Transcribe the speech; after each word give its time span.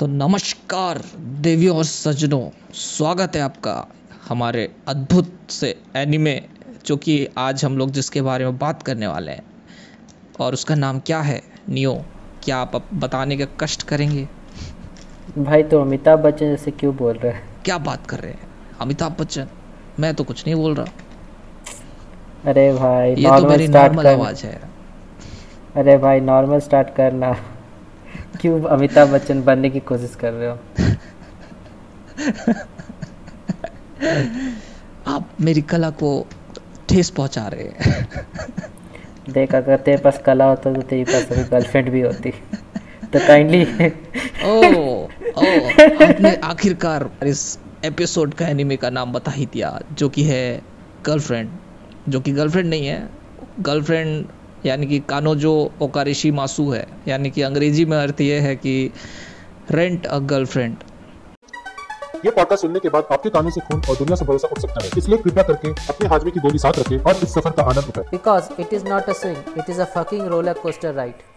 तो 0.00 0.06
नमस्कार 0.06 1.02
देवियों 1.18 1.76
और 1.76 1.84
सज्जनों 1.84 2.50
स्वागत 2.72 3.36
है 3.36 3.42
आपका 3.42 3.86
हमारे 4.28 4.72
अद्भुत 4.88 5.32
से 5.50 5.78
एनिमे 5.96 6.42
जो 6.86 6.96
कि 6.96 7.28
आज 7.38 7.64
हम 7.64 7.78
लोग 7.78 7.90
जिसके 7.90 8.22
बारे 8.22 8.44
में 8.44 8.58
बात 8.58 8.82
करने 8.82 9.06
वाले 9.06 9.32
हैं। 9.32 9.42
और 10.40 10.52
उसका 10.52 10.74
नाम 10.74 10.98
क्या 10.98 11.20
है? 11.20 11.42
नियो 11.68 12.04
क्या 12.42 12.56
आप 12.56 12.88
बताने 12.94 13.36
का 13.36 13.44
कष्ट 13.44 13.82
करेंगे? 13.82 14.28
भाई 15.38 15.62
तो 15.62 15.80
अमिताभ 15.80 16.18
बच्चन 16.18 16.46
जैसे 16.46 16.70
क्यों 16.70 16.96
बोल 16.96 17.16
रहे 17.16 17.32
हैं? 17.32 17.48
क्या 17.64 17.78
बात 17.78 18.06
कर 18.06 18.18
रहे 18.18 18.32
हैं? 18.32 18.48
अमिताभ 18.80 19.16
बच्चन? 19.20 19.46
मैं 20.00 20.14
तो 20.14 20.24
कुछ 20.24 20.46
नहीं 20.46 20.54
बोल 20.54 20.74
रहा। 20.74 20.86
अरे 22.44 22.72
भाई 22.72 23.14
ये 23.14 23.40
तो 23.40 23.48
मेरी 23.48 23.68
नॉर्मल 23.68 24.06
आवाज़ 24.06 24.46
है। 24.46 24.60
अरे 25.76 25.98
भाई 25.98 26.20
नॉर्मल 26.20 26.58
स्टार्ट 26.58 26.94
करना। 26.94 27.49
क्यों 28.40 28.60
अमिताभ 28.64 29.08
बच्चन 29.08 29.42
बनने 29.42 29.70
की 29.70 29.80
कोशिश 29.80 30.14
कर 30.20 30.32
रहे 30.32 30.48
हो? 30.50 30.56
आप 35.06 35.30
मेरी 35.40 35.62
कला 35.62 35.90
को 36.02 36.26
ठेस 36.88 37.10
पहुँचा 37.10 37.46
रहे 37.48 37.64
हैं। 37.64 38.16
देख 39.30 39.54
अगर 39.54 39.76
तेरे 39.76 39.96
पास 39.96 40.22
कला 40.26 40.44
होता 40.44 40.72
तो 40.74 40.82
तेरे 40.82 41.04
पास 41.04 41.32
अभी 41.32 41.42
गर्लफ्रेंड 41.50 41.90
भी 41.90 42.00
होती। 42.00 42.30
तो 43.12 43.18
काइंडली 43.26 43.62
ओ 44.44 44.54
ओ 45.36 45.46
आपने 46.04 46.34
आखिरकार 46.44 47.10
इस 47.26 47.58
एपिसोड 47.84 48.34
का 48.34 48.48
एनिमे 48.48 48.76
का 48.76 48.90
नाम 48.90 49.12
बता 49.12 49.30
ही 49.30 49.46
दिया 49.46 49.78
जो 49.92 50.08
कि 50.08 50.22
है 50.24 50.62
गर्लफ्रेंड 51.06 51.50
जो 52.08 52.20
कि 52.20 52.32
गर्लफ्रेंड 52.32 52.68
नहीं 52.70 52.86
है 52.86 53.08
गर्लफ्रेंड 53.60 54.26
यानी 54.66 54.86
कि 54.86 54.98
कानोजो 55.08 55.52
ओकारिशी 55.82 56.30
मासू 56.30 56.70
है 56.70 56.86
यानी 57.08 57.30
कि 57.30 57.42
अंग्रेज़ी 57.42 57.84
में 57.84 57.96
अर्थ 57.98 58.20
यह 58.20 58.42
है 58.42 58.54
कि 58.56 58.74
रेंट 59.70 60.06
अ 60.06 60.18
गर्लफ्रेंड 60.32 60.76
ये 62.24 62.30
पॉडकास्ट 62.30 62.62
सुनने 62.62 62.78
के 62.78 62.88
बाद 62.88 63.06
आपके 63.12 63.30
कानों 63.30 63.50
से 63.50 63.60
खून 63.60 63.82
और 63.90 63.96
दुनिया 63.96 64.16
से 64.16 64.24
भरोसा 64.24 64.48
उठ 64.52 64.58
सकता 64.58 64.84
है 64.84 64.90
इसलिए 64.98 65.18
कृपया 65.18 65.42
करके 65.42 65.68
अपने 65.88 66.08
हाजमे 66.08 66.30
की 66.30 66.40
गोली 66.40 66.58
साथ 66.58 66.78
रखें 66.78 66.98
और 66.98 67.16
इस 67.22 67.34
सफ़र 67.34 67.50
का 67.50 67.62
आनंद 67.62 67.88
उठाएँ। 67.88 68.06
Because 68.10 68.60
it 68.60 68.74
is 68.74 68.84
not 68.84 69.02
a 69.02 69.12
swing 69.12 69.58
it 69.58 69.70
is 69.70 69.80
a 69.80 69.84
fucking 69.96 70.26
roller 70.26 70.52
coaster 70.52 70.94
ride 70.94 71.29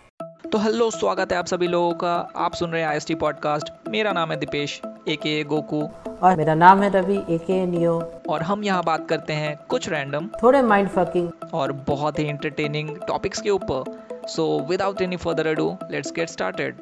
तो 0.54 0.60
हेलो 0.60 0.90
स्वागत 0.92 1.32
है 1.32 1.38
आप 1.38 1.46
सभी 1.48 1.68
लोगों 1.68 1.94
का। 2.02 2.10
आप 2.38 2.56
सुन 2.56 2.70
रहे 2.72 2.82
हैं 2.82 2.88
आई 2.88 3.16
पॉडकास्ट 3.22 3.70
मेरा 3.92 4.12
नाम 4.14 4.32
है 4.32 4.38
दीपेश 4.40 4.80
ए 5.10 5.16
के 5.16 5.44
गोकू। 5.44 5.82
और 6.24 6.36
मेरा 6.38 6.54
नाम 6.56 6.82
है 6.84 6.90
रवि 6.92 7.16
ए 7.30 7.38
के 7.48 7.66
नियो। 7.66 7.94
और 8.30 8.42
हम 8.44 8.64
यहाँ 8.64 8.84
बात 8.86 9.08
करते 9.10 9.34
हैं 9.34 9.56
कुछ 9.70 9.88
रैंडम 9.90 10.28
थोड़े 10.44 10.62
माइंड 10.62 10.90
फकिंग 10.90 11.54
और 11.54 11.72
बहुत 11.88 12.20
ही 12.20 12.26
इंटरटेनिंग 12.26 12.90
टॉपिक्स 13.08 13.42
के 13.42 13.50
ऊपर। 13.50 14.28
So 14.30 14.46
without 14.70 15.02
any 15.02 15.18
further 15.18 15.48
ado 15.48 15.68
let's 15.92 16.12
get 16.16 16.30
started 16.30 16.76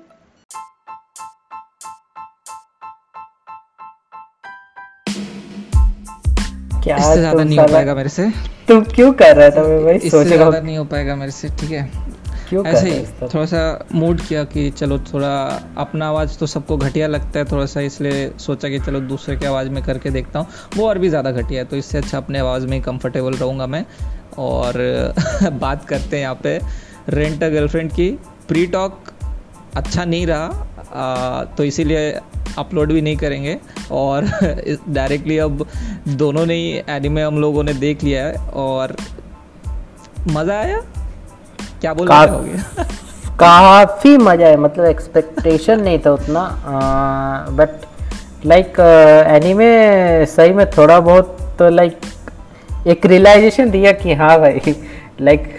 क्या 6.83 6.97
इससे 6.97 7.19
ज़्यादा 7.19 7.43
नहीं 7.43 7.59
हो 7.59 7.67
पाएगा 7.67 7.95
मेरे 7.95 8.09
से। 8.09 8.31
तुम 8.67 8.83
क्यों 8.85 9.11
कर 9.13 9.35
रहा 9.35 9.49
था 9.49 9.67
मैं 9.67 9.83
भाई 9.83 9.95
इससे 9.95 10.23
ज़्यादा 10.25 10.59
नहीं 10.59 10.77
हो 10.77 10.85
पाएगा 10.85 11.15
मेरे 11.15 11.31
से 11.31 11.49
ठीक 11.59 11.71
है? 11.71 11.89
क्यों 12.51 12.65
ऐसे 12.67 12.89
ही? 12.89 13.03
थोड़ा 13.23 13.45
सा 13.45 13.59
मूड 13.95 14.21
किया 14.21 14.43
कि 14.43 14.69
चलो 14.71 14.97
थोड़ा 15.13 15.27
अपना 15.77 16.07
आवाज़ 16.07 16.37
तो 16.39 16.45
सबको 16.45 16.77
घटिया 16.77 17.07
लगता 17.07 17.39
है 17.39 17.45
थोड़ा 17.51 17.65
सा 17.65 17.81
इसलिए 17.81 18.27
सोचा 18.39 18.69
कि 18.69 18.79
चलो 18.79 18.99
दूसरे 19.01 19.35
के 19.37 19.45
आवाज़ 19.47 19.69
में 19.69 19.81
करके 19.83 20.09
देखता 20.09 20.39
हूँ। 20.39 20.47
वो 20.77 20.87
और 20.87 20.97
भी 20.99 21.09
ज़्यादा 21.09 21.31
घटिया 21.31 21.61
है 21.61 21.67
तो 21.67 21.77
इससे 21.77 21.97
अच्छा 21.97 22.17
अपने 22.17 22.39
आवाज़ 22.39 22.65
में 22.67 22.77
ही 22.77 22.81
कंफर्टेबल 22.83 23.33
रहूँगा 23.33 23.67
मैं। 23.67 23.85
और 24.39 25.13
बात 25.61 25.85
करते 25.85 26.15
हैं 26.15 26.23
यहाँ 26.23 26.39
पे 26.43 26.59
रेंट 27.09 27.43
अ 27.43 27.49
गर्लफ्रेंड 27.49 27.91
की। 27.91 28.09
प्री 28.47 28.65
टॉक 28.67 29.11
अच्छा 29.75 30.05
नहीं 30.05 30.27
रहा 30.27 30.45
आ, 30.93 31.43
तो 31.45 31.63
इसीलिए 31.63 32.11
अपलोड 32.57 32.91
भी 32.93 33.01
नहीं 33.01 33.17
करेंगे। 33.17 33.57
और 33.91 34.25
डायरेक्टली 34.89 35.37
अब 35.39 35.65
दोनों 36.07 36.45
ने 36.45 36.53
ही 36.55 36.81
एनिमे 36.89 37.21
हम 37.23 37.39
लोगों 37.41 37.63
ने 37.63 37.73
देख 37.73 38.03
लिया 38.03 38.25
है 38.25 38.49
और 38.61 38.95
मज़ा 40.29 40.59
आया? 40.59 40.81
क्या 41.81 41.93
बोल 41.93 42.07
काफ- 42.07 42.31
रहे 42.31 42.83
काफ़ी 43.39 44.17
मज़ा 44.17 44.47
है 44.47 44.57
मतलब 44.57 44.85
एक्सपेक्टेशन 44.85 45.79
नहीं 45.81 45.99
था 45.99 46.11
उतना 46.11 46.43
बट 47.49 47.69
लाइक 48.45 48.79
एनीमे 49.27 49.69
सही 50.25 50.53
में 50.53 50.65
थोड़ा 50.71 50.99
बहुत 50.99 51.37
तो 51.59 51.69
लाइक 51.69 51.99
एक 52.87 53.05
रियलाइजेशन 53.05 53.69
दिया 53.71 53.91
कि 53.91 54.13
हाँ 54.13 54.39
भाई 54.39 54.75
लाइक 55.21 55.53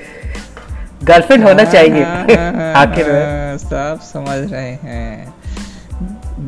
गर्लफ्रेंड 1.04 1.44
होना 1.44 1.64
चाहिए 1.64 2.04
आखिर 2.74 3.12
में। 3.12 3.12
में 3.12 3.58
सब 3.58 4.00
समझ 4.02 4.52
रहे 4.52 4.70
हैं। 4.82 5.34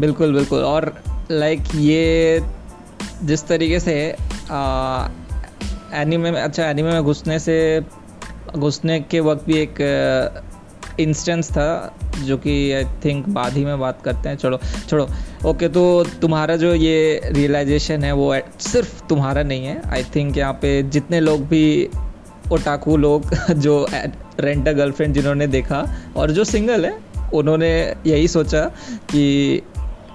बिल्कुल 0.00 0.32
बिल्कुल 0.32 0.58
और 0.64 0.92
लाइक 1.30 1.62
ये 1.74 2.40
जिस 3.22 3.46
तरीके 3.46 3.80
से 3.80 3.94
एनिमे 6.00 6.30
में 6.30 6.40
अच्छा 6.42 6.64
एनिमे 6.64 6.92
में 6.92 7.02
घुसने 7.02 7.38
से 7.38 7.56
घुसने 8.56 9.00
के 9.00 9.20
वक्त 9.20 9.46
भी 9.46 9.54
एक 9.54 9.74
इंस्टेंस 11.00 11.50
था, 11.50 11.94
जो 12.24 12.36
कि 12.36 12.72
आई 12.72 12.84
थिंक 13.04 13.28
बाद 13.28 13.52
ही 13.52 13.64
में 13.64 13.80
बात 13.80 14.02
करते 14.02 14.28
हैं। 14.28 14.36
चलो, 14.36 14.58
छोड़ो। 14.88 15.08
ओके 15.46 15.68
तो 15.68 16.04
तुम्हारा 16.04 16.56
जो 16.56 16.74
ये 16.74 17.20
रियलाइजेशन 17.24 18.04
है, 18.04 18.12
वो 18.12 18.36
सिर्फ़ 18.60 19.06
तुम्हारा 19.06 19.42
नहीं 19.42 19.64
है। 19.64 19.82
आई 19.90 20.04
थिंक 20.16 20.36
यहाँ 20.36 20.52
पे 20.52 20.82
जितने 20.82 21.20
लोग 21.20 21.46
भी 21.46 21.88
ओटाकू 22.52 22.96
लोग, 22.96 23.34
जो 23.50 23.86
रेंट 24.40 24.68
गर्लफ्रेंड 24.68 25.14
जिन्होंने 25.14 25.46
देखा, 25.46 25.96
और 26.16 26.30
जो 26.30 26.44
सिंगल 26.44 26.86
है, 26.86 26.98
उन्होंने 27.34 27.94
यही 28.06 28.28
सोचा 28.28 28.60
कि, 29.10 29.62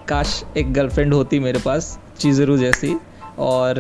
काश 0.08 0.44
एक 0.58 0.74
गर्लफ्रेंड 0.74 1.14
होती 1.14 1.40
मेरे 1.40 1.60
पास, 1.60 2.00
चीज़रू 2.20 2.58
जैसी। 2.58 2.96
और, 3.40 3.76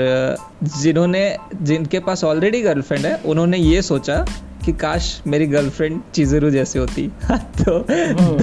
जिन्होंने, 0.63 1.37
जिनके 1.61 1.99
पास 1.99 2.23
ऑलरेडी 2.23 2.61
गर्लफ्रेंड 2.61 3.05
है, 3.05 3.15
उन्होंने 3.15 3.57
ये 3.57 3.81
सोचा 3.81 4.25
कि 4.69 4.77
काश 4.77 5.21
मेरी 5.27 5.45
गर्लफ्रेंड 5.47 6.01
चीज़रू 6.13 6.49
जैसी 6.49 6.79
होती। 6.79 7.07
तो 7.31 7.79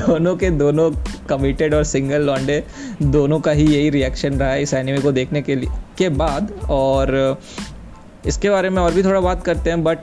दोनों 0.06 0.36
के 0.36 0.50
दोनों 0.50 0.90
कमिटेड 1.28 1.74
और 1.74 1.84
सिंगल 1.84 2.22
लॉन्डे 2.22 2.64
दोनों 3.02 3.40
का 3.40 3.50
ही 3.50 3.66
यही 3.66 3.90
रिएक्शन 3.90 4.34
रहा 4.34 4.50
है 4.50 4.62
इस 4.62 4.74
एनिमे 4.74 5.00
को 5.00 5.12
देखने 5.12 5.42
के 5.42 5.54
लिए 5.54 5.70
के 5.98 6.08
बाद। 6.08 6.52
और 6.70 7.40
इसके 8.26 8.50
बारे 8.50 8.70
में 8.70 8.82
और 8.82 8.94
भी 8.94 9.02
थोड़ा 9.02 9.20
बात 9.20 9.44
करते 9.44 9.70
हैं 9.70 9.84
बट 9.84 9.98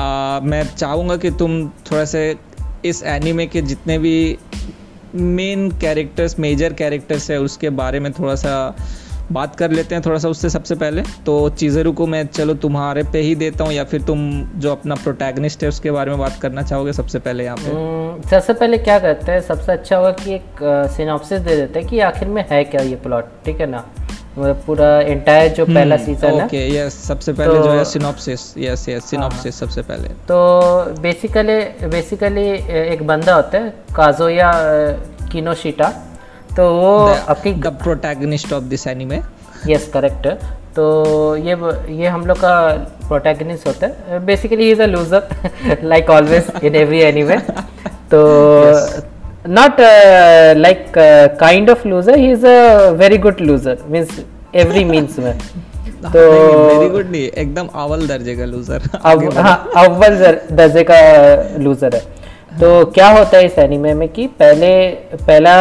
आ, 0.00 0.40
मैं 0.40 0.62
चाहूँगा 0.76 1.16
कि 1.16 1.30
तुम 1.30 1.68
थोड़ा 1.68 2.04
से 2.04 2.36
इस 2.84 3.02
एनिमे 3.02 3.46
के 3.46 3.62
जितने 3.62 3.98
भी 3.98 4.38
मेन 5.14 5.70
कैरेक्टर्स 5.70 6.38
मेजर 6.38 6.72
कैरेक्टर्स 6.72 7.30
है 7.30 7.40
उसके 7.40 7.70
बारे 7.70 8.00
में 8.00 8.12
थोड़ा 8.12 8.34
सा 8.34 8.76
बात 9.32 9.56
कर 9.56 9.70
लेते 9.70 9.94
हैं 9.94 10.02
थोड़ा 10.06 10.18
सा 10.18 10.28
उससे 10.28 10.50
सबसे 10.50 10.74
पहले। 10.74 11.02
तो 11.26 11.48
चीज़रू 11.50 11.92
को 11.92 12.06
मैं 12.06 12.26
चलो 12.26 12.54
तुम्हारे 12.54 13.02
पे 13.02 13.20
ही 13.20 13.34
देता 13.34 13.64
हूँ 13.64 13.72
या 13.72 13.84
फिर 13.84 14.02
तुम 14.02 14.20
जो 14.56 14.72
अपना 14.72 14.94
प्रोटैगनिस्ट 14.94 15.62
है 15.62 15.68
उसके 15.68 15.90
बारे 15.90 16.10
में 16.10 16.18
बात 16.18 16.38
करना 16.42 16.62
चाहोगे 16.62 16.92
सबसे 16.92 17.18
पहले 17.18 17.44
यहाँ 17.44 17.56
पे? 17.56 17.70
हम्म, 17.70 18.28
सबसे 18.30 18.52
पहले 18.52 18.78
क्या 18.78 18.98
करते 18.98 19.32
हैं 19.32 19.40
सबसे 19.40 19.72
अच्छा 19.72 19.96
होगा 19.96 20.10
कि 20.10 20.34
एक 20.34 20.58
सिनॉप्सिस 20.96 21.40
दे 21.40 21.56
देते 21.56 21.80
हैं 21.80 21.88
कि 21.88 22.00
आखिर 22.00 22.28
में 22.28 22.44
है 22.50 22.64
क्या 22.64 22.82
ये 22.82 22.96
प्लॉट 22.96 23.24
ठीक 23.44 23.60
है 23.60 23.70
ना? 23.70 23.84
पूरा 24.38 24.88
एंटायर 25.00 25.52
जो 25.52 25.64
पहला 25.66 25.96
सीज़न 25.96 26.26
है। 26.28 26.44
ओके 26.44 26.66
यस 26.76 26.94
सबसे 27.04 27.32
पहले 27.32 27.54
तो- 27.54 27.62
जो 27.64 27.70
है 27.70 27.84
सिनॉप्सिस 27.84 28.40
यस 28.58 28.88
यस 28.88 29.04
सिनॉप्सिस 29.04 29.58
सबसे 29.60 29.82
पहले। 29.82 30.08
तो 30.08 31.00
बेसिकली 31.00 31.88
बेसिकली 31.88 32.48
एक 32.92 33.06
बंदा 33.06 33.34
होता 33.34 33.58
है 33.58 33.70
काजोया 33.96 34.52
किनोशिटा 35.32 35.92
तो 36.58 36.64
वो 36.74 36.92
अपनी 37.32 37.52
the 37.54 37.70
protagonist 37.82 38.52
of 38.52 38.64
this 38.70 38.86
anime 38.86 39.18
yes 39.66 39.88
correct 39.88 40.26
तो 40.76 40.84
ये 41.36 41.56
ये 41.96 42.06
हम 42.06 42.26
लोग 42.26 42.36
का 42.38 42.54
प्रोटैगनिस्ट 43.08 43.66
होता 43.66 43.86
है। 43.86 44.18
Basically 44.26 44.70
is 44.70 44.82
a 44.82 44.86
loser 44.86 45.78
like 45.84 46.10
always 46.10 46.50
in 46.64 46.76
every 46.76 47.00
anyway 47.02 47.36
तो 48.12 48.22
not 49.48 49.80
like 50.58 50.92
kind 51.40 51.70
of 51.70 51.86
loser 51.88 52.18
he 52.18 52.30
is 52.32 52.46
a 52.46 52.90
very 52.98 53.18
good 53.18 53.40
loser 53.40 53.78
means 53.90 54.18
every 54.54 54.84
means 54.84 55.18
में. 55.18 55.38
तो 56.12 56.20
वेरी 56.20 56.88
गुड 56.88 57.10
नहीं 57.10 57.22
एकदम 57.22 57.68
अव्वल 57.74 58.06
दर्जे 58.08 58.36
का 58.36 58.44
लूजर 58.44 58.90
हाँ 59.38 59.56
अव्वल 59.76 60.16
दर्जे 60.52 60.84
का 60.90 61.00
लूजर 61.58 61.94
है। 61.94 62.00
तो 62.60 62.84
क्या 62.92 63.08
होता 63.08 63.36
है 63.36 63.46
इस 63.46 63.58
एनीमे 63.58 63.94
में 63.94 64.08
कि 64.08 64.26
पहले 64.38 64.70
पहला 65.16 65.56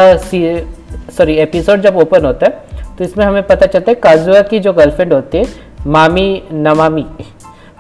सॉरी 1.18 1.36
एपिसोड 1.38 1.82
जब 1.82 1.98
ओपन 1.98 2.26
होता 2.26 2.46
है 2.46 2.96
तो 2.98 3.04
इसमें 3.04 3.26
हमें 3.26 3.44
पता 3.44 3.66
चलता 3.66 3.92
है 3.92 3.96
काजुआ 3.96 4.42
की 4.42 4.60
जो 4.60 4.74
गर्लफ्रेंड 4.74 5.14
होती 5.14 5.38
है 5.38 5.46
मामी 5.88 6.44
नमामी। 6.52 7.06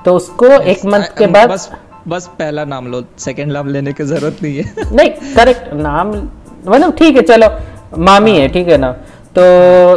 तो 0.05 0.15
उसको 0.15 0.45
एक 0.45 0.85
मंथ 0.85 1.17
के 1.17 1.27
बाद 1.27 1.49
बस 1.49 1.69
बस 2.07 2.27
पहला 2.39 2.65
नाम 2.65 2.91
लो 2.91 3.03
सेकंड 3.19 3.51
नाम 3.51 3.69
लेने 3.69 3.93
की 3.93 4.03
ज़रूरत 4.03 4.37
नहीं 4.43 4.57
है। 4.57 4.91
नहीं 4.95 5.09
करेक्ट 5.35 5.73
नाम 5.73 6.11
मतलब 6.67 6.95
ठीक 6.97 7.15
है 7.15 7.21
चलो 7.21 7.49
मामी 7.97 8.37
है 8.37 8.47
ठीक 8.47 8.67
है 8.67 8.77
ना। 8.77 8.91
तो 9.37 9.41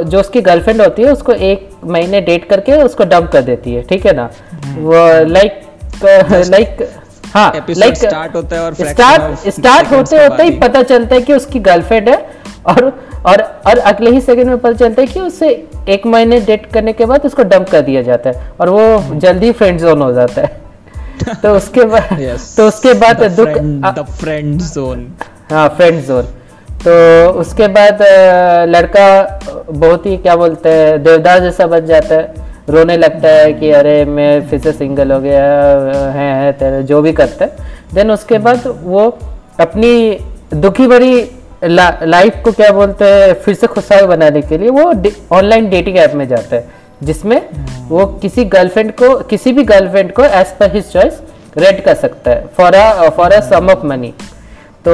जो 0.04 0.20
उसकी 0.20 0.40
गर्लफ्रेंड 0.40 0.80
होती 0.80 1.02
है 1.02 1.12
उसको 1.12 1.32
एक 1.32 1.68
महीने 1.84 2.20
डेट 2.20 2.44
करके 2.44 2.82
उसको 2.82 3.04
डंप 3.04 3.30
कर 3.32 3.42
देती 3.42 3.74
है 3.74 3.82
ठीक 3.82 4.06
है 4.06 4.12
ना। 4.16 4.30
वो 4.78 4.94
लाइक 5.28 5.60
लाइक 6.50 6.88
हाँ 7.34 7.52
लाइक 7.70 7.94
start 7.94 8.34
होता 8.34 8.56
है 8.56 8.62
और 8.62 8.74
स्टार्ट 8.74 9.48
स्टार्ट 9.48 9.92
होते 9.92 10.16
होते 10.16 10.42
ही 10.42 10.50
ही। 10.50 10.58
पता 10.58 10.82
चलता 10.82 11.14
है 11.14 11.20
कि 11.22 11.32
उसकी 11.32 11.60
गर्लफ्रेंड 11.60 12.08
है 12.08 12.39
और 12.66 13.00
और 13.26 13.42
और 13.66 13.78
अगले 13.78 14.10
ही 14.10 14.20
सेकंड 14.20 14.46
में 14.46 14.58
पता 14.58 14.72
चलता 14.72 15.00
है 15.00 15.06
कि 15.06 15.20
उसे 15.20 15.68
एक 15.88 16.06
महीने 16.06 16.40
डेट 16.40 16.66
करने 16.66 16.92
के 16.92 17.04
बाद 17.06 17.26
उसको 17.26 17.42
डंप 17.42 17.68
कर 17.68 17.80
दिया 17.80 18.02
जाता 18.02 18.30
है 18.30 18.52
और 18.60 18.68
वो 18.68 19.14
जल्दी 19.14 19.52
फ्रेंड 19.52 19.80
जोन 19.80 20.02
हो 20.02 20.12
जाता 20.12 20.42
है। 20.42 20.60
तो 21.42 21.56
उसके 21.56 21.84
बाद 21.84 22.02
Yes. 22.02 22.56
तो 22.56 22.68
उसके 22.68 22.92
बाद 22.92 23.18
The 23.18 23.36
दुख 23.36 23.48
आ- 23.48 23.92
the 23.94 24.04
हाँ 25.52 25.68
फ्रेंड 25.68 26.00
जोन 26.02 26.24
तो 26.86 27.30
उसके 27.30 27.68
बाद 27.68 27.98
लड़का 28.68 29.40
बहुत 29.70 30.06
ही 30.06 30.16
क्या 30.16 30.36
बोलते 30.36 30.68
हैं 30.68 31.02
देवदास 31.02 31.42
जैसा 31.42 31.66
बन 31.66 31.86
जाता 31.86 32.14
है। 32.14 32.34
रोने 32.68 32.96
लगता 32.96 33.28
है 33.28 33.52
कि 33.52 33.70
अरे 33.70 34.04
मैं 34.04 34.48
फिर 34.48 34.60
से 34.60 34.72
सिंगल 34.72 35.12
हो 35.12 35.20
गया 35.20 35.44
है 36.12 36.44
है 36.44 36.52
तेरे 36.52 36.82
जो 36.82 37.02
भी 37.02 37.12
करता 37.12 37.44
है। 37.44 37.56
देन 37.94 38.10
उसके 38.10 38.38
बाद 38.38 38.62
वो 38.82 39.18
अपनी 39.60 40.18
दुखी 40.54 40.86
भरी 40.86 41.30
ला, 41.64 41.98
लाइफ 42.02 42.34
को 42.44 42.52
क्या 42.52 42.70
बोलते 42.72 43.04
हैं 43.04 43.32
फिर 43.34 43.54
से 43.54 43.66
खुशहाल 43.66 44.06
बनाने 44.06 44.42
के 44.42 44.58
लिए 44.58 44.68
वो 44.68 44.92
ऑनलाइन 45.32 45.68
डेटिंग 45.70 45.96
ऐप 45.96 46.14
में 46.14 46.28
जाता 46.28 46.56
है 46.56 46.68
जिसमें 47.02 47.48
वो 47.88 48.06
किसी 48.06 48.44
गर्लफ्रेंड 48.44 48.92
को 48.92 49.18
किसी 49.18 49.52
भी 49.52 49.62
गर्लफ्रेंड 49.62 50.12
को 50.12 50.24
as 50.24 50.46
per 50.46 50.74
his 50.74 50.84
choice 50.92 51.20
red 51.56 51.84
कर 51.84 51.94
सकता 51.94 52.30
है 52.30 52.46
for 52.56 52.74
a 52.74 53.08
for 53.08 53.32
a 53.32 53.40
sum 53.40 53.70
of 53.70 53.86
money 53.86 54.12
तो 54.88 54.92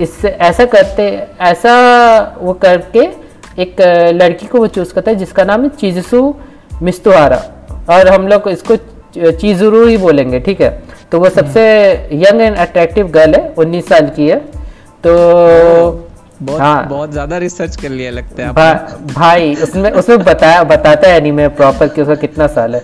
इससे 0.00 0.28
ऐसा 0.28 0.64
करते 0.64 1.26
ऐसा 1.40 1.74
वो 2.38 2.52
करके 2.52 3.00
एक 3.58 3.80
लड़की 4.14 4.46
को 4.46 4.58
वो 4.58 4.66
चूज़ 4.66 4.94
करता 4.94 5.10
है 5.10 5.16
जिसका 5.16 5.44
नाम 5.44 5.62
है 5.62 5.68
चिजसु 5.68 6.34
मिस्तुहारा 6.82 7.42
और 7.90 8.08
हम 8.08 8.28
लोग 8.28 8.48
इसको 8.48 8.76
चीजुरू 9.30 9.86
ही 9.86 9.96
बोलेंगे 9.96 10.40
ठीक 10.40 10.60
है? 10.60 10.82
तो 11.12 11.18
वो 11.20 11.28
सबसे 11.28 11.62
यंग 12.12 12.40
एंड 12.40 12.56
अट्रैक्टिव 12.56 13.08
गर्ल 13.08 13.34
है 13.34 13.54
19 13.54 13.88
साल 13.88 14.06
की 14.06 14.28
है। 14.28 14.61
तो 15.04 15.12
बहुत 16.42 16.60
हाँ। 16.60 16.86
बहुत 16.88 17.10
ज़्यादा 17.12 17.38
रिसर्च 17.38 17.76
कर 17.76 17.88
लिया 17.90 18.10
लगता 18.10 18.42
है 18.42 18.52
भा, 18.52 18.72
भाई 19.14 19.54
उसमें 19.62 19.90
उसमें 19.92 20.18
बताया 20.20 20.62
बताता 20.66 21.08
है 21.08 21.16
एनीमे 21.16 21.48
प्रॉपर 21.54 21.88
कि 21.88 22.02
उसका 22.02 22.14
कितना 22.16 22.46
साल 22.48 22.74
है 22.74 22.82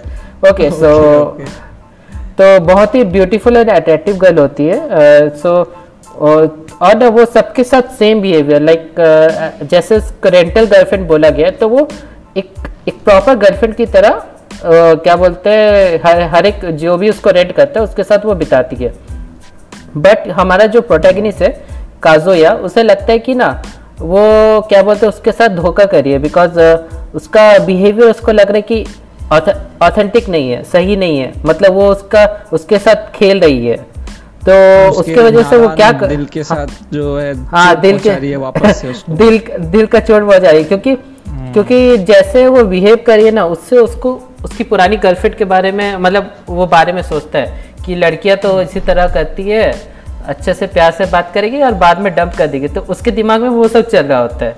ओके 0.50 0.70
सो. 0.70 0.92
तो 2.38 2.58
बहुत 2.64 2.94
ही 2.94 3.02
ब्यूटीफुल 3.06 3.56
एंड 3.56 3.70
अट्रैक्टिव 3.70 4.16
गर्ल 4.16 4.38
होती 4.38 4.66
है 4.66 5.28
सो 5.36 5.54
और 6.20 6.94
ना 6.94 7.08
वो 7.08 7.24
सबके 7.26 7.64
साथ 7.64 7.96
सेम 7.98 8.20
बिहेवियर 8.20 8.60
लाइक 8.62 8.94
जैसे 9.70 9.98
रेंटल 10.26 10.66
गर्लफ्रेंड 10.66 11.06
बोला 11.08 11.30
गया 11.30 11.50
तो 11.60 11.68
वो 11.68 11.88
एक 12.36 12.68
एक 12.88 13.02
प्रॉपर 13.04 13.34
गर्लफ्रेंड 13.36 13.74
की 13.74 13.86
तरह 13.86 14.10
uh, 14.10 15.02
क्या 15.02 15.16
बोलते 15.16 15.50
हैं 15.50 16.00
हर 16.04 16.22
हर 16.34 16.46
एक 16.46 16.64
जो 16.76 16.96
भी 16.96 17.10
उसको 17.10 17.30
रेंट 17.30 17.52
करता 17.52 17.80
है 17.80 17.86
उसके 17.86 18.04
साथ 18.04 18.24
वो 18.24 18.34
बिताती 18.34 18.76
है 18.76 18.92
बट 19.96 20.28
हमारा 20.30 20.66
जो 20.66 20.80
प्रोटैगनिस्ट 20.82 21.42
है 21.42 21.50
काजोया 22.02 22.52
उसे 22.52 22.82
लगता 22.82 23.12
है 23.12 23.18
कि 23.18 23.34
ना 23.34 23.50
वो 24.00 24.60
क्या 24.60 24.82
बोलते 24.82 25.06
हैं 25.06 25.12
उसके 25.12 25.32
साथ 25.32 25.48
धोखा 25.48 25.84
करिए 25.84 26.18
बिकॉज़ 26.18 26.58
उसका 27.14 27.58
बिहेवियर 27.58 28.10
उसको 28.10 28.32
लग 28.32 28.50
रहा 28.50 28.56
है 28.56 28.62
कि 28.62 28.84
ऑथेंटिक 29.82 30.28
नहीं 30.28 30.50
है 30.50 30.62
सही 30.62 30.96
नहीं 30.96 31.18
है 31.18 31.32
मतलब 31.46 31.72
वो 31.72 31.88
उसका 31.90 32.24
उसके 32.52 32.78
साथ 32.78 33.10
खेल 33.14 33.40
रही 33.40 33.66
है। 33.66 33.76
तो 34.48 34.90
उसके 34.90 35.14
वजह 35.14 35.42
से 35.42 35.56
वो 35.56 35.68
क्या 35.68 35.90
कर, 35.92 36.06
दिल 36.06 36.24
के 36.24 36.44
साथ 36.44 36.56
हाँ, 36.56 36.66
जो 36.92 37.18
है 37.18 37.34
हाँ 37.46 37.80
दिल 37.80 37.98
के 37.98 38.10
रही 38.10 38.30
है 38.30 38.36
वापस 38.36 38.76
से 38.76 38.88
उसको। 38.88 39.12
दिल 39.16 39.40
दिल 39.60 39.86
का 39.86 40.00
चोट 40.00 40.22
पहुँचा 40.22 40.50
रही 40.50 40.62
है 40.62 40.64
क्योंकि 40.64 40.94
क्योंकि 41.52 41.96
जैसे 41.98 42.46
वो 42.46 42.64
बिहेव 42.64 42.96
करिए 43.06 43.30
ना 43.30 43.44
उससे 43.46 43.78
उसको 43.78 44.12
उसकी 44.44 44.64
पुरानी 44.64 44.96
गर्लफ्रेंड 44.96 45.36
के 45.36 45.44
बारे 45.44 45.72
में 45.72 45.96
मतलब 45.96 46.34
वो 46.48 46.66
बारे 46.66 46.92
में 46.92 47.02
सोचता 47.02 47.38
है 47.38 47.74
कि 47.86 47.94
लड़कियाँ 47.94 48.36
तो 48.36 48.62
इसी 48.62 48.80
तरह 48.80 49.08
करती 49.08 49.42
है 49.42 49.97
अच्छे 50.28 50.54
से 50.54 50.66
प्यार 50.66 50.92
से 50.92 51.06
बात 51.06 51.30
करेगी 51.34 51.62
और 51.62 51.74
बाद 51.74 51.98
में 51.98 52.14
डंप 52.14 52.32
कर 52.34 52.46
देगी। 52.46 52.68
तो 52.68 52.80
उसके 52.80 53.10
दिमाग 53.10 53.40
में 53.40 53.48
वो 53.48 53.68
सब 53.68 53.88
चल 53.88 54.06
रहा 54.06 54.18
होता 54.18 54.44
है। 54.44 54.52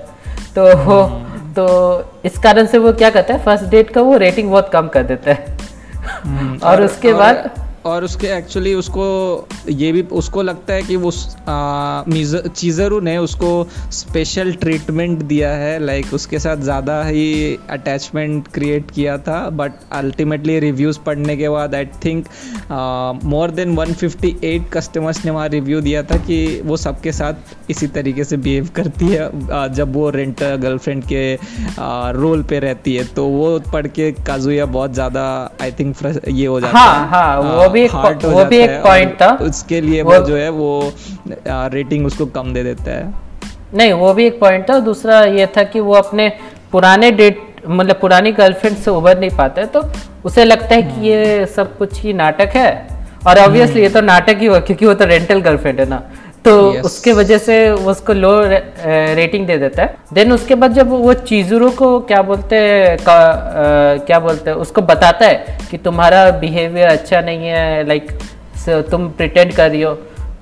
तो 0.55 0.75
वो 0.77 1.03
तो 1.55 1.65
इस 2.25 2.37
कारण 2.37 2.65
से 2.65 2.77
वो 2.77 2.93
क्या 2.93 3.09
करता 3.09 3.33
है 3.33 3.43
फ़र्स्ट 3.43 3.65
डेट 3.65 3.89
का 3.89 4.01
वो 4.01 4.17
रेटिंग 4.17 4.51
बहुत 4.51 4.69
कम 4.69 4.87
कर 4.87 5.03
देता 5.03 5.31
है। 5.31 5.57
हम्म, 6.23 6.57
और 6.63 6.81
उसके 6.81 7.13
बाद 7.13 7.49
और 7.85 8.03
उसके 8.03 8.27
एक्चुअली 8.27 8.73
उसको 8.73 9.05
ये 9.69 9.91
भी 9.91 10.01
उसको 10.13 10.41
लगता 10.41 10.73
है 10.73 10.81
कि 10.83 10.95
वो 10.95 11.11
चीज़रू 12.49 12.99
ने 12.99 13.17
उसको 13.17 13.51
स्पेशल 13.91 14.51
ट्रीटमेंट 14.53 15.21
दिया 15.23 15.49
है 15.53 15.77
लाइक 15.79 16.13
उसके 16.13 16.39
साथ 16.39 16.57
ज़्यादा 16.61 17.01
ही 17.03 17.57
अटैचमेंट 17.69 18.47
क्रिएट 18.47 18.91
किया 18.91 19.17
था 19.19 19.39
बट 19.51 19.79
अल्टीमेटली 19.91 20.59
रिव्यूज़ 20.59 20.99
पढ़ने 20.99 21.37
के 21.37 21.49
बाद 21.49 21.75
I 21.75 21.85
think 22.05 22.27
more 23.25 23.51
than 23.51 23.75
158 23.75 24.69
customers 24.73 25.23
ने 25.25 25.31
वहाँ 25.31 25.47
रिव्यू 25.49 25.81
दिया 25.81 26.03
था 26.03 26.17
कि 26.19 26.39
वो 26.65 26.77
सबके 26.77 27.11
साथ 27.11 27.69
इसी 27.69 27.87
तरीके 27.89 28.23
से 28.23 28.37
बिहेव 28.37 28.69
करती 28.75 29.07
है 29.07 29.29
uh, 29.29 29.67
जब 29.69 29.93
वो 29.93 30.09
रेंट 30.09 30.43
गर्लफ्रेंड 30.43 31.03
के 31.05 31.23
रोल 32.19 32.43
पे 32.43 32.59
रहती 32.59 32.95
है 32.95 33.05
तो 33.13 33.25
वो 33.27 33.59
पढ़ 33.73 33.87
के 33.89 34.11
काजुया 34.21 34.65
बहुत 34.67 34.93
ज़्यादा 34.93 35.23
आई 35.61 35.71
थिंक 35.71 35.95
ये 36.27 36.45
हो 36.45 36.59
जाता 36.61 36.79
हाँ, 36.79 36.93
है 36.95 37.09
हाँ, 37.09 37.39
वो 37.41 37.69
भी 37.71 37.81
एक 37.81 37.91
वो 38.25 38.45
भी 38.45 38.57
एक 38.57 38.69
पॉइंट 38.83 39.13
था। 39.21 39.37
उसके 39.41 39.81
लिए 39.81 40.01
वो- 40.01 40.25
जो 40.25 40.35
है 40.35 40.49
वो 40.49 40.93
रेटिंग 41.45 42.05
उसको 42.05 42.25
कम 42.25 42.53
दे 42.53 42.63
देता 42.63 42.91
है। 42.91 43.13
नहीं 43.73 43.93
वो 43.93 44.13
भी 44.13 44.27
एक 44.27 44.39
पॉइंट 44.39 44.69
था। 44.69 44.79
दूसरा 44.79 45.23
ये 45.23 45.45
था 45.45 45.63
कि 45.63 45.79
वो 45.79 45.93
अपने 45.93 46.31
पुराने 46.71 47.11
डेट 47.11 47.39
मतलब 47.69 47.95
पुरानी 47.95 48.31
गर्लफ्रेंड 48.31 48.77
से 48.77 48.91
उभर 48.91 49.19
नहीं 49.19 49.29
पाता 49.29 49.61
है 49.61 49.67
तो 49.67 49.83
उसे 50.25 50.45
लगता 50.45 50.75
है 50.75 50.81
कि 50.81 51.07
ये 51.07 51.45
सब 51.45 51.77
कुछ 51.77 52.01
ही 52.01 52.13
नाटक 52.13 52.47
है। 52.47 52.87
और 53.27 53.39
ऑब्वियसली 53.39 53.81
ये 53.81 53.89
तो 53.89 54.01
नाटक 54.01 54.37
ही 54.39 54.45
हुआ 54.45 54.59
क्योंकि 54.59 54.85
वो 54.85 54.93
तो 54.93 55.05
रेंटल 55.05 55.41
गर्लफ्रेंड 55.41 55.79
है 55.79 55.89
ना। 55.89 56.03
तो 56.45 56.51
Yes. 56.73 56.83
उसके 56.85 57.11
वजह 57.13 57.37
से 57.37 57.55
वो 57.71 57.91
उसको 57.91 58.13
लो 58.13 58.31
रेटिंग 58.43 59.45
दे 59.47 59.57
देता 59.57 59.83
है। 59.83 59.95
देन 60.13 60.31
उसके 60.31 60.55
बाद 60.55 60.73
जब 60.73 60.89
वो 60.89 61.13
चीजुरो 61.13 61.69
को 61.71 61.99
क्या 62.01 62.21
बोलते 62.21 62.55
हैं 62.55 62.97
क्या 64.05 64.19
बोलते 64.19 64.49
हैं 64.49 64.57
उसको 64.57 64.81
बताता 64.81 65.27
है 65.27 65.57
कि 65.71 65.77
तुम्हारा 65.77 66.29
बिहेवियर 66.39 66.87
अच्छा 66.87 67.21
नहीं 67.21 67.47
है 67.47 67.87
लाइक 67.87 68.11
तुम 68.91 69.07
प्रिटेंड 69.11 69.53
कर 69.53 69.69
रही 69.69 69.81
हो 69.81 69.93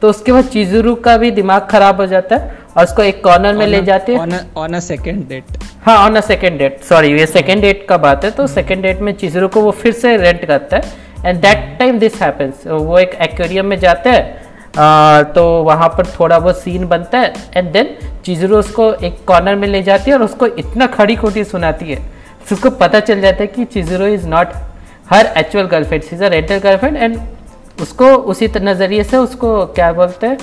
तो 0.01 0.09
उसके 0.09 0.31
बाद 0.31 0.45
चीजुरू 0.47 0.95
का 0.95 1.17
भी 1.17 1.31
दिमाग 1.31 1.67
खराब 1.71 2.01
हो 2.01 2.05
जाता 2.07 2.35
है 2.35 2.57
और 2.77 2.83
उसको 2.83 3.03
एक 3.03 3.23
कॉर्नर 3.23 3.53
में 3.53 3.65
ले 3.67 3.81
जाते 3.83 4.15
हैं। 4.15 4.51
ऑन 4.57 4.73
अ 4.73 4.79
सेकंड 4.79 5.27
डेट 5.29 5.57
हाँ 5.85 5.97
on 6.05 6.15
a 6.15 6.21
second 6.21 6.57
date 6.59 6.81
sorry 6.89 7.11
ये 7.11 7.25
सेकेंड 7.25 7.61
डेट 7.61 7.85
का 7.89 7.97
बात 7.97 8.25
है 8.25 8.31
तो 8.31 8.47
सेकेंड 8.47 8.81
डेट 8.83 8.99
में 8.99 9.13
चिजरू 9.13 9.47
को 9.47 9.61
वो 9.61 9.71
फिर 9.71 9.93
से 9.93 10.15
रेंट 10.17 10.45
करता 10.45 10.77
है। 10.77 10.83
And 11.25 11.41
that 11.41 11.77
time 11.79 11.99
this 11.99 12.21
happens 12.21 12.67
वो 12.67 12.97
एक 12.99 13.17
एक्वेरियम 13.21 13.65
में 13.65 13.79
जाता 13.79 14.11
है 14.11 14.48
आ, 14.77 15.21
तो 15.21 15.63
वहाँ 15.63 15.89
पर 15.89 16.05
थोड़ा 16.05 16.39
बहुत 16.39 16.59
सीन 16.59 16.87
बनता 16.87 17.19
है 17.19 17.33
एंड 17.55 17.71
देन 17.71 17.95
चिजरू 18.25 18.57
उसको 18.57 18.93
एक 18.93 19.25
कॉर्नर 19.27 19.55
में 19.55 19.67
ले 19.67 19.83
जाती 19.83 20.11
है 20.11 20.17
और 20.17 20.23
उसको 20.23 20.45
इतना 20.45 20.87
खड़ी 20.87 21.15
खोटी 21.15 21.43
सुनाती 21.43 21.85
है 21.85 21.95
तो 22.49 22.55
उसको 22.55 22.69
पता 22.69 22.99
चल 22.99 23.21
जाता 23.21 23.41
है 23.41 23.47
कि 23.47 23.65
Chizuru 23.65 24.05
is 24.05 24.27
not 24.27 24.47
her 25.09 25.25
actual 25.37 25.65
girlfriend 25.65 26.03
is 26.13 26.23
a 26.23 26.27
rental 26.27 26.57
girlfriend 26.57 26.97
and 26.97 27.19
उसको 27.81 28.05
उसी 28.05 28.49
नज़रिए 28.57 29.03
से 29.03 29.17
उसको 29.17 29.65
क्या 29.65 29.93
बोलते 29.93 30.27
हैं 30.27 30.37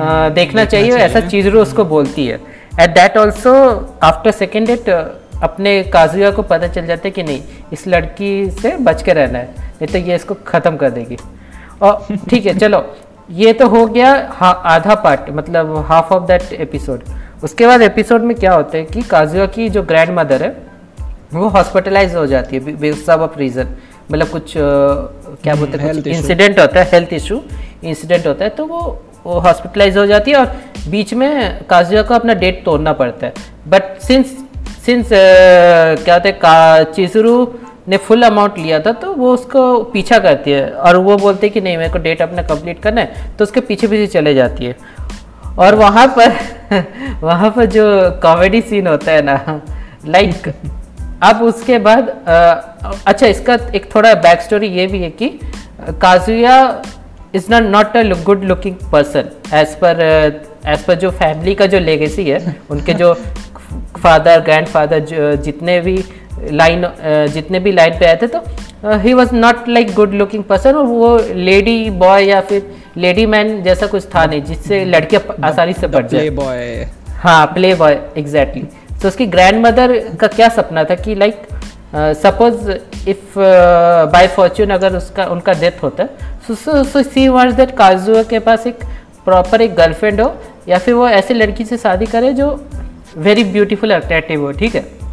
आ, 0.00 0.28
देखना 0.28 0.64
चाहिए 0.64 0.90
चाहिए 0.90 1.04
ऐसा 1.04 1.20
चीजरू 1.20 1.60
उसको 1.60 1.84
बोलती 1.84 2.26
है। 2.26 2.40
At 2.80 2.90
that 2.90 3.16
also 3.16 3.54
after 4.02 4.30
second 4.30 4.66
date 4.66 4.88
अपने 5.42 5.82
काजुआ 5.82 6.30
को 6.30 6.42
पता 6.42 6.68
चल 6.68 6.86
जाता 6.86 7.02
है 7.04 7.10
कि 7.10 7.22
नहीं 7.22 7.42
इस 7.72 7.86
लड़की 7.88 8.50
से 8.50 8.76
बच 8.76 9.02
के 9.02 9.12
रहना 9.12 9.38
है 9.38 9.48
नहीं 9.58 9.86
तो 9.86 9.98
ये 9.98 10.14
इसको 10.14 10.34
ख़त्म 10.46 10.76
कर 10.76 10.90
देगी। 10.90 11.16
और 11.82 12.06
ठीक 12.30 12.46
है 12.46 12.58
चलो 12.58 12.96
ये 13.30 13.52
तो 13.52 13.66
हो 13.68 13.86
गया 13.86 14.28
हा, 14.32 14.48
आधा 14.48 14.94
पार्ट 14.94 15.30
मतलब 15.30 15.76
हाफ़ 15.88 16.12
ऑफ़ 16.14 16.26
दैट 16.26 16.52
एपिसोड 16.52 17.02
उसके 17.44 17.66
बाद 17.66 17.82
एपिसोड 17.82 18.22
में 18.22 18.36
क्या 18.36 18.52
होता 18.54 18.76
है 18.76 18.84
कि 18.84 19.02
काजुया 19.02 19.46
की 19.46 19.68
जो 19.68 19.82
ग्रैंड 19.82 20.10
मदर 20.18 20.42
है 20.42 20.56
वो 21.34 21.48
हॉस्पिटलाइज 21.48 22.14
हो 22.14 22.26
जाती 22.26 22.56
है 22.56 22.92
सब 22.92 23.20
ऑफ़ 23.20 23.38
रीज़न 23.38 23.68
मतलब 24.12 24.28
कुछ 24.28 24.56
अ, 24.56 24.60
क्या 25.42 25.54
बोलते 25.54 25.78
हैं. 25.78 25.94
इंसिडेंट 26.06 26.58
होता 26.60 26.80
है 26.80 26.88
हेल्थ 26.92 27.12
इशू 27.12 27.40
इंसिडेंट 27.84 28.26
होता 28.26 28.44
है 28.44 28.50
तो 28.50 28.66
वो 28.66 28.80
वो 29.26 29.38
हॉस्पिटलाइज 29.40 29.96
हो 29.96 30.06
जाती 30.06 30.30
है 30.30 30.36
और 30.36 30.56
बीच 30.88 31.14
में 31.14 31.64
काजुया 31.64 32.02
को 32.02 32.14
अपना 32.14 32.34
डेट 32.34 32.64
तोड़ना 32.64 32.92
पड़ता 32.92 33.26
है. 33.26 33.32
बट 33.68 33.82
सिंस 34.00 34.36
सिंस 34.86 35.08
क्या 35.12 36.14
होता 36.14 36.28
है 36.28 36.32
का 36.32 36.82
चिसरू 36.82 37.44
ने 37.88 37.96
फुल 37.96 38.22
अमाउंट 38.22 38.58
लिया 38.58 38.80
था 38.80 38.92
तो 38.92 39.12
वो 39.12 39.34
उसको 39.34 39.82
पीछा 39.82 40.18
करती 40.18 40.50
है 40.50 40.70
और 40.70 40.96
वो 40.96 41.16
बोलते 41.16 41.46
हैं 41.46 41.54
कि 41.54 41.60
नहीं 41.60 41.76
मेरे 41.76 41.92
को 41.92 41.98
डेट 41.98 42.22
अपना 42.22 42.42
कंप्लीट 42.42 42.82
करना 42.82 43.00
है 43.00 43.36
तो 43.38 43.44
उसके 43.44 43.60
पीछे 43.60 43.86
पीछे 43.86 44.06
चले 44.06 44.34
जाती 44.34 44.64
है। 44.64 44.76
और 45.58 45.74
वहाँ 45.74 46.06
पर 46.18 46.32
वहाँ 47.22 47.50
पर 47.50 47.66
जो 47.66 47.84
कॉमेडी 48.22 48.60
सीन 48.60 48.86
होता 48.86 49.12
है 49.12 49.22
ना 49.22 49.60
लाइक 50.06 50.52
अब 51.22 51.42
उसके 51.42 51.78
बाद 51.78 52.08
अच्छा 53.06 53.26
इसका 53.26 53.58
एक 53.74 53.94
थोड़ा 53.94 54.14
बैक 54.14 54.40
स्टोरी 54.40 54.66
ये 54.66 54.86
भी 54.86 54.98
है 54.98 55.10
कि 55.10 55.28
Kazuya 56.00 56.82
is 57.34 57.46
not 57.50 57.62
not 57.62 57.96
a 57.96 58.02
good 58.22 58.44
looking 58.44 58.74
person 58.92 59.24
as 59.54 59.74
per 59.74 60.02
as 60.66 60.84
per 60.84 60.94
जो 60.94 61.10
फैमिली 61.10 61.54
का 61.54 61.66
जो 61.66 61.78
लेगेसी 61.78 62.30
है 62.30 62.56
उनके 62.70 62.94
जो 62.94 63.14
फादर 64.02 64.40
ग्रैंड 64.40 64.66
फादर 64.66 65.34
जितने 65.36 65.80
भी 65.80 66.04
लाइन 66.52 66.86
जितने 67.32 67.58
भी 67.60 67.72
लाइन 67.72 67.98
पे 67.98 68.06
आए 68.06 68.16
थे 68.22 68.26
तो 68.26 68.40
he 68.98 69.12
was 69.12 69.34
not 69.34 69.68
like 69.68 69.94
good 69.94 70.14
looking 70.14 70.44
person 70.44 70.74
और 70.74 70.84
वो 70.84 71.16
लेडी 71.34 71.90
बॉय 71.90 72.24
या 72.24 72.40
फिर 72.40 72.70
लेडी 72.96 73.26
मैन 73.26 73.62
जैसा 73.62 73.86
कुछ 73.86 74.04
था 74.14 74.24
नहीं 74.26 74.42
जिससे 74.42 74.84
लड़कियाँ 74.84 75.36
आसानी 75.44 75.72
से 75.72 75.86
बढ़ 75.86 76.06
जाए। 76.06 76.28
बॉय 76.30 76.86
हाँ 77.08 77.46
प्ले 77.46 77.74
बॉय 77.74 77.98
एग्जैक्टली 78.16 78.62
तो 79.02 79.08
उसकी 79.08 79.26
ग्रैंड 79.26 79.66
मदर 79.66 79.98
का 80.20 80.26
क्या 80.26 80.48
सपना 80.48 80.84
था 80.84 80.94
कि 80.94 81.14
like 81.14 81.46
suppose 81.94 82.70
if 83.08 83.38
by 84.12 84.26
fortune 84.26 84.70
अगर 84.70 84.96
उसका 84.96 85.24
उनका 85.24 85.52
डेथ 85.52 85.82
होता 85.82 86.02
है 86.02 86.08
सो 86.48 86.84
सो 86.84 87.02
सी 87.02 87.28
वांट्स 87.28 87.56
दैट 87.56 87.76
काजुआ 87.76 88.22
के 88.22 88.38
पास 88.38 88.66
एक 88.66 88.84
प्रॉपर 89.24 89.60
एक 89.60 89.74
गर्लफ्रेंड 89.74 90.20
हो 90.20 90.34
या 90.68 90.78
फिर 90.78 90.94
वो 90.94 91.08
ऐसी 91.08 91.34
लड़की 91.34 91.64
से 91.64 91.76
शादी 91.76 92.06
करे 92.06 92.32
जो 92.32 92.48
वेरी 93.16 93.44
ब्यूटीफुल 93.44 93.90
अट्रैक्टिव 93.90 94.40
हो 94.40 94.52
ठीक 94.52 94.74
है? 94.74 95.03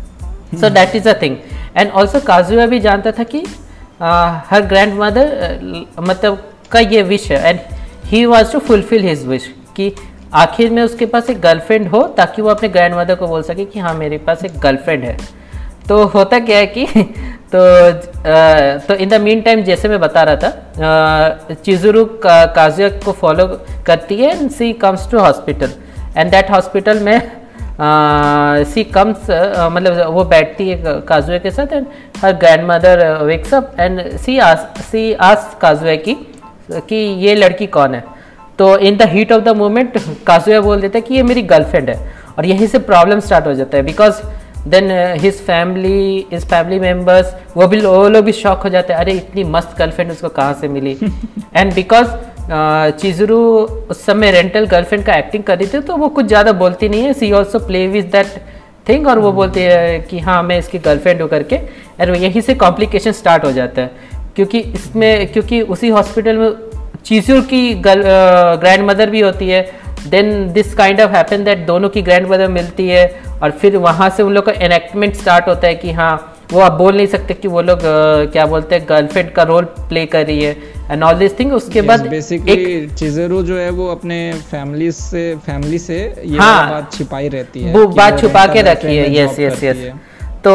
So 0.54 0.70
that 0.70 0.96
is 0.96 1.10
a 1.10 1.14
thing 1.22 1.38
and 1.78 1.92
also 1.92 2.20
Kazuya 2.20 2.66
भी 2.66 2.80
जानता 2.80 3.12
था 3.12 3.24
कि 3.26 3.44
हर 4.52 4.66
ग्रैंड 4.66 4.94
मदर 5.00 5.86
मतलब 6.02 6.44
का 6.72 6.80
ये 6.80 7.02
विश 7.04 7.32
है 7.32 7.50
and 7.50 7.60
he 8.06 8.26
was 8.26 8.52
to 8.52 8.60
fulfil 8.60 9.04
his 9.04 9.26
wish 9.28 9.50
कि 9.76 9.94
आखिर 10.36 10.70
में 10.72 10.82
उसके 10.84 11.06
पास 11.06 11.30
एक 11.30 11.40
गर्लफ्रेंड 11.42 11.88
हो 11.88 12.02
ताकि 12.18 12.42
वो 12.42 12.50
अपने 12.50 12.70
ग्रैंड 12.70 12.96
मदर 12.96 13.16
को 13.16 13.28
बोल 13.28 13.42
सके 13.44 13.66
कि 13.66 13.80
हाँ 13.80 13.94
मेरे 13.94 14.18
पास 14.18 14.44
एक 14.46 14.60
गर्लफ्रेंड 14.60 15.04
है 15.04 15.18
तो 15.88 16.04
होता 16.06 16.40
क्या 16.40 16.58
है 16.58 16.66
कि 16.68 16.86
तो 17.54 17.60
आ, 17.60 18.78
तो 18.78 18.96
इन 18.96 19.10
द 19.10 19.20
मीन 19.22 19.42
टाइम 19.42 19.62
जैसे 19.64 19.90
मैं 19.90 20.00
बता 20.00 20.24
रहा 20.24 20.36
था 20.36 21.54
चिजुरु 21.54 22.04
का, 22.06 22.46
काजुया 22.48 22.90
को 23.06 23.12
फॉलो 23.12 23.48
करती 23.88 24.16
है 24.16 24.40
and 24.40 24.50
she 24.52 24.72
comes 24.82 25.10
to 25.12 25.20
hospital 25.20 25.72
and 26.18 26.32
that 26.32 26.52
hospital 26.52 27.00
में 27.00 27.41
सी 28.64 28.84
कम्स 28.84 29.30
मतलब 29.72 30.02
वो 30.08 30.24
बैठती 30.24 30.70
है 30.70 31.00
काजुए 31.02 31.40
के 31.40 31.52
साथ 31.52 31.74
and 31.74 31.86
her 32.24 32.34
grandmother 32.68 33.06
wakes 33.24 33.54
up 33.54 33.76
and 33.80 34.18
sees 34.40 34.68
sees 35.14 35.56
Kazuya 35.62 35.98
की 35.98 36.18
कि 36.72 36.96
ये 36.96 37.36
लड़की 37.36 37.68
कौन 37.68 37.96
है? 37.96 38.04
तो 38.60 38.78
in 38.78 38.98
the 38.98 39.02
heat 39.02 39.32
of 39.32 39.44
the 39.44 39.56
moment 39.56 39.98
Kazuya 40.28 40.62
बोल 40.62 40.82
देता 40.82 40.98
है 40.98 41.02
कि 41.02 41.14
ये 41.14 41.24
मेरी 41.24 41.42
गर्लफ्रेंड 41.42 41.90
है 41.90 42.14
और 42.38 42.46
यहीं 42.46 42.68
से 42.68 42.80
प्रॉब्लम 42.80 43.20
स्टार्ट 43.20 43.48
हो 43.48 43.54
जाता 43.54 43.78
है 43.78 43.84
because 43.84 44.22
then 44.68 44.92
his 45.20 45.40
family 45.42 46.26
his 46.32 46.46
family 46.46 46.80
members 46.80 47.34
वो 47.58 47.68
भी 47.68 47.80
वो 47.82 48.08
लोग 48.10 48.26
भी 48.26 48.32
शॉक 48.32 48.64
हो 48.64 48.70
जाते 48.70 48.94
हैं 48.94 49.00
अरे 49.00 49.12
इतनी 49.12 49.44
मस्त 49.44 49.78
गर्लफ्रेंड 49.80 50.12
उसको 50.12 50.30
कहाँ 50.30 50.54
से 50.54 50.68
मिली? 50.68 50.98
एंड 51.56 51.74
बिकॉज़ 51.74 52.08
चिजरू 52.50 53.40
उस 53.90 54.06
समय 54.06 54.32
रेंटल 54.32 54.66
गर्लफ्रेंड 54.68 55.04
का 55.06 55.14
एक्टिंग 55.16 55.44
कर 55.44 55.58
रही 55.58 55.68
थी 55.68 55.80
तो 55.82 55.96
वो 55.98 56.08
कुछ 56.10 56.26
ज़्यादा 56.26 56.52
बोलती 56.54 56.90
नहीं 56.90 57.04
है। 57.04 57.14
She 57.14 57.32
also 57.32 57.60
play 57.60 57.86
with 57.88 58.06
that 58.12 58.42
thing 58.90 59.08
और 59.08 59.20
वो 59.20 59.28
हम्म। 59.28 59.36
बोलती 59.36 59.62
है 59.62 60.00
कि 60.02 60.20
हाँ 60.20 60.42
मैं 60.44 60.58
इसकी 60.60 60.80
गर्लफ्रेंड 60.80 61.22
हूँ 61.22 61.30
करके 61.30 61.58
और 62.02 62.16
यहीं 62.16 62.42
से 62.42 62.56
कॉम्प्लिकेशन 62.56 63.12
स्टार्ट 63.12 63.46
हो 63.46 63.52
जाता 63.52 63.82
है। 63.82 64.10
क्योंकि 64.36 64.60
इसमें 64.60 65.32
क्योंकि 65.34 65.62
उसी 65.64 65.90
हॉस्पिटल 65.90 66.38
में 66.38 66.52
चीजूर 67.06 67.42
की 67.46 67.74
ग्रैंड 67.78 68.90
मदर 68.90 69.10
भी 69.10 69.20
होती 69.22 69.50
है। 69.50 69.62
Then 70.10 70.52
this 70.54 70.74
kind 70.74 71.02
of 71.02 71.12
happen 71.12 71.44
that 71.44 71.66
दोनों 71.66 71.90
की 71.90 72.02
ग्रैंड 72.02 72.28
मदर 72.28 72.48
मिलती 72.50 72.88
है 72.88 73.06
और 73.44 73.52
फिर 73.52 73.78
वहाँ 73.80 74.10
से 74.10 74.24
उन 74.24 74.34
लोग 74.34 74.46
का 74.46 74.52
एनेक्टमेंट 74.66 75.16
स्टार्ट 75.16 75.48
होता 75.48 75.68
है 75.68 75.76
कि 75.76 75.92
हाँ 75.92 76.31
वो 76.52 76.60
आप 76.60 76.72
बोल 76.74 76.96
नहीं 76.96 77.08
सकते 77.08 77.34
कि 77.34 77.48
वो 77.48 77.62
लोग 77.62 77.80
क्या 78.32 78.46
बोलते 78.46 78.76
हैं 78.76 78.86
गर्लफ्रेंड 78.90 79.32
का 79.32 79.44
रोल 79.44 79.66
प्ले 79.90 80.06
कर 80.06 80.26
रही 80.26 80.44
है 80.44 80.56
एंड 80.92 81.04
ऑल 81.04 81.16
दिस 81.16 81.40
थिंग 81.40 81.54
उसके 81.54 81.80
yes, 81.80 81.88
बाद 81.88 82.08
बेसिकली 82.08 82.88
चिजरू 82.90 83.42
जो 83.44 83.58
है 83.58 83.70
वो 83.72 83.88
अपने 83.90 84.20
फैमिली 84.52 84.92
से 84.92 85.24
फैमिली 85.46 85.80
से 85.80 86.00
ये 86.00 86.38
हाँ, 86.38 86.70
बात 86.70 86.94
छिपाई 86.94 87.30
रहती 87.30 87.64
है 87.64 87.74
वो 87.74 87.86
बात 87.90 88.20
छुपा 88.22 88.46
के 88.48 88.62
रखी 88.64 88.96
है 88.96 89.14
यस 89.16 89.40
यस 89.40 89.64
यस 89.64 89.92
तो 90.44 90.54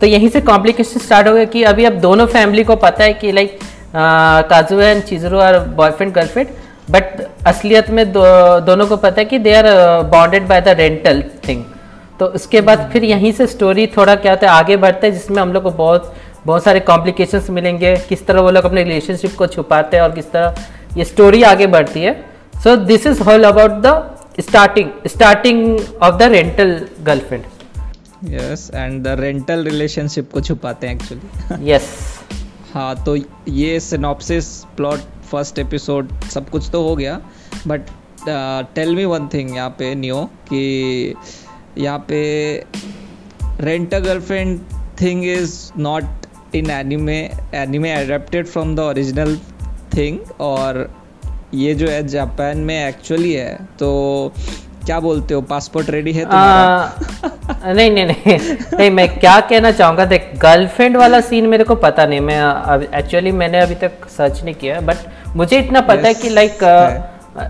तो 0.00 0.06
यहीं 0.06 0.28
से 0.28 0.40
कॉम्प्लिकेशन 0.42 1.00
स्टार्ट 1.00 1.28
हो 1.28 1.34
गया 1.34 1.44
कि 1.46 1.62
अभी 1.64 1.84
अब 1.84 2.00
दोनों 2.00 2.26
फैमिली 2.28 2.64
को 2.64 2.76
पता 2.78 3.04
है 3.04 3.12
कि 3.14 3.32
like 3.32 3.58
Kazu 4.50 4.80
and 4.80 5.02
Chizuru 5.04 5.38
are 5.40 5.58
boyfriend 5.76 6.12
girlfriend 6.12 6.48
but 6.90 7.22
असलियत 7.46 7.90
में 7.90 8.04
दो, 8.12 8.22
दोनों 8.60 8.86
को 8.86 8.96
पता 8.98 9.20
है 9.20 9.24
कि 9.24 9.38
they 9.38 9.54
are 9.54 9.66
bonded 10.10 10.46
by 10.48 10.60
the 10.60 10.76
rental 10.78 11.22
thing 11.48 11.64
तो 12.20 12.26
उसके 12.26 12.60
बाद 12.60 12.88
फिर 12.92 13.04
यहीं 13.04 13.32
से 13.32 13.46
स्टोरी 13.46 13.86
थोड़ा 13.86 14.14
क्या 14.14 14.32
होता 14.32 14.46
है 14.46 14.52
आगे 14.52 14.76
बढ़ता 14.76 15.06
है 15.06 15.12
जिसमें 15.12 15.42
हम 15.42 15.52
लोग 15.52 15.62
को 15.62 15.70
बहुत 15.70 16.14
बहुत 16.46 16.64
सारे 16.64 16.80
कॉम्प्लिकेशंस 16.80 17.50
मिलेंगे 17.50 17.96
किस 18.08 18.26
तरह 18.26 18.40
वो 18.40 18.50
लोग 18.50 18.64
अपने 18.64 18.82
रिलेशनशिप 18.82 19.34
को 19.34 19.46
छुपाते 19.46 19.96
हैं 19.96 20.04
और 20.04 20.12
किस 20.12 20.30
तरह 20.32 20.98
ये 20.98 21.04
स्टोरी 21.04 21.42
आगे 21.42 21.66
बढ़ती 21.66 22.00
है। 22.00 22.14
So 22.64 22.76
this 22.76 23.06
is 23.06 23.22
all 23.22 23.44
about 23.44 23.70
the 23.70 24.16
starting 24.40 24.90
starting 25.06 25.78
of 26.02 26.14
the 26.14 26.22
rental 26.22 26.88
girlfriend 27.02 27.44
yes 28.24 28.70
and 28.74 29.02
the 29.04 29.16
rental 29.20 29.64
relationship 29.64 30.30
को 30.32 30.40
छुपाते 30.40 30.86
हैं 30.86 30.94
एक्चुअली 30.94 31.70
यस 31.70 31.88
हाँ 32.74 32.94
तो 33.04 33.16
ये 33.48 33.80
सिनॉप्सिस 33.80 34.46
प्लॉट 34.76 35.00
फ़र्स्ट 35.30 35.58
एपिसोड 35.58 36.08
सब 36.22 36.50
कुछ 36.50 36.70
तो 36.72 36.82
हो 36.82 36.96
गया। 36.96 37.20
But 37.66 37.80
tell 38.74 38.94
me 38.96 39.04
one 39.04 39.28
thing 39.34 39.54
यहाँ 39.56 39.70
पे 39.70 39.94
न्यू 39.94 40.24
कि 40.24 41.14
यहाँ 41.78 41.98
पे 41.98 42.20
rent 43.60 43.94
a 43.94 43.98
girlfriend 43.98 44.60
thing 45.00 45.24
is 45.24 45.70
not 45.78 46.04
in 46.54 46.70
anime 46.70 47.18
anime 47.54 47.92
adapted 47.92 48.46
from 48.46 48.76
the 48.76 48.80
original 48.80 49.36
thing 49.96 50.18
और 50.40 50.90
ये 51.54 51.74
जो 51.74 51.88
है 51.88 52.06
जापान 52.08 52.58
में 52.58 52.88
एक्चुअली 52.88 53.32
है 53.32 53.54
तो 53.54 53.88
क्या 54.86 55.00
बोलते 55.00 55.34
हो? 55.34 55.40
पासपोर्ट 55.40 55.90
रेडी 55.90 56.12
है 56.12 56.24
तुम्हारा? 56.24 57.72
नहीं 57.72 57.90
नहीं 57.90 58.06
नहीं 58.06 58.38
नहीं 58.78 58.90
मैं 58.90 59.18
क्या 59.18 59.40
कहना 59.40 59.70
चाहूँगा? 59.70 60.04
देख 60.04 60.30
गर्लफ्रेंड 60.38 60.96
वाला 60.96 61.20
सीन 61.20 61.46
मेरे 61.46 61.64
को 61.64 61.74
पता 61.74 62.06
नहीं 62.06 62.20
मैं 62.20 62.38
एक्चुअली 62.98 63.32
मैंने 63.32 63.60
अभी 63.60 63.74
तक 63.74 63.92
सर्च 64.16 64.42
नहीं 64.44 64.54
किया 64.54 64.80
बट 64.80 64.96
मुझे 65.36 65.58
इतना 65.58 65.80
पता 65.80 65.94
yes, 65.94 66.06
है। 66.06 66.14
कि 66.14 66.28
लाइक 66.28 66.58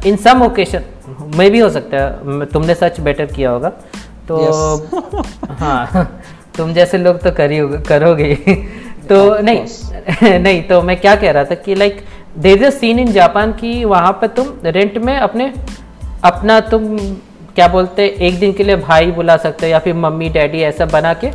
इन 0.06 0.16
सम 0.16 0.42
ओकेशन 0.42 0.83
मे 1.37 1.50
भी 1.50 1.59
हो 1.59 1.71
सकता 1.71 1.97
है 1.97 2.45
तुमने 2.45 2.75
सर्च 2.75 3.00
बेटर 3.00 3.26
किया 3.26 3.50
होगा 3.50 3.73
तो 4.30 4.38
yes. 4.38 5.26
हाँ 5.50 6.23
तुम 6.56 6.73
जैसे 6.73 6.99
लोग 6.99 7.21
तो 7.21 7.30
करी 7.30 7.59
करोगे 7.83 8.35
तो 9.09 9.38
नहीं 9.38 9.66
नहीं 10.38 10.62
तो 10.62 10.83
मैं 10.83 11.00
क्या 11.00 11.14
कह 11.16 11.30
रहा 11.30 11.45
था 11.45 11.54
कि 11.54 11.75
like 11.75 12.04
there 12.38 12.64
a 12.64 12.71
scene 12.71 12.99
in 12.99 13.12
Japan 13.12 13.52
की 13.52 13.85
वहाँ 13.85 14.12
पर 14.12 14.26
तुम 14.26 14.47
रेंट 14.64 14.99
में 14.99 15.16
अपने 15.16 15.52
अपना 16.25 16.61
तुम 16.61 16.99
क्या 17.54 17.68
बोलते 17.68 18.16
एक 18.21 18.38
दिन 18.38 18.52
के 18.52 18.64
लिए 18.64 18.76
भाई 18.76 19.11
बुला 19.11 19.37
सकते 19.37 19.66
हो 19.66 19.73
या 19.73 19.78
फिर 19.78 19.95
मम्मी 19.95 20.28
डैडी 20.28 20.61
ऐसा 20.61 20.85
बना 20.85 21.14
के 21.14 21.30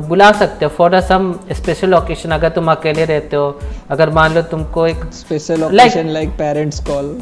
बुला 0.00 0.32
सकते 0.32 0.64
हो 0.64 0.70
for 0.70 0.94
a 0.94 1.00
some 1.00 1.34
special 1.52 1.94
occasion 1.94 2.30
अगर 2.30 2.48
तुम 2.48 2.70
अकेले 2.70 3.04
रहते 3.04 3.36
हो। 3.36 3.60
अगर 3.90 4.10
मान 4.10 4.34
लो 4.34 4.42
तुमको 4.42 4.86
एक 4.86 5.04
special 5.12 5.62
occasion 5.64 6.08
like 6.08 6.28
parents 6.28 6.80
call 6.80 7.18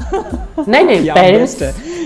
नहीं 0.69 0.85
नहीं 0.85 1.11
पेरेंट्स 1.15 1.55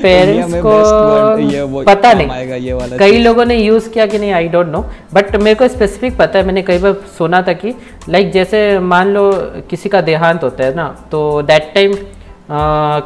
पेरेंट्स 0.03 0.55
को 0.55 1.39
ये 1.39 1.63
वो 1.63 1.83
पता 1.83 2.13
नहीं। 2.13 2.45
ये 2.61 2.73
वाला 2.73 2.97
कई 2.97 3.19
लोगों 3.19 3.45
ने 3.45 3.57
यूज़ 3.57 3.89
किया 3.89 4.07
कि 4.07 4.19
नहीं 4.19 4.33
आई 4.33 4.49
डोंट 4.49 4.67
नो 4.67 4.85
बट 5.15 5.37
मेरे 5.37 5.55
को 5.55 5.69
स्पेसिफिक 5.69 6.17
पता 6.17 6.39
है 6.39 6.47
मैंने 6.47 6.63
कई 6.63 6.79
बार 6.79 6.95
सुना 7.19 7.43
था 7.43 7.53
कि 7.53 7.75
लाइक 8.09 8.23
like 8.23 8.35
जैसे 8.35 8.79
मान 8.79 9.09
लो 9.09 9.33
किसी 9.71 9.89
का 9.89 10.01
देहांत 10.01 10.43
होता 10.43 10.65
है 10.65 10.75
ना 10.75 10.89
तो 11.13 11.43
दैट 11.43 11.75
टाइम 11.75 11.95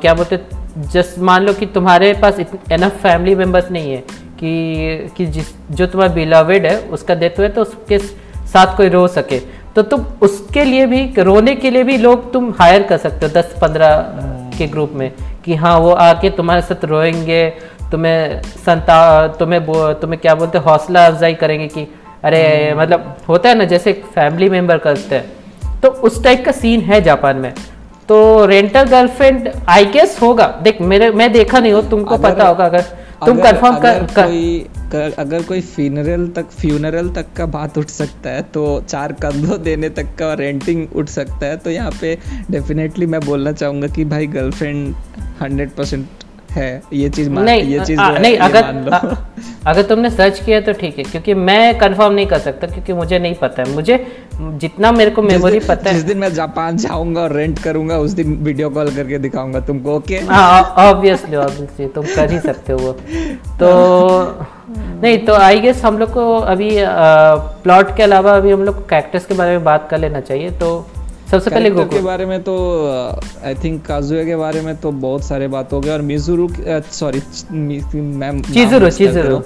क्या 0.00 0.14
बोलते 0.14 0.38
जस्ट 0.92 1.18
मान 1.18 1.42
लो 1.42 1.52
कि 1.52 1.66
तुम्हारे 1.66 2.12
पास 2.12 2.40
एनफ 2.72 3.02
फैमिली 3.02 3.34
मेंबर्स 3.34 3.70
नहीं 3.70 3.90
है 3.92 4.04
कि 4.42 5.14
कि 5.16 5.26
जिस 5.26 5.54
जो 5.70 5.86
तुम्हारा 5.86 6.14
बिलावेड 6.14 6.66
है 6.66 6.78
उसका 6.78 7.14
डेथ 7.14 7.38
हुआ 7.38 7.48
तो 7.48 7.62
उसके 7.62 7.98
साथ 8.46 8.76
कोई 8.76 8.88
रो 8.88 9.06
सके। 9.08 9.38
तो 9.76 9.83
तुम 9.83 10.06
उसके 10.23 10.64
लिए 10.64 10.87
भी 10.87 11.14
रोने 11.18 11.54
के 11.54 11.71
लिए 11.71 11.83
भी 11.83 11.97
लोग 11.97 12.33
तुम 12.33 12.54
हायर 12.61 12.83
कर 12.83 12.97
सकते 12.97 13.26
हो 13.26 13.33
दस 13.33 13.54
पंद्रह 13.62 13.97
के 14.59 14.66
ग्रुप 14.66 14.92
में 14.95 15.12
कि 15.45 15.54
हाँ 15.54 15.78
वो 15.78 15.90
आके 15.90 16.30
तुम्हारे 16.30 16.62
साथ 16.62 16.85
रोएँगे 16.85 17.50
तुम्हें 17.90 18.42
संता 18.42 19.28
तुम्हें 19.28 19.64
तुम्हें 20.00 20.21
क्या 20.21 20.35
बोलते 20.35 20.59
हौसला 20.59 21.06
अफजाई 21.06 21.35
करेंगे 21.35 21.66
कि 21.66 21.87
अरे 22.25 22.75
मतलब 22.75 23.16
होता 23.28 23.49
है 23.49 23.54
ना 23.54 23.64
जैसे 23.64 23.90
एक 23.90 24.04
फैमिली 24.04 24.50
मेंबर 24.50 24.78
करते 24.78 25.14
हैं 25.14 25.80
तो 25.80 25.88
उस 25.88 26.23
टाइप 26.25 26.45
का 26.45 26.52
सीन 26.52 26.80
है 26.80 27.00
जापान 27.02 27.37
में। 27.37 27.52
तो 28.09 28.47
रेंटल 28.47 28.83
गर्लफ्रेंड 28.83 29.50
आई 29.68 29.85
गेस 29.85 30.18
होगा। 30.23 30.47
देख 30.62 30.80
मेरे 30.80 31.11
मैं 31.11 31.33
देखा 31.33 31.59
नहीं 31.59 31.73
हो 31.73 31.83
तुमको 31.83 32.18
पता 32.18 32.49
होगा 32.49 32.64
अगर 32.64 32.85
तुम 33.25 33.40
कंफर्म 33.40 33.78
कर, 33.78 33.99
कर 34.06 34.23
कोई 34.23 34.58
कर, 34.92 35.14
अगर 35.18 35.42
कोई 35.42 35.61
फ्यूनरल 35.61 36.26
तक 36.28 36.50
फ्यूनरल 36.52 37.08
तक 37.11 37.26
का 37.37 37.46
बात 37.46 37.78
उठ 37.78 37.88
सकता 37.90 38.30
है 38.30 38.42
तो 38.54 38.64
चार 38.88 39.12
कंधों 39.23 39.62
देने 39.62 39.88
तक 39.90 40.14
का 40.18 40.32
रेंटिंग 40.35 40.87
उठ 40.96 41.08
सकता 41.08 41.46
है 41.46 41.56
तो 41.56 41.70
यहाँ 41.70 41.90
पे 42.00 42.14
डेफिनेटली 42.50 43.06
मैं 43.06 43.20
बोलना 43.20 43.52
चाहूँगा 43.52 43.88
कि 43.88 44.04
भाई 44.04 44.26
गर्लफ्रेंड 44.37 44.94
हंड्रेड 45.42 45.70
परसेंट 45.70 46.06
है। 46.50 46.82
ये 46.92 47.08
चीज़ 47.08 47.30
नहीं 47.30 47.62
ये 47.62 47.85
चीज़ 47.85 48.00
नहीं 48.00 48.37
अगर 48.38 48.92
आ, 48.92 48.99
अगर 49.66 49.82
तुमने 49.82 50.11
सर्च 50.11 50.38
किया 50.44 50.61
तो 50.61 50.73
ठीक 50.73 50.99
है 50.99 51.04
क्योंकि 51.04 51.35
मैं 51.35 51.78
कंफर्म 51.78 52.12
नहीं 52.14 52.26
कर 52.26 52.38
सकता 52.38 52.66
क्योंकि 52.66 52.92
मुझे 52.92 53.18
नहीं 53.18 53.35
पता 53.35 53.62
है। 53.62 53.75
मुझे 53.75 53.96
जितना 54.40 54.93
मेरे 54.93 55.11
को 55.11 55.23
मेमोरी 55.23 55.59
पता 55.59 55.88
है। 55.88 55.95
जिस 55.95 56.05
दिन 56.05 56.19
मैं 56.19 56.35
जापान 56.35 56.76
जाऊँगा 56.76 57.21
और 57.21 57.33
रेंट 57.33 57.59
करूँगा 57.59 57.99
उस 57.99 58.11
दिन 58.11 58.33
वीडियो 58.33 58.71
कॉल 58.71 58.90
करके 58.90 59.19
दिखाऊँगा 59.19 59.61
तुमको 59.61 59.97
ओके 59.97 60.26
ऑब्वियसली 60.26 61.37
ऑब्वियसली 61.37 61.87
तुम 61.87 62.05
कर 62.16 62.31
ही 62.31 62.40
सकते 62.40 62.73
हो 62.73 62.93
तो 63.47 64.38
नहीं 65.02 65.19
तो 65.19 65.35
आई 65.35 65.61
गेस 65.61 65.85
हम 65.85 65.99
लोग 65.99 66.12
को 66.12 66.35
अभी 66.35 66.71
प्लॉट 67.62 67.97
के 67.97 68.02
अलावा 68.02 68.33
अभी 68.37 68.50
हम 68.50 68.62
लोग 68.62 68.88
कैक्टस 68.88 69.26
के 69.26 69.35
बारे 69.35 69.50
में 69.50 69.64
बात 69.64 69.88
कर 69.90 69.99
लेना 69.99 70.21
चाहिए 70.21 70.50
तो 70.50 70.87
सबसे 71.31 71.50
पहले 71.50 71.71
Character 71.71 71.99
के 71.99 72.02
बारे 72.02 72.26
में 72.26 72.43
तो 72.43 72.81
आई 73.45 73.55
थिंक 73.55 73.87
काजुया 73.87 74.25
के 74.25 74.37
बारे 74.37 74.61
में 74.61 74.76
तो 74.76 74.93
बहुत 74.93 75.25
सारे 75.25 75.49
बात 75.49 75.73
हो 75.73 75.81
गए 75.81 75.90
और 75.90 76.02
मिजुरु 76.02 76.49
सॉरी 76.93 77.23
मैम 78.00 78.43
चिजुरू, 78.43 78.90
चिजुरू। 78.90 79.43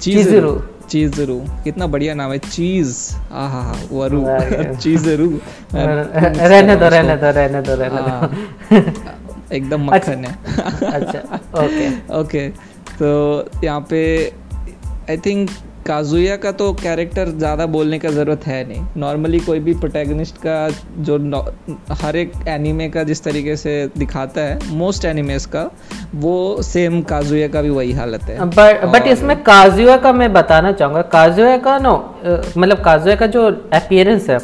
चिजुरू। 0.00 0.62
चीजरू 0.88 1.40
कितना 1.64 1.86
बढ़िया 1.86 2.14
नाम 2.14 2.32
है 2.32 2.38
चीज़। 2.38 3.16
आ 3.32 3.72
वरु। 3.92 4.20
वाह, 4.20 4.36
यार। 4.36 4.74
चीजरू 4.74 5.40
रहने 5.74 6.76
दो 6.76 6.88
रहने 6.88 7.16
दो 7.16 7.30
रहने 7.30 7.62
दो 7.62 7.74
रहने 7.74 7.98
दो। 7.98 8.08
हाँ, 8.08 8.30
एकदम 9.52 9.84
मक्खन 9.84 10.24
है। 10.24 10.38
अच्छा 10.92 11.40
ओके। 11.64 12.12
ओके 12.14 12.48
तो 13.02 13.44
यहाँ 13.64 13.86
पे 13.90 14.32
आई 15.10 15.16
थिंक 15.16 15.50
काजुया 15.86 16.36
का 16.36 16.50
तो 16.52 16.72
कैरेक्टर 16.72 17.28
ज़्यादा 17.30 17.64
बोलने 17.66 17.98
का 17.98 18.10
ज़रूरत 18.10 18.46
है 18.46 18.62
नहीं। 18.68 18.84
नॉर्मली 18.96 19.38
कोई 19.40 19.58
भी 19.60 19.74
प्रोटैगनिस्ट 19.74 20.36
का 20.46 20.54
जो 21.00 21.16
हर 22.02 22.16
एक 22.16 22.32
एनीमे 22.48 22.88
का 22.88 23.02
जिस 23.02 23.22
तरीके 23.24 23.56
से 23.56 23.74
दिखाता 23.98 24.40
है 24.40 24.58
मोस्ट 24.72 25.04
एनिमेस 25.04 25.46
का 25.46 25.68
वो 26.16 26.62
सेम 26.62 27.00
काजुया 27.02 27.48
का 27.48 27.62
भी 27.62 27.70
वही 27.70 27.92
हालत 27.92 28.22
है। 28.22 28.48
बट 28.50 28.84
बट 28.92 29.06
इसमें 29.08 29.36
काजुआ 29.42 29.96
का 29.96 30.12
मैं 30.12 30.32
बताना 30.32 30.72
चाहूँगा। 30.72 31.02
काजुआ 31.12 31.56
का 31.58 31.78
नो 31.78 31.94
मतलब 32.58 32.82
काजुआ 32.84 33.14
का 33.14 33.26
जो 33.28 33.46
अपियरेंस 33.74 34.30
है 34.30 34.38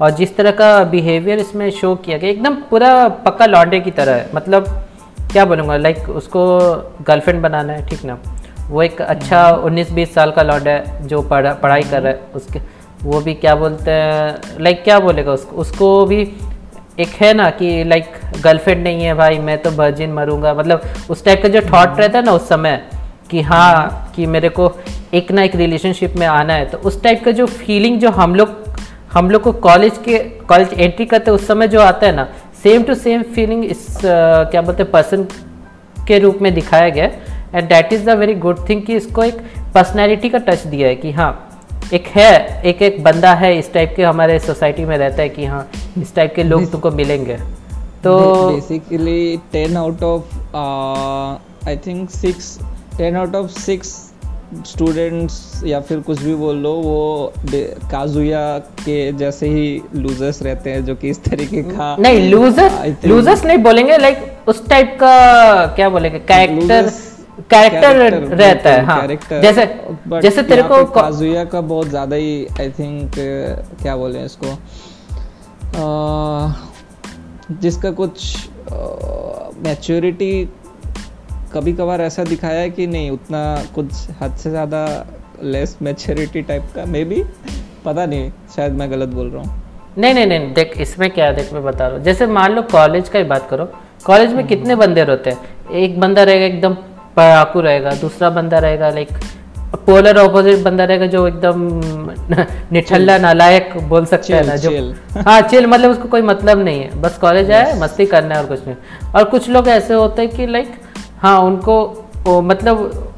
और 0.00 0.10
जिस 0.12 0.36
तरह 0.36 0.50
का 0.52 0.72
बिहेवियर 0.86 1.38
इसमें 1.38 1.70
शो 1.72 1.94
किया 1.96 2.18
गया 2.18 2.30
एकदम 2.30 2.54
पूरा 2.70 3.08
पक्का 3.24 3.46
लॉन्डे 3.46 3.80
की 3.80 3.90
तरह 3.92 4.14
है। 4.14 4.30
मतलब 4.34 4.66
क्या 5.32 5.44
बोलूँगा 5.44 5.76
लाइक 5.76 6.08
उसको 6.10 6.48
गर्लफ्रेंड 7.06 7.42
बनाना 7.42 7.72
है 7.72 7.86
ठीक 7.86 8.04
ना? 8.04 8.18
वो 8.70 8.82
एक 8.82 9.00
अच्छा 9.02 9.40
19-20 9.64 10.06
साल 10.14 10.30
का 10.30 10.42
लॉन्ड 10.42 10.68
है 10.68 11.06
जो 11.08 11.22
पढ़ा 11.22 11.52
पढ़ाई 11.52 11.82
कर 11.82 12.02
रहा 12.02 12.12
है 12.12 12.20
उसके 12.34 12.60
वो 13.02 13.20
भी 13.20 13.34
क्या 13.34 13.54
बोलते 13.54 13.90
हैं 13.90 14.60
लाइक 14.60 14.82
क्या 14.84 14.98
बोलेगा 15.00 15.32
उसको? 15.32 15.56
उसको 15.56 16.04
भी 16.06 16.20
एक 17.00 17.08
है 17.20 17.32
ना 17.34 17.48
कि 17.50 17.84
लाइक 17.84 18.12
गर्लफ्रेंड 18.44 18.82
नहीं 18.82 19.04
है 19.04 19.14
भाई 19.14 19.38
मैं 19.38 19.56
तो 19.62 19.70
वर्जिन 19.70 20.12
मरूँगा। 20.12 20.54
मतलब 20.54 20.82
उस 21.10 21.24
टाइप 21.24 21.42
का 21.42 21.48
जो 21.48 21.60
थॉट 21.60 21.98
रहता 22.00 22.18
है 22.18 22.24
ना 22.24 22.32
उस 22.32 22.48
समय 22.48 22.82
कि 23.30 23.42
हाँ 23.42 24.12
कि 24.16 24.26
मेरे 24.26 24.48
को 24.48 24.72
एक 25.14 25.32
ना 25.32 25.42
एक 25.42 25.56
रिलेशनशिप 25.56 26.14
में 26.16 26.26
आना 26.26 26.54
है 26.54 26.66
तो 26.66 26.78
उस 26.78 27.02
टाइप 27.02 27.24
का 27.24 27.30
जो 27.30 27.46
फीलिंग 27.46 27.98
जो 28.00 28.10
हम 28.10 28.34
लोग 28.34 28.56
हम 29.12 29.30
लोग 29.30 29.42
को 29.42 29.52
कॉलेज 29.52 29.98
के 30.04 30.18
कॉलेज 30.18 30.72
एंट्री 30.72 31.06
करते 31.06 31.30
उस 31.30 31.46
समय 31.46 31.68
जो 31.68 31.80
आता 31.80 32.06
है 32.06 32.14
ना 32.14 32.28
सेम 32.62 32.82
टू 32.82 32.94
सेम 32.94 33.22
फीलिंग 33.22 33.64
इस 33.64 33.86
अ, 33.96 34.44
क्या 34.50 34.62
बोलते 34.62 34.82
हैं 34.82 34.92
पर्सन 34.92 35.24
के 36.08 36.18
रूप 36.18 36.38
में 36.42 36.54
दिखाया 36.54 36.88
गया 36.88 37.10
and 37.54 37.68
that 37.68 37.92
is 37.92 38.04
the 38.04 38.10
very 38.10 38.34
good 38.34 38.68
thing 38.68 38.82
कि 38.82 38.96
इसको 38.96 39.22
एक 39.22 39.34
पर्सनैलिटी 39.74 40.28
का 40.28 40.38
टच 40.38 40.66
दिया 40.66 40.88
है 40.88 40.94
कि 40.94 41.12
हाँ 41.12 41.44
एक 41.94 42.06
है 42.06 42.62
एक 42.62 42.82
एक 42.82 43.02
बंदा 43.04 43.34
है 43.34 43.58
इस 43.58 43.72
टाइप 43.72 43.92
के 43.96 44.02
हमारे 44.02 44.38
सोसाइटी 44.38 44.84
में 44.84 44.98
रहता 44.98 45.22
है 45.22 45.28
कि 45.28 45.44
हाँ 45.44 45.70
इस 45.98 46.14
टाइप 46.14 46.34
के 46.34 46.42
लोग 46.42 46.70
तुमको 46.72 46.90
मिलेंगे। 46.90 47.36
तो 48.04 48.18
basically 48.50 49.36
ten 49.52 49.76
out 49.76 50.02
of 50.02 50.56
I 51.68 51.76
think 51.76 52.10
six 52.10 52.58
ten 52.98 53.16
out 53.16 53.34
of 53.34 53.50
six 53.50 54.12
students 54.66 55.62
या 55.66 55.80
फिर 55.80 56.00
कुछ 56.00 56.22
भी 56.22 56.34
बोल 56.34 56.56
लो 56.56 56.72
वो 56.72 57.32
काजुया 57.90 58.58
के 58.58 59.12
जैसे 59.12 59.48
ही 59.48 59.82
लूजर्स 59.94 60.42
रहते 60.42 60.70
हैं 60.70 60.84
जो 60.84 60.94
कि 60.94 61.10
इस 61.10 61.22
तरीके 61.24 61.62
का 61.62 61.96
नहीं 62.00 62.30
लूजर्स 62.30 63.06
लूजर्स 63.06 63.44
नहीं 63.44 63.58
बोलेंगे 63.58 63.98
लाइक 63.98 64.48
उस 64.48 64.68
टाइप 64.68 64.96
का 65.00 65.66
क्या 65.66 65.88
बोलेंगे 65.88 66.18
कैरेक्टर 66.18 66.90
कैरेक्टर 67.50 67.96
रहता 68.36 68.70
है 68.70 68.84
हाँ। 68.84 69.06
जैसे 69.42 69.64
जैसे 70.22 70.42
तेरे 70.42 70.62
को 70.62 70.84
काजुया 70.92 71.44
का 71.44 71.60
बहुत 71.62 71.88
ज़्यादा 71.88 72.16
ही 72.16 72.46
आई 72.60 72.70
थिंक 72.78 73.12
क्या 73.82 73.96
बोले 73.96 74.24
इसको? 74.24 74.54
जिसका 77.54 77.90
कुछ 78.00 78.48
मैच्योरिटी 79.66 80.32
कभी 81.52 81.72
कभार 81.72 82.00
ऐसा 82.00 82.24
दिखाया 82.24 82.60
है 82.60 82.70
कि 82.70 82.86
नहीं 82.86 83.10
उतना 83.10 83.42
कुछ 83.74 83.92
हद 84.20 84.34
से 84.36 84.50
ज़्यादा 84.50 84.84
लेस 85.44 85.76
मैच्योरिटी 85.82 86.42
टाइप 86.42 86.64
का 86.74 86.84
मे 86.86 87.04
बी 87.04 87.22
पता 87.84 88.06
नहीं 88.06 88.30
शायद 88.56 88.72
मैं 88.72 88.90
गलत 88.90 89.08
बोल 89.08 89.30
रहा 89.30 89.42
हूँ। 89.42 89.62
नहीं 89.98 90.14
नहीं 90.14 90.26
नहीं 90.26 90.52
देख 90.54 90.76
इसमें 90.80 91.10
क्या 91.10 91.26
है 91.26 91.34
देख 91.34 91.52
मैं 91.52 91.62
बता 91.64 91.86
रहा 91.86 91.96
हूँ। 91.96 92.04
जैसे 92.04 92.26
मान 92.28 92.52
लो 92.52 92.62
कॉलेज 92.72 93.08
का 93.08 93.18
ही 93.18 93.24
बात 93.26 93.48
करो। 93.50 93.64
कॉलेज 94.04 94.32
में 94.32 94.46
कितने 94.46 94.74
बंदे 94.76 95.04
रहते 95.04 95.30
हैं? 95.30 95.38
एक 95.74 95.98
बंदा 96.00 96.22
रहेगा 96.22 96.44
एकदम 96.46 96.76
पढ़ाकू 97.18 97.60
रहेगा 97.60 97.90
दूसरा 98.00 98.30
बंदा 98.30 98.58
रहेगा 98.58 98.88
लाइक 98.90 99.08
पोलर 99.86 100.18
ऑपोजिट 100.18 100.62
बंदा 100.64 100.84
रहेगा 100.84 101.06
जो 101.06 101.26
एकदम 101.28 101.62
निठल्ला 102.72 103.16
नालायक 103.18 103.76
बोल 103.88 104.04
सकते 104.04 104.32
हैं 104.34 104.44
ना 104.46 104.56
जो 104.56 104.70
हाँ 105.26 105.40
चिल 105.40 105.66
मतलब 105.66 105.90
उसको 105.90 106.08
कोई 106.08 106.22
मतलब 106.22 106.58
नहीं 106.64 106.80
है 106.80 107.00
बस 107.02 107.18
कॉलेज 107.18 107.50
आए 107.50 107.78
मस्ती 107.80 108.06
करना 108.06 108.34
है 108.34 108.40
और 108.42 108.46
कुछ 108.46 108.66
नहीं। 108.66 108.76
और 109.14 109.24
कुछ 109.24 109.48
लोग 109.48 109.68
ऐसे 109.68 109.94
होते 109.94 110.22
हैं 110.22 110.30
कि 110.30 110.46
लाइक 110.46 110.72
हाँ 111.18 111.38
उनको 111.40 111.76
वो 112.26 112.40
मतलब 112.42 113.12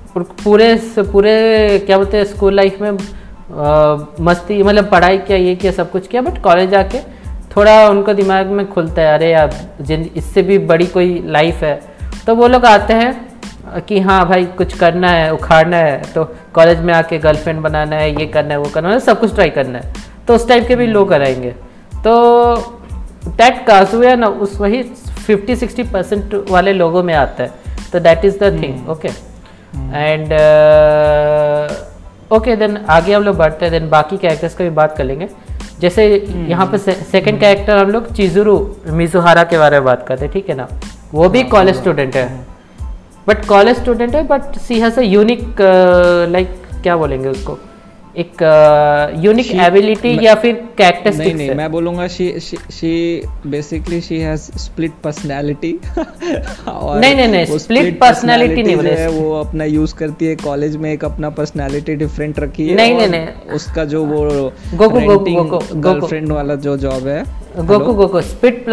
पूरे 0.45 0.75
पूरे 1.13 1.33
क्या 1.87 1.99
बोलते 1.99 2.17
हैं 2.17 2.25
स्कूल 2.25 2.55
लाइफ 2.55 2.81
में 2.81 2.91
अ, 2.91 2.97
मस्ती 4.21 4.63
मतलब 4.63 4.91
पढ़ाई 4.91 5.19
किया 5.19 5.39
ये 5.39 5.55
किया 5.57 5.73
सब 5.73 5.91
कुछ 5.91 6.07
किया 6.07 6.23
बट 6.23 6.43
कॉलेज 6.43 6.75
आके 6.75 6.99
थोड़ा 7.57 7.89
उनको 7.89 8.13
दिमाग 8.15 8.47
में 8.47 8.67
खुलता 8.73 9.03
है 9.03 9.15
अरे 9.15 9.31
यार 9.33 9.55
जिन 9.81 10.11
इससे 10.17 10.43
भी 10.43 10.59
बड़ी 10.59 10.87
कोई 10.87 11.23
लाइफ 11.27 11.63
है। 11.63 11.81
तो 12.27 12.35
वो 12.35 12.47
लोग 12.49 12.65
आते 12.67 12.95
हैं 12.95 13.30
कि 13.79 14.01
हाँ 14.01 14.25
भाई 14.29 14.45
कुछ 14.59 14.77
करना 14.79 15.09
है 15.11 15.33
उखाड़ना 15.33 15.77
है 15.77 16.13
तो 16.13 16.25
कॉलेज 16.55 16.81
में 16.81 16.93
आके 16.95 17.19
गर्लफ्रेंड 17.19 17.61
बनाना 17.61 17.97
है 17.97 18.11
ये 18.11 18.27
करना 18.27 18.55
है 18.55 18.59
वो 18.61 18.69
करना 18.75 18.91
है 18.91 19.01
सब 19.01 19.21
कुछ 19.21 19.35
ट्राई 19.35 19.51
करना 19.51 19.79
है। 19.79 19.93
तो 20.29 20.35
उस 20.35 20.49
टाइप 20.49 20.67
के 20.69 20.77
भी 20.77 20.87
लोग 20.87 21.09
कराएँगे। 21.09 21.51
तो 22.05 22.57
दैट 23.29 23.65
काजुया 23.67 24.15
ना 24.17 24.27
उस 24.27 24.61
वही 24.61 24.83
50 25.27 25.57
60 25.57 25.87
परसेंट 25.93 26.35
वाले 26.51 26.73
लोगों 26.73 27.03
में 27.03 27.15
आता 27.15 27.43
है। 27.43 27.51
तो 27.93 28.01
that 28.01 28.25
is 28.25 28.39
the 28.39 28.53
thing 28.63 28.89
okay 28.89 29.09
and 29.95 30.33
okay 32.33 32.57
then 32.57 32.77
आगे 32.91 33.15
हम 33.15 33.23
लोग 33.23 33.37
बढ़ते 33.37 33.65
हैं 33.65 33.73
देन 33.73 33.89
बाकी 33.91 34.17
कैरेक्टर्स 34.17 34.55
का 34.55 34.65
भी 34.65 34.71
बात 34.71 34.97
कर 34.97 35.05
लेंगे। 35.05 35.29
जैसे 35.81 36.07
यहाँ 36.49 36.67
पे 36.67 36.79
सेकंड 36.79 37.41
कैरेक्टर 37.41 37.79
हम 37.79 37.91
लोग 37.91 38.13
चिजुरू 38.15 38.55
मिजुहारा 38.87 39.45
के 39.45 39.59
बारे 39.59 39.77
में 39.77 39.85
बात 39.85 40.07
करते 40.09 40.25
हैं 40.25 40.33
ठीक 40.33 40.49
है 40.49 40.57
ना? 40.57 40.69
वो 41.13 41.29
भी 41.29 41.43
कॉलेज 41.45 41.77
स्टूडेंट 41.77 42.17
है। 42.17 42.29
बट 43.29 43.45
कॉलेज 43.47 43.77
स्टूडेंट 43.77 44.15
है 44.15 44.23
but 44.27 44.57
she 44.59 44.81
has 44.81 44.99
a 45.01 45.03
unique 45.03 45.61
like 46.33 46.63
क्या 46.83 46.97
बोलेंगे 46.97 47.29
उसको? 47.29 47.59
एक 48.17 48.43
यूनिक 49.19 49.47
She- 49.47 49.61
एबिलिटी 49.61 50.27
या 50.27 50.35
फिर 50.35 50.55
नहीं 50.55 50.67
कैरेक्टरिस्टिक्स 50.79 51.37
नहीं 51.37 51.51
मैं 51.51 51.73
बोलूँगा 51.73 52.09
she 52.09 52.41
she 52.71 53.23
basically 53.47 54.01
she 54.01 54.19
has 54.19 54.41
split 54.41 54.93
personality 55.05 55.81
नहीं, 55.99 57.15
नहीं, 57.15 57.29
नहीं, 57.29 57.47
split 57.47 58.03
personality 58.03 58.65
नहीं। 58.67 58.77
है 58.77 59.09
वो 59.09 59.41
अपना 59.41 59.65
यूज़ 59.65 59.95
करती 59.95 60.27
है 60.27 60.37
कॉलेज 60.37 60.77
में 60.77 60.93
एक 60.93 61.05
अपना 61.05 61.31
पर्सनालिटी 61.31 61.97
डिफरेंट 61.97 62.39
रखी 62.41 62.69
है 62.69 62.75
नहीं, 62.75 62.95
नहीं, 62.95 63.09
नहीं। 63.09 63.27
उसका 63.55 63.85
जो 63.85 64.05
वो 64.05 64.51
गोकू, 64.75 65.01
गोकू। 65.01 65.81
गर्लफ्रेंड 65.81 66.33
वाला 66.33 66.55
जो 66.55 66.77
जॉब 66.77 67.07
है 67.07 67.41
गोकू 67.59 67.93
गोकू 67.93 68.21
स्प्लिट 68.21 68.65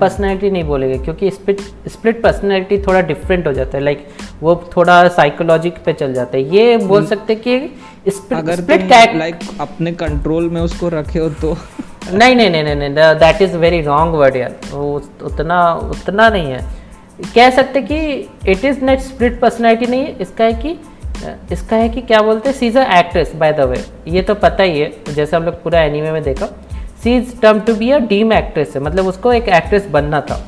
पर्सनैलिटी 0.00 0.50
नहीं 0.50 0.64
बोलेंगे 0.64 0.98
क्योंकि 0.98 1.30
स्प्लिट 1.30 1.60
स्प्लिट 1.88 2.22
पर्सनैलिटी 2.22 2.78
थोड़ा 2.78 3.00
डिफरेंट 3.00 3.46
हो 3.46 3.52
जाता 3.52 3.78
है 3.78 3.84
लाइक 3.84 4.06
वो 4.42 4.70
थोड़ा 4.76 5.08
साइकोलॉजी 5.08 5.70
पे 5.70 5.92
चल 5.92 6.14
जाता 6.14 6.36
है 6.36 6.56
ये 6.56 6.76
बोल 6.76 7.06
सकते 7.06 7.32
हैं 7.32 7.42
कि 7.42 7.58
स्प्लिट 7.58 7.95
अगर 8.32 8.56
स्प्लिट 8.56 9.16
लाइक 9.16 9.38
अपने 9.60 9.92
कंट्रोल 9.92 10.48
में 10.50 10.60
उसको 10.60 10.88
रखे 10.88 11.18
हो 11.18 11.28
तो। 11.28 11.56
नहीं 12.12 12.34
नहीं 12.36 12.50
नहीं 12.50 12.62
नहीं 12.64 12.74
नहीं 12.74 12.90
that 12.94 13.42
is 13.42 13.56
very 13.56 13.80
wrong 13.82 14.14
word 14.14 14.36
यार। 14.36 14.54
वो 14.72 15.02
उतना 15.22 15.72
उतना 15.74 16.28
नहीं 16.28 16.52
है। 16.52 16.60
कह 17.34 17.50
सकते 17.50 17.82
कि 17.82 17.96
it 18.48 18.64
is 18.64 18.84
not 18.84 18.98
split 18.98 19.40
personality 19.40 19.86
नहीं 19.86 20.04
है। 20.04 20.16
इसका 20.20 20.44
है 20.44 20.52
कि 20.52 20.78
इसका 21.52 21.76
है 21.76 21.88
कि 21.88 22.00
क्या 22.00 22.20
बोलते 22.22 22.48
हैं? 22.48 22.56
She's 22.56 22.76
a 22.76 22.82
actress 22.98 23.32
by 23.36 23.52
the 23.52 23.60
way 23.60 23.84
ये 24.08 24.22
तो 24.22 24.34
पता 24.34 24.62
ही 24.62 24.80
है 24.80 25.14
जैसे 25.14 25.36
हम 25.36 25.42
लोग 25.42 25.62
पूरा 25.62 25.80
एनीमे 25.80 26.12
में 26.12 26.22
देखा। 26.22 26.46
She 27.02 27.16
is 27.16 27.40
term 27.40 27.60
to 27.60 27.74
be 27.74 27.90
a 27.90 27.98
deem 27.98 28.32
actress 28.32 28.72
है। 28.76 28.82
मतलब 28.82 29.06
उसको 29.06 29.32
एक 29.32 29.48
एक्ट्रेस 29.48 29.86
बनना 29.86 30.20
था। 30.20 30.46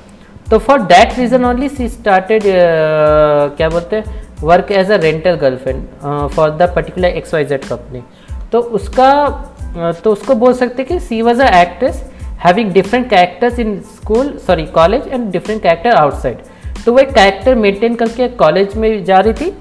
तो 0.51 0.59
for 0.59 0.83
that 0.83 1.19
reason 1.19 1.45
only 1.45 1.69
she 1.69 1.89
started 1.89 2.43
क्या 3.57 3.69
बोलते 3.69 3.97
हैं? 3.97 4.28
Work 4.43 4.71
as 4.73 4.91
a 4.91 4.97
rental 5.03 5.35
girlfriend 5.37 6.29
for 6.35 6.51
the 6.51 6.73
particular 6.75 7.09
X 7.09 7.35
Y 7.35 7.45
Z 7.45 7.65
company 7.65 8.03
तो 8.53 8.61
उसका 8.79 9.11
uh, 9.25 10.03
तो 10.03 10.13
उसको 10.13 10.35
बोल 10.35 10.53
सकते 10.55 10.85
कि 10.85 10.99
she 11.01 11.21
was 11.23 11.43
a 11.43 11.49
actress 11.61 12.03
having 12.45 12.73
different 12.73 13.09
characters 13.11 13.59
in 13.59 13.79
school 13.95 14.37
sorry 14.47 14.65
college 14.75 15.09
and 15.09 15.31
different 15.33 15.63
character 15.63 15.91
outside 15.93 16.39
तो 16.85 16.93
वो 16.93 16.99
एक 16.99 17.13
कैरेक्टर 17.15 17.55
मेंटेन 17.55 17.95
करके 17.95 18.29
कॉलेज 18.43 18.77
में 18.77 19.05
जा 19.05 19.19
रही 19.19 19.33
थी 19.41 19.53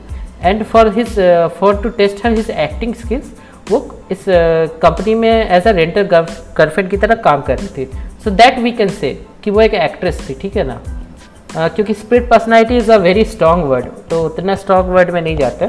and 0.43 0.63
for 0.63 0.93
his 0.97 1.19
for 1.59 1.81
to 1.83 1.89
test 1.97 2.25
her 2.25 2.33
his 2.33 2.49
acting 2.49 2.93
skills 2.95 3.31
वो 3.69 3.79
इस 4.11 4.25
कंपनी 4.81 5.15
में 5.15 5.29
एज 5.29 5.67
अ 5.67 5.71
रेंटर 5.71 6.03
गर्लफ्रेंड 6.03 6.89
की 6.89 6.97
तरह 6.97 7.15
काम 7.23 7.41
कर 7.41 7.57
रही 7.57 7.67
थी. 7.77 7.89
So 8.23 8.31
that 8.31 8.59
we 8.59 8.71
can 8.71 8.89
say 8.99 9.11
कि 9.43 9.51
वो 9.51 9.61
एक 9.61 9.73
एक्ट्रेस 9.73 10.27
थी 10.29 10.33
ठीक 10.41 10.55
है 10.57 10.63
ना? 10.67 10.81
क्योंकि 11.57 11.93
split 11.93 12.29
personality 12.29 12.77
is 12.77 12.91
a 12.91 12.97
very 12.97 13.23
strong 13.25 13.65
word 13.65 13.85
तो 14.09 14.23
उतना 14.25 14.55
स्ट्रॉन्ग 14.55 14.89
वर्ड 14.89 15.11
में 15.11 15.21
नहीं 15.21 15.37
जाते। 15.37 15.67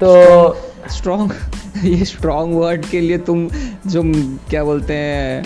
तो 0.00 0.56
स्ट्रॉन्ग 0.90 1.32
ये 1.84 2.04
स्ट्रॉन्ग 2.04 2.54
वर्ड 2.56 2.84
के 2.86 3.00
लिए 3.00 3.18
तुम 3.18 3.48
जो 3.86 4.02
क्या 4.50 4.64
बोलते 4.64 4.94
हैं 4.94 5.44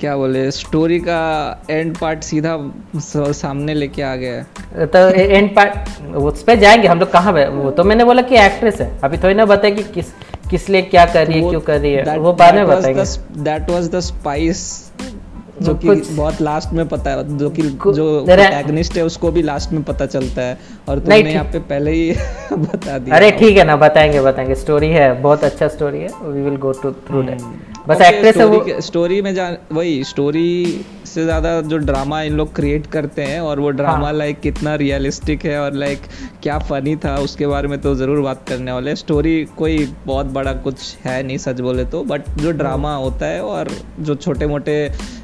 क्या 0.00 0.16
बोले 0.16 0.50
स्टोरी 0.50 0.98
का 1.00 1.20
एंड 1.70 1.96
पार्ट 1.98 2.22
सीधा 2.22 2.56
सामने 2.96 3.74
लेके 3.74 4.02
आ 4.02 4.14
गया। 4.16 4.86
तो 4.86 4.98
एंड 5.10 5.54
पार्ट 5.56 6.14
उस 6.16 6.42
पर 6.42 6.56
जाएँगे 6.56 6.88
हम 6.88 6.98
लोग 7.00 7.10
कहाँ 7.12 7.32
पे 7.32 7.46
वो 7.48 7.70
तो 7.70 7.84
मैंने 7.84 8.04
बोला 8.04 8.22
कि 8.22 8.36
एक्ट्रेस 8.36 8.80
है। 8.80 8.90
अभी 9.04 9.18
थोड़ी 9.18 9.34
ना 9.34 9.44
बताए 9.44 9.70
कि 9.70 9.82
किस 9.94 10.12
किस 10.50 10.68
लिए 10.68 10.82
क्या 10.82 11.04
कर 11.06 11.26
रही 11.26 11.42
है 11.42 11.48
क्यों 11.50 11.60
कर 11.60 11.80
रही 11.80 11.92
है 11.92 12.18
वो 12.18 12.32
बाद 12.32 12.54
में 12.54 12.66
बताएँगे। 12.66 13.04
दैट 13.44 13.70
वाज 13.70 13.88
द 13.90 14.00
स्पाइस 14.00 14.87
जो 15.62 15.74
कि 15.74 15.90
बहुत 15.90 16.40
लास्ट 16.42 16.72
में 16.72 16.86
पता 16.88 17.10
है 17.10 17.36
जो 17.38 17.50
कि 17.50 17.62
जो 17.62 18.04
एग्निस्ट 18.20 18.26
प्रोटैगनिस्ट 18.26 18.96
है। 18.96 19.04
उसको 19.04 19.30
भी 19.30 19.42
लास्ट 19.42 19.72
में 19.72 19.82
पता 19.82 20.06
चलता 20.06 20.42
है। 20.42 20.58
और 20.88 20.98
तुमने 20.98 21.32
यहाँ 21.32 21.44
पे 21.44 21.58
पहले 21.58 21.90
ही 21.90 22.10
बता 22.52 22.98
दिया। 22.98 23.16
अरे 23.16 23.30
ठीक 23.30 23.56
है 23.56 23.64
ना 23.64 23.76
बताएँगे 23.76 24.20
बताएँगे। 24.20 24.54
स्टोरी 24.54 24.88
है 24.88 25.12
बहुत 25.22 25.44
अच्छा 25.44 25.68
स्टोरी 25.68 25.98
है। 25.98 26.08
We 26.22 26.40
will 26.40 26.56
go 26.56 26.72
to 26.72 26.92
through 27.08 27.22
that 27.22 27.40
बस 27.88 28.00
एक्ट्रेस 28.02 28.36
है 28.36 28.44
वो। 28.44 28.80
स्टोरी 28.82 29.20
में 29.22 29.34
जा 29.34 29.48
वही 29.72 30.02
स्टोरी 30.04 30.84
से 31.06 31.24
ज़्यादा 31.24 31.60
जो 31.62 31.76
ड्रामा 31.80 32.20
इन 32.22 32.34
लोग 32.36 32.54
क्रिएट 32.54 32.86
करते 32.86 33.22
हैं 33.22 33.40
और 33.40 33.60
वो 33.60 33.70
ड्रामा 33.70 34.04
हाँ। 34.04 34.12
लाइक 34.12 34.40
कितना 34.40 34.74
रियलिस्टिक 34.74 35.44
है 35.44 35.58
और 35.60 35.74
लाइक 35.74 36.02
क्या 36.42 36.58
फनी 36.60 36.94
था 36.96 37.16
उसके 37.18 37.46
बारे 37.46 37.68
में 37.68 37.80
तो 37.80 37.94
ज़रूर 37.94 38.20
बात 38.20 38.44
करने 38.48 38.72
वाले 38.72 38.96
स्टोरी 38.96 39.44
कोई 39.58 39.86
बहुत 40.06 40.26
बड़ा 40.32 40.52
कुछ 40.52 40.96
है 41.04 41.22
नहीं 41.22 41.38
सच 41.38 41.60
बोले 41.60 41.84
तो। 41.84 42.02
बट 42.04 42.28
जो 42.38 42.52
ड्रामा 42.52 42.94
होता 42.96 43.26
है 43.26 43.40
और 43.42 43.70
जो 44.00 44.14
छोटे 44.16 44.46
मोटे 44.46 44.76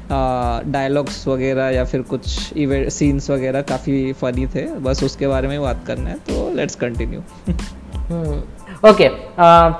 डायलॉग्स 0.09 1.27
वगैरह 1.27 1.69
या 1.69 1.85
फिर 1.85 2.01
कुछ 2.09 2.57
इवेंट 2.57 2.89
सीन्स 2.89 3.29
वगैरह 3.29 3.61
काफ़ी 3.61 4.11
फनी 4.13 4.47
थे 4.47 4.65
बस 4.81 5.03
उसके 5.03 5.27
बारे 5.27 5.47
में 5.47 5.61
बात 5.61 5.83
करना 5.87 6.09
है 6.09 6.17
तो 6.27 6.51
लेट्स 6.55 6.75
कंटिन्यू 6.75 7.21
ओके 8.83 9.09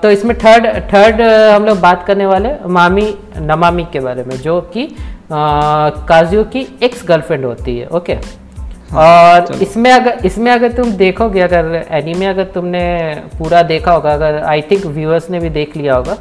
तो 0.01 0.11
इसमें 0.11 0.37
थर्ड 0.37 0.65
थर्ड 0.93 1.21
हम 1.21 1.65
लोग 1.65 1.79
बात 1.79 2.05
करने 2.07 2.25
वाले 2.25 2.49
मामी 2.69 3.13
नमामी 3.41 3.83
के 3.93 3.99
बारे 3.99 4.23
में 4.23 4.35
जो 4.37 4.59
कि 4.73 4.87
काजियो 5.31 6.43
की 6.43 6.67
एक्स 6.83 7.05
गर्लफ्रेंड 7.07 7.45
होती 7.45 7.77
है 7.77 7.87
ओके 7.87 8.17
और 8.95 9.53
इसमें 9.61 9.91
अगर 9.91 10.25
इसमें 10.25 10.51
अगर 10.51 10.71
तुम 10.71 10.91
देखोगे 10.91 11.41
अगर 11.41 11.85
एनीमे 11.91 12.25
अगर 12.25 12.43
तुमने 12.43 12.83
पूरा 13.39 13.61
देखा 13.63 13.91
होगा 13.91 14.13
अगर 14.13 14.41
आई 14.43 14.61
थिंक 14.61 14.85
व्यूअर्स 14.85 15.29
ने 15.29 15.39
भी 15.39 15.49
देख 15.49 15.77
लिया 15.77 15.95
होगा 15.95 16.17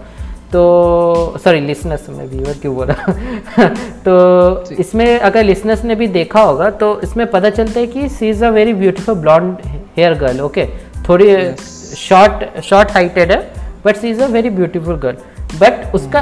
तो 0.53 1.39
सॉरी 1.45 1.61
लिसनर्स 1.61 2.09
में 2.09 2.27
व्यूअर 2.27 2.59
क्यों 2.63 2.75
बोला? 2.75 2.95
तो 4.05 4.75
इसमें 4.75 5.19
अगर 5.19 5.45
लिसनर्स 5.45 5.85
ने 5.85 5.95
भी 5.95 6.07
देखा 6.09 6.41
होगा 6.41 6.71
तो 6.71 7.01
इसमें 7.01 7.27
पता 7.31 7.51
चलता 7.51 7.81
है 7.81 7.87
कि 7.87 8.09
she 8.09 8.29
is 8.29 8.45
a 8.45 8.51
very 8.51 8.75
beautiful 8.75 9.15
blonde 9.15 9.57
hair 9.97 10.15
girl 10.15 10.41
okay 10.41 10.67
थोड़ी 11.09 11.35
शॉर्ट 11.97 12.61
शॉर्ट 12.65 12.91
हाइटेड 12.91 13.33
है 13.33 13.39
but 13.87 13.97
she 13.97 14.11
is 14.11 14.23
a 14.23 14.27
very 14.29 14.51
beautiful 14.51 14.97
girl 14.97 15.59
but 15.59 15.95
उसका 15.95 16.21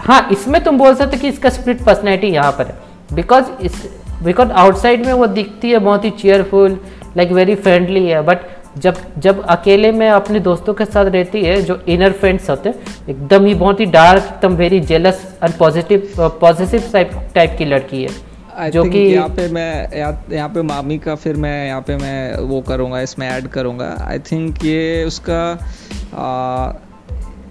हाँ 0.00 0.26
इसमें 0.32 0.62
तुम 0.64 0.78
बोल 0.78 0.94
सकते 0.94 1.16
कि 1.16 1.28
इसका 1.28 1.48
स्प्लिट 1.50 1.84
पर्सनैलिटी 1.84 2.26
यहाँ 2.28 2.52
पर 2.52 2.66
है। 2.66 3.14
बिकॉज़ 3.14 3.50
इस 3.62 3.82
बिकॉज़ 4.22 4.50
आउटसाइड 4.50 5.06
में 5.06 5.12
वो 5.12 5.26
दिखती 5.28 5.70
है, 5.70 5.78
बहुत 5.78 6.04
ही 6.04 6.10
चेयरफुल 6.12 6.78
लाइक 7.16 7.32
वेरी 7.32 7.54
फ्रेंडली 7.54 8.06
है। 8.06 8.22
बट 8.22 8.38
जब 8.78 8.96
जब 9.18 9.44
अकेले 9.46 9.90
में 9.92 10.08
अपने 10.10 10.40
दोस्तों 10.40 10.74
के 10.74 10.84
साथ 10.84 11.04
रहती 11.06 11.42
है, 11.42 11.60
जो 11.62 11.78
इनर 11.88 12.12
फ्रेंड्स 12.12 12.50
होते 12.50 12.68
हैं, 12.68 12.76
एकदम 13.08 13.44
ही 13.46 13.54
बहुत 13.54 13.80
ही 13.80 13.86
डार्क 13.86 14.22
एकदम 14.24 14.56
very 14.56 14.80
jealous 14.82 15.24
and 15.44 15.54
positive 15.58 16.12
positive 16.40 16.90
type 16.92 17.10
type 17.34 17.54
की 17.58 17.64
लड़की 17.64 18.02
है। 18.02 18.10
आई 18.56 18.70
जो 18.70 18.84
कि 18.84 18.98
यहाँ 18.98 19.28
पे 19.28 19.48
मैं 19.48 19.96
यहाँ 20.32 20.48
पे 20.48 20.62
मामी 20.62 20.98
का 20.98 21.14
फिर 21.14 21.36
मैं 21.36 21.66
यहाँ 21.66 21.80
पे 21.80 21.96
मैं 21.96 22.36
वो 22.42 22.60
करूँगा 22.60 23.00
इसमें 23.00 23.28
ऐड 23.28 23.46
करूँगा। 23.46 23.96
आई 24.00 24.18
थिंक 24.18 24.64
ये 24.64 25.04
उसका 25.04 25.42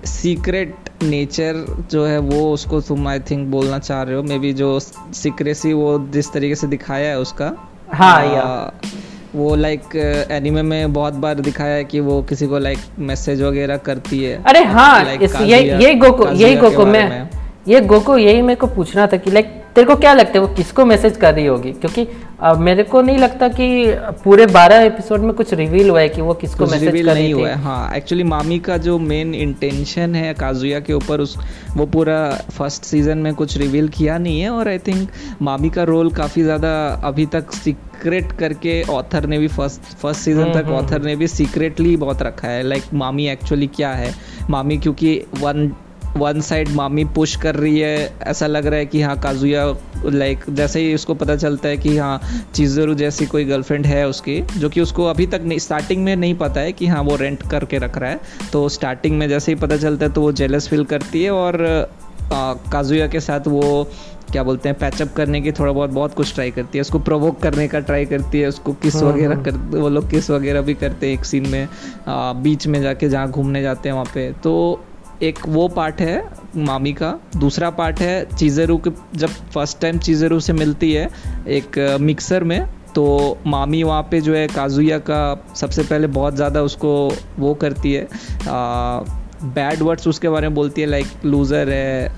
सीक्रेट 0.05 0.75
नेचर 1.03 1.65
जो 1.91 2.05
है 2.05 2.17
वो 2.19 2.51
उसको 2.53 2.79
तुम 2.81 3.07
आई 3.07 3.19
थिंक 3.19 3.47
बोलना 3.47 3.79
चाह 3.79 4.01
रहे 4.03 4.15
हो। 4.15 4.23
मे 4.23 4.39
बी 4.39 4.53
जो 4.53 4.79
सीक्रेसी 4.79 5.73
वो 5.73 5.97
जिस 6.13 6.31
तरीके 6.33 6.55
से 6.55 6.67
दिखाया 6.67 7.09
है 7.09 7.19
उसका 7.19 7.55
हाँ, 7.93 8.15
आ, 8.15 8.23
या। 8.23 8.71
वो 9.35 9.55
लाइक 9.55 9.95
एनिमे 10.31 10.61
में 10.61 10.93
बहुत 10.93 11.13
बार 11.13 11.39
दिखाया 11.39 11.75
है 11.75 11.83
कि 11.83 11.99
वो 11.99 12.21
किसी 12.23 12.47
को 12.47 12.59
लाइक 12.59 12.79
मैसेज 12.99 13.41
वगैरह 13.41 13.77
करती 13.77 14.23
है। 14.23 14.41
अरे 14.43 14.63
हाँ 14.63 15.15
इस 15.15 15.35
ये 15.41 15.61
ये 15.77 15.93
गोको 15.95 16.29
यही 16.31 16.55
गोको 16.55 16.85
मैं 16.85 17.29
ये 17.67 17.81
गोको 17.81 18.17
यही 18.17 18.41
मेरे 18.41 18.55
को 18.55 18.67
पूछना 18.67 19.07
था 19.07 19.17
कि 19.17 19.31
लाइक 19.31 19.53
तेरे 19.75 19.87
को 19.87 19.95
क्या 19.95 20.13
लगता 20.13 20.31
है 20.33 20.39
वो 20.39 20.47
किसको 20.47 20.85
मैसेज 20.85 21.17
कर 21.17 21.33
रही 21.33 21.45
होगी? 21.45 21.71
क्योंकि 21.71 22.07
अ, 22.41 22.53
मेरे 22.53 22.83
को 22.83 23.01
नहीं 23.01 23.17
लगता 23.17 23.47
कि 23.47 23.95
पूरे 24.23 24.45
12 24.45 24.81
एपिसोड 24.81 25.19
में 25.19 25.33
कुछ 25.33 25.53
रिवील 25.53 25.89
हुआ 25.89 25.99
है 25.99 26.09
कि 26.09 26.21
वो 26.21 26.33
किसको 26.33 26.65
मैसेज 26.65 27.05
कर 27.05 27.13
रही 27.13 27.31
हुआ 27.31 27.49
है 27.49 27.55
हाँ 27.55 27.95
एक्चुअली 27.95 28.23
मामी 28.23 28.59
का 28.59 28.77
जो 28.77 28.99
मेन 28.99 29.35
इंटेंशन 29.35 30.15
है 30.15 30.33
काजुया 30.33 30.79
के 30.79 30.93
ऊपर 30.93 31.19
उस 31.19 31.37
वो 31.75 31.85
पूरा 31.85 32.31
फ़र्स्ट 32.51 32.83
सीज़न 32.83 33.17
में 33.17 33.33
कुछ 33.33 33.57
रिवील 33.57 33.87
किया 33.87 34.17
नहीं 34.17 34.41
है 34.41 34.49
और 34.49 34.67
आई 34.67 34.77
थिंक 34.77 35.09
मामी 35.41 35.69
का 35.69 35.83
रोल 35.83 36.11
काफ़ी 36.11 36.43
ज़्यादा 36.43 37.01
अभी 37.03 37.25
तक 37.25 37.51
सीक्रेट 37.51 38.31
करके 38.31 38.83
ऑथर 38.83 39.25
ने 39.25 39.37
भी 39.37 39.47
फ़र्स्ट 39.47 39.81
फ़र्स्ट 39.81 40.21
सीज़न 40.21 40.53
तक 40.53 40.67
ऑथर 40.67 41.01
ने 41.01 41.15
भी 41.15 41.27
सीक्रेटली 41.27 41.97
बहुत 41.97 42.21
रखा 42.21 42.47
है। 42.47 42.63
लाइक 42.63 42.83
मामी 42.93 43.27
एक्चुअली 43.27 43.67
क्या 43.67 43.89
है? 43.89 44.13
मामी 44.49 44.77
क्योंकि 44.77 45.25
one 45.41 45.71
one 46.17 46.39
side 46.41 46.69
Mami 46.69 47.03
push 47.05 47.35
कर 47.35 47.55
रही 47.55 47.79
है 47.79 48.13
ऐसा 48.23 48.47
लग 48.47 48.65
रहा 48.65 48.79
है 48.79 48.85
कि 48.85 49.01
हाँ 49.01 49.17
काजुया 49.19 49.63
लाइक 50.05 50.43
जैसे 50.49 50.79
ही 50.79 50.93
उसको 50.95 51.13
पता 51.13 51.35
चलता 51.35 51.69
है 51.69 51.77
कि 51.77 51.97
हाँ 51.97 52.19
चीज़रू 52.55 52.93
जैसी 52.93 53.25
कोई 53.25 53.45
गर्लफ्रेंड 53.45 53.85
है 53.85 54.07
उसकी 54.07 54.39
जो 54.57 54.69
कि 54.69 54.81
उसको 54.81 55.05
अभी 55.05 55.27
तक 55.27 55.41
नहीं 55.41 55.59
स्टार्टिंग 55.59 56.03
में 56.03 56.15
नहीं 56.15 56.35
पता 56.37 56.61
है 56.61 56.71
कि 56.71 56.87
हाँ 56.87 57.01
वो 57.03 57.15
रेंट 57.15 57.43
करके 57.51 57.77
रख 57.77 57.97
रहा 57.97 58.09
है 58.09 58.49
तो 58.53 58.67
स्टार्टिंग 58.69 59.17
में 59.17 59.27
जैसे 59.29 59.51
ही 59.51 59.59
पता 59.59 59.77
चलता 59.77 60.05
है 60.05 60.11
तो 60.13 60.21
वो 60.21 60.31
जेलस 60.31 60.67
फील 60.67 60.83
करती 60.85 61.23
है 61.23 61.31
और 61.31 61.61
आ, 62.33 62.53
काजुया 62.71 63.07
के 63.07 63.19
साथ 63.19 63.47
वो 63.47 63.87
क्या 64.31 64.43
बोलते 64.43 64.69
हैं 64.69 64.77
पैचअप 64.79 65.13
करने 65.13 65.41
की 65.41 65.51
थोड़ा 65.51 65.71
बहुत 65.71 65.89
बहुत 65.89 66.13
कुछ 66.13 66.33
ट्राई 66.35 66.51
करती 66.51 66.77
है 66.77 66.81
उसको 66.81 66.99
प्रोवोक 66.99 67.39
करने 67.41 67.67
का 67.67 67.79
ट्राई 67.81 68.05
करती 68.05 68.39
है 68.39 68.47
उसको 68.47 68.73
किस 68.73 68.95
वगैरह 68.95 69.43
कर 69.43 69.57
वो 69.77 69.89
लोग 69.89 70.09
किस 70.09 70.29
वगैरह 70.29 70.61
भी 70.61 70.73
करते 70.73 71.07
हैं 71.07 71.13
एक 71.13 71.25
सीन 71.25 71.49
में 71.49 71.67
आ, 72.07 72.33
बीच 72.33 72.67
में 72.67 72.81
जाके 72.81 73.09
जहाँ 73.09 73.29
घूमने 73.31 73.61
जाते 73.61 73.89
हैं 73.89 73.93
वहाँ 73.93 74.11
पे 74.13 74.31
तो 74.43 74.55
एक 75.23 75.39
वो 75.47 75.67
पार्ट 75.67 76.01
है 76.01 76.23
मामी 76.57 76.91
का। 76.93 77.11
दूसरा 77.37 77.69
पार्ट 77.71 77.99
है 77.99 78.35
चीज़रू 78.35 78.77
के 78.77 78.89
जब 79.15 79.29
फ़र्स्ट 79.53 79.79
टाइम 79.81 79.97
चीज़रू 79.99 80.39
से 80.39 80.53
मिलती 80.53 80.91
है 80.93 81.09
एक 81.49 81.79
मिक्सर 82.01 82.43
में 82.43 82.59
तो 82.95 83.05
मामी 83.47 83.81
वहाँ 83.83 84.01
पे 84.11 84.21
जो 84.21 84.33
है 84.35 84.47
काजुया 84.47 84.97
का 85.09 85.21
सबसे 85.55 85.83
पहले 85.83 86.07
बहुत 86.09 86.35
ज़्यादा 86.35 86.61
उसको 86.61 86.91
वो 87.39 87.53
करती 87.53 87.93
है। 87.93 88.07
बैड 89.45 89.81
वर्ड्स 89.81 90.07
उसके 90.07 90.29
बारे 90.29 90.47
में 90.47 90.55
बोलती 90.55 90.81
है 90.81 90.87
लाइक 90.87 91.25
लूज़र 91.25 91.69
है 91.69 92.11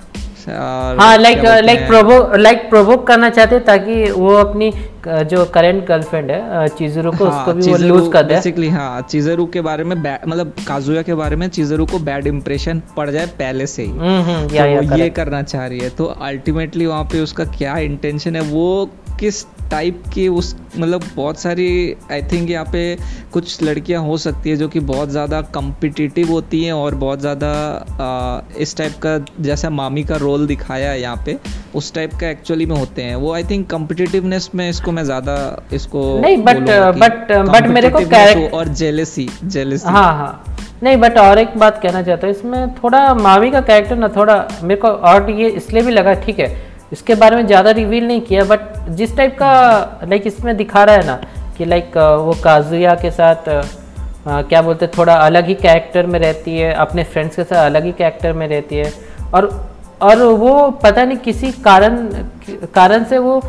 हाँ 0.48 1.16
लाइक 1.18 1.44
लाइक 1.64 1.80
हैं? 1.80 2.38
लाइक 2.38 2.68
प्रोवोक 2.70 3.06
करना 3.06 3.30
चाहते 3.30 3.58
ताकि 3.66 4.10
वो 4.10 4.34
अपनी 4.34 4.70
जो 5.08 5.44
करेंट 5.54 5.84
गर्लफ्रेंड 5.86 6.30
है 6.30 6.68
चीजरू 6.68 7.10
को 7.12 7.24
उसको 7.26 7.52
भी 7.52 7.70
वो 7.70 7.76
लूज 7.78 8.12
कर 8.12 8.22
दे। 8.22 8.34
बेसिकली 8.34 8.68
हाँ 8.68 9.00
चीज़रू 9.02 9.46
के 9.46 9.60
बारे 9.60 9.84
में 9.84 9.96
मतलब 9.96 10.54
काजुया 10.68 11.02
के 11.02 11.14
बारे 11.14 11.36
में 11.36 11.48
चीज़रू 11.48 11.86
को 11.86 11.98
बैड 12.00 12.26
इंप्रेशन 12.26 12.82
पड़ 12.96 13.08
जाए 13.10 13.26
पहले 13.38 13.66
से 13.66 13.82
ही। 13.82 13.90
हम्म 13.90 14.22
हम्म 14.22 14.48
तो 14.48 14.54
या 14.54 14.64
या 14.66 14.96
ये 14.96 15.08
करना 15.10 15.42
चाह 15.42 15.66
रही 15.66 15.78
है। 15.80 15.90
तो 15.90 16.04
अल्टीमेटली 16.04 16.86
वहाँ 16.86 17.04
पे 17.04 17.20
उसका 17.20 17.44
क्या 17.58 17.76
इंटेंशन 17.86 18.36
है 18.36 18.42
वो 18.50 18.68
किस 19.20 19.44
टाइप 19.70 20.02
की 20.14 20.28
उस 20.28 20.54
मतलब 20.78 21.04
बहुत 21.16 21.38
सारी 21.38 21.96
आई 22.12 22.22
थिंक 22.22 22.50
यहाँ 22.50 22.64
पे 22.72 22.82
कुछ 23.32 23.62
लड़कियाँ 23.62 24.02
हो 24.02 24.16
सकती 24.16 24.50
है 24.50 24.56
जो 24.56 24.68
कि 24.68 24.80
बहुत 24.80 25.08
ज़्यादा 25.08 25.40
कम्पिटिटिव 25.54 26.30
होती 26.30 26.64
हैं 26.64 26.72
और 26.72 26.94
बहुत 26.94 27.20
ज़्यादा 27.20 28.46
इस 28.58 28.76
टाइप 28.76 28.92
का 29.06 29.18
जैसा 29.40 29.70
मामी 29.70 30.04
का 30.04 30.16
रोल 30.16 30.46
दिखाया 30.46 30.90
है 30.90 31.00
यहाँ 31.00 31.22
पे 31.26 31.38
उस 31.74 31.92
टाइप 31.94 32.14
का 32.20 32.28
एक्चुअली 32.28 32.66
में 32.66 32.76
होते 32.76 33.02
हैं। 33.02 33.16
वो 33.16 33.32
आई 33.32 33.44
थिंक 33.44 33.68
कम्पिटिटिवनेस 33.70 34.50
में 34.54 34.68
इसको 34.68 34.92
मैं 34.92 35.04
ज़्यादा 35.04 35.34
इसको 35.72 36.20
नहीं, 36.20 36.36
कि 36.36 36.42
but, 36.42 36.56
but 37.48 37.66
मेरे 37.68 37.90
को 37.90 37.98
हो 37.98 38.58
और 38.58 38.68
जेलेसी 38.68 39.28
जेलेसी 39.44 39.88
हाँ 39.88 40.12
हाँ। 40.14 40.56
नहीं 40.82 40.96
बट 40.96 41.18
और 41.18 41.38
एक 41.38 41.56
बात 41.58 41.80
कहना 41.82 42.02
चाहता 42.02 42.26
हूँ 42.26 42.34
इसमें 42.34 42.74
थोड़ा 42.74 43.14
मामी 43.14 43.50
का 43.50 43.60
कैरेक्टर 43.60 43.96
ना 43.96 44.08
थोड़ा 44.08 44.36
मेरे 44.62 44.80
को 44.80 44.88
और 44.88 45.30
ये 45.30 45.48
इसलिए 45.50 45.82
भी 45.82 45.92
लगा 45.92 46.12
ठीक 46.14 46.38
है 46.38 46.67
इसके 46.92 47.14
बारे 47.14 47.36
में 47.36 47.46
ज़्यादा 47.46 47.70
रिवील 47.70 48.06
नहीं 48.06 48.20
किया 48.20 48.44
बट 48.44 48.60
जिस 48.96 49.16
टाइप 49.16 49.36
का 49.38 49.50
लाइक 50.08 50.26
इसमें 50.26 50.56
दिखा 50.56 50.84
रहा 50.84 50.96
है 50.96 51.06
ना 51.06 51.20
कि 51.58 51.64
लाइक 51.64 51.96
वो 52.26 52.36
काजुया 52.44 52.94
के 52.94 53.10
साथ 53.10 53.48
अ, 53.48 53.62
क्या 54.42 54.62
बोलते 54.62 54.84
हैं 54.84 54.92
थोड़ा 54.98 55.14
अलग 55.16 55.46
ही 55.46 55.54
कैरेक्टर 55.54 56.06
में 56.06 56.18
रहती 56.20 56.56
है 56.58 56.72
अपने 56.86 57.04
फ्रेंड्स 57.04 57.36
के 57.36 57.44
साथ 57.44 57.64
अलग 57.66 57.84
ही 57.84 57.92
कैरेक्टर 57.92 58.32
में 58.32 58.46
रहती 58.48 58.76
है 58.76 58.92
और 59.34 59.50
और 60.02 60.22
वो 60.40 60.70
पता 60.82 61.04
नहीं 61.04 61.18
किसी 61.18 61.50
कारण 61.62 61.96
कारण 62.74 63.04
से 63.04 63.18
वो 63.18 63.38
अ, 63.38 63.42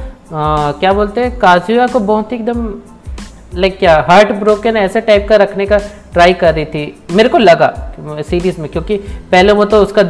क्या 0.79 0.93
बोलते 0.93 1.21
हैं 1.23 1.37
काजुया 1.39 1.87
को 1.87 1.99
बहुत 2.11 2.31
ही 2.31 2.37
एकदम 2.37 2.67
लाइक 3.55 3.77
क्या 3.79 3.95
हार्ट 4.09 4.31
ब्रोकन 4.39 4.77
ऐसे 4.77 5.01
टाइप 5.01 5.27
का 5.29 5.35
रखने 5.35 5.65
का 5.65 5.77
ट्राई 6.13 6.33
कर 6.41 6.53
रही 6.53 6.65
थी। 6.65 6.83
मेरे 7.11 7.29
को 7.29 7.37
लगा 7.37 7.67
सीरीज़ 8.29 8.59
में 8.61 8.69
क्योंकि 8.71 8.97
पहले 9.31 9.51
वो 9.51 9.65
तो 9.65 9.81
उसका 9.83 10.03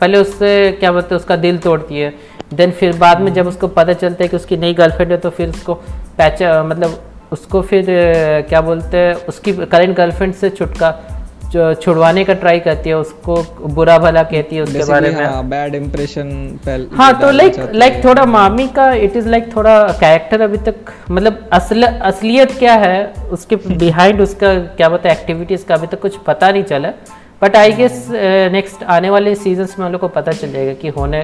पहले 0.00 0.18
उससे 0.18 0.50
क्या 0.80 0.92
बोलते 0.92 1.14
हैं 1.14 1.20
उसका 1.20 1.36
दिल 1.36 1.58
तोड़ती 1.58 1.98
है। 2.00 2.12
देन 2.52 2.70
फिर 2.80 2.96
बाद 2.96 3.20
में 3.20 3.32
जब 3.34 3.46
उसको 3.46 3.68
पता 3.68 3.92
चलता 3.92 4.24
है 4.24 4.28
कि 4.28 4.36
उसकी 4.36 4.56
नई 4.56 4.74
गर्लफ्रेंड 4.74 5.12
है 5.12 5.18
तो 5.18 5.30
फिर 5.30 5.48
उसको 5.48 5.74
पैच 6.18 6.42
मतलब 6.42 6.98
उसको 7.32 7.60
फिर 7.62 7.86
क्या 8.48 8.60
बोलते 8.60 8.96
हैं 8.96 9.14
उसकी 9.28 9.52
करेंट 9.66 9.96
गर्लफ्रेंड 9.96 10.34
से 10.34 10.50
छुटका 10.50 10.90
छुड़वाने 11.52 12.24
का 12.24 12.34
ट्राई 12.34 12.58
करती 12.60 12.88
है 12.88 12.96
उसको 12.96 13.36
बुरा 13.76 13.96
भला 13.98 14.22
कहती 14.22 14.56
है 14.56 14.62
उसके 14.62 14.78
बारे 14.90 15.08
में। 15.10 15.24
हाँ 15.24 15.48
बैड 15.48 15.74
इम्प्रेशन 15.74 16.28
हाँ 16.96 17.12
तो 17.20 17.30
लाइक 17.30 17.56
लाइक 17.74 18.04
थोड़ा 18.04 18.24
मामी 18.26 18.66
का 18.76 18.92
इट 19.06 19.16
इज़ 19.16 19.28
लाइक 19.28 19.56
थोड़ा 19.56 19.74
कैरेक्टर 20.00 20.40
अभी 20.40 20.58
तक 20.68 20.92
मतलब 21.10 21.48
असल 21.52 21.82
असलियत 21.82 22.52
क्या 22.58 22.74
है 22.74 23.12
उसके 23.32 23.56
बिहाइंड 23.82 24.20
उसका 24.20 24.54
क्या 24.76 24.88
बोलते 24.88 25.08
हैं 25.08 25.16
एक्टिविटीज़ 25.16 25.64
का 25.66 25.74
अभी 25.74 25.86
तक 25.86 26.00
कुछ 26.00 26.16
पता 26.26 26.50
नहीं 26.50 26.64
चला। 26.64 26.92
बट 27.42 27.56
आई 27.56 27.72
गेस 27.72 28.06
नेक्स्ट 28.52 28.82
आने 28.94 29.10
वाले 29.10 29.34
सीज़न 29.34 29.68
में 29.78 29.84
हम 29.84 29.92
लोग 29.92 30.00
को 30.00 30.08
पता 30.10 30.32
चल 30.32 30.52
जाएगा 30.52 30.72
कि 30.80 30.88
होने 30.96 31.18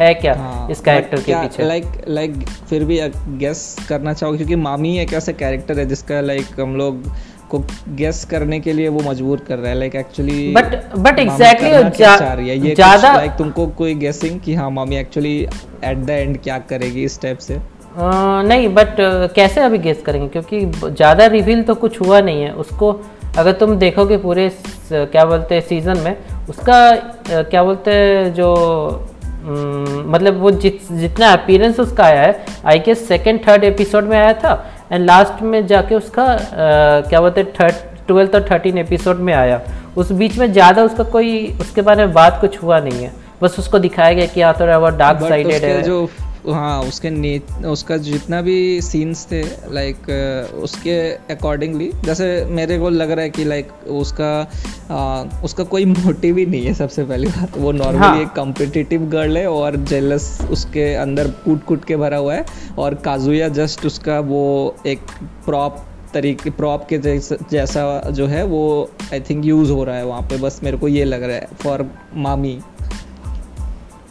है 0.00 0.12
क्या 0.14 0.34
हाँ, 0.34 0.68
इस 0.70 0.80
कैरेक्टर 0.80 1.20
के 1.20 1.34
पीछे। 1.34 1.64
लाइक 1.64 1.84
लाइक 2.08 2.34
फिर 2.68 2.84
भी 2.84 3.00
गेस 3.38 3.76
करना 3.88 4.12
चाहोगे? 4.12 4.38
क्योंकि 4.38 4.56
मामी 4.56 4.98
एक 4.98 5.12
ऐसा 5.12 5.32
कैरेक्टर 5.34 5.78
है 5.78 5.86
जिसका 5.86 6.20
लाइक 6.22 6.60
हम 6.60 6.76
लोग 6.76 7.02
को 7.50 7.58
गेस 7.96 8.24
करने 8.24 8.58
के 8.60 8.72
लिए 8.72 8.88
वो 8.88 9.00
मजबूर 9.08 9.44
कर 9.48 9.58
रहा 9.58 9.70
है। 9.70 9.78
Like 9.78 9.94
actually 9.96 10.52
but 10.54 10.96
but 10.96 11.18
exactly 11.18 12.74
ज़्यादा 12.74 13.14
लाइक 13.16 13.32
तुमको 13.38 13.66
कोई 13.78 13.94
गेसिंग 13.96 14.40
कि 14.40 14.54
हाँ 14.54 14.70
मामी 14.70 14.96
एक्चुअली 14.96 15.36
एट 15.84 15.98
द 15.98 16.10
एंड 16.10 16.38
क्या 16.42 16.58
करेगी 16.70 17.04
इस 17.04 17.20
टाइप 17.22 17.38
से? 17.38 17.56
आ, 17.98 18.42
नहीं 18.42 18.68
बट 18.74 18.96
कैसे 19.34 19.60
अभी 19.60 19.78
गेस 19.78 20.02
करेंगे? 20.06 20.28
क्योंकि 20.28 20.64
ज़्यादा 20.86 21.26
रिवील 21.28 21.62
तो 21.62 21.74
कुछ 21.76 22.00
हुआ 22.00 22.20
नहीं 22.20 22.42
है। 22.42 22.52
उसको 22.54 22.92
अगर 23.38 23.52
तुम 23.52 23.76
देखोगे 23.76 24.16
पूरे 24.16 24.50
क्या 24.92 25.24
बोलते 25.24 25.54
हैं 25.54 25.62
सीज़न 25.62 25.98
में 25.98 26.16
उसका 26.48 26.78
क्या 27.28 27.62
बोलते 27.62 27.90
हैं 27.90 28.32
जो 28.34 28.50
मतलब 29.44 30.38
वो 30.40 30.50
जित 30.50 30.80
जितना 30.92 31.32
अपीयरेंस 31.32 31.80
उसका 31.80 32.04
आया 32.04 32.20
है 32.22 32.44
I 32.66 32.78
guess 32.78 33.06
second 33.08 33.40
third 33.48 33.64
episode 33.64 34.04
में 34.04 34.16
आया 34.18 34.32
था 34.34 34.52
एंड 34.92 35.04
लास्ट 35.06 35.42
में 35.42 35.66
जाके 35.66 35.94
उसका 35.94 36.24
आ, 36.24 36.38
क्या 37.08 37.20
बोलते 37.20 37.40
हैं 37.40 37.52
थर्ड 37.52 37.74
ट्वेल्थ 38.06 38.34
और 38.34 38.46
थर्टीन 38.50 38.78
एपिसोड 38.78 39.18
में 39.18 39.32
आया। 39.34 39.60
उस 39.96 40.10
बीच 40.12 40.36
में 40.38 40.52
ज़्यादा 40.52 40.82
उसका 40.84 41.04
कोई 41.12 41.46
उसके 41.60 41.82
बारे 41.82 42.06
में 42.06 42.14
बात 42.14 42.38
कुछ 42.40 42.62
हुआ 42.62 42.78
नहीं 42.80 43.02
है। 43.02 43.12
बस 43.42 43.58
उसको 43.58 43.78
दिखाया 43.78 44.12
गया 44.12 44.26
कि 44.26 44.40
हाँ 44.42 44.54
थोड़ा 44.60 44.78
वो 44.78 44.88
डार्क 44.98 45.22
साइडेड 45.22 45.64
है। 45.64 45.82
जो 45.82 46.08
हाँ 46.48 46.82
उसके 46.82 47.10
ने 47.10 47.38
उसका 47.64 47.96
जितना 47.96 48.40
भी 48.42 48.80
सीन्स 48.82 49.26
थे 49.32 49.42
लाइक 49.72 49.96
उसके 50.62 51.12
अकॉर्डिंगली 51.34 51.90
जैसे 52.04 52.44
मेरे 52.44 52.78
को 52.78 52.88
लग 52.88 53.10
रहा 53.10 53.22
है 53.22 53.30
कि 53.30 53.44
लाइक 53.44 53.68
उसका 53.88 54.50
आ, 54.90 55.22
उसका 55.44 55.64
कोई 55.64 55.84
मोटिव 55.84 56.36
ही 56.36 56.46
नहीं 56.46 56.66
है 56.66 56.74
सबसे 56.74 57.04
पहली 57.04 57.26
बात। 57.26 57.58
वो 57.58 57.72
नॉर्मली 57.72 57.98
हाँ. 57.98 58.22
एक 58.22 58.28
कॉम्पिटिटिव 58.28 59.02
गर्ल 59.02 59.36
है 59.36 59.46
और 59.50 59.76
जेलस 59.76 60.38
उसके 60.50 60.94
अंदर 60.94 61.28
कूट 61.44 61.64
कूट 61.64 61.84
के 61.84 61.96
भरा 61.96 62.16
हुआ 62.16 62.34
है 62.34 62.44
और 62.78 62.94
काजुया 62.94 63.48
जस्ट 63.48 63.86
उसका 63.86 64.20
वो 64.20 64.76
एक 64.86 64.98
प्रॉप 65.44 65.84
तरीके 66.14 66.50
प्रॉप 66.50 66.86
के 66.88 66.98
जैसा 66.98 67.36
जैसा 67.50 68.10
जो 68.10 68.26
है 68.26 68.44
वो 68.44 68.90
आई 69.12 69.20
थिंक 69.20 69.44
यूज़ 69.44 69.70
हो 69.72 69.84
रहा 69.84 69.96
है 69.96 70.06
वहाँ 70.06 70.22
पे। 70.22 70.36
बस 70.36 70.60
मेरे 70.64 70.76
को 70.76 70.88
ये 70.88 71.04
लग 71.04 71.22
रहा 71.22 71.36
है 71.36 71.46
फॉर 71.62 71.90
मामी 72.16 72.58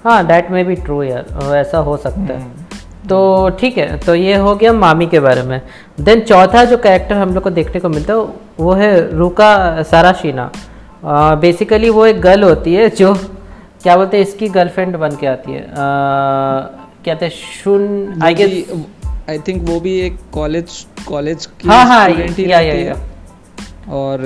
हाँ 0.04 0.26
दैट 0.28 0.50
मे 0.52 0.64
बी 0.64 0.76
ट्रू 0.78 1.02
यार 1.04 1.56
ऐसा 1.56 1.78
हो 1.80 1.96
सकता 1.98 2.34
है। 2.34 2.40
हम्म। 2.42 3.08
तो 3.10 3.50
ठीक 3.60 3.78
है 3.78 3.98
तो 4.00 4.16
ये 4.16 4.36
हो 4.38 4.56
गया 4.56 4.74
मामी 4.74 5.08
के 5.08 5.20
बारे 5.20 5.42
में। 5.44 5.62
देन 6.00 6.20
चौथा 6.22 6.64
जो 6.66 6.78
कैरेक्टर 6.78 7.16
हम 7.16 7.34
लोग 7.34 7.44
को 7.44 7.50
देखने 7.52 7.80
को 7.82 7.90
मिलता 7.90 8.14
है 8.14 8.20
वो 8.60 8.74
है 8.74 8.92
रूका 9.18 9.84
साराशीना। 9.84 10.52
बेसिकली 11.42 11.90
वो 11.90 12.06
एक 12.06 12.22
गर्ल 12.22 12.44
होती 12.44 12.74
है 12.76 12.90
जो 12.92 13.14
क्या 13.84 13.96
बोलते 13.98 14.18
हैं 14.18 14.26
इसकी 14.26 14.50
गर्लफ्रेंड 14.50 14.96
बन 14.98 15.16
के 15.16 15.28
आती 15.28 15.52
है। 15.52 15.62
क्या 15.68 17.14
कहते 17.14 17.30
शुन 17.30 18.22
आई 18.24 18.34
गेस 18.34 18.52
आई 19.30 19.40
थिंक 19.48 19.62
वो 19.70 19.80
भी 19.80 20.00
एक 20.02 20.18
कॉलेज 20.34 20.86
कॉलेज 21.08 21.46
की 21.46 21.68
हाँ 21.68 21.84
हाँ 21.86 22.10
या, 22.10 22.60
या, 22.60 22.74
या, 22.74 22.96
और 23.90 24.22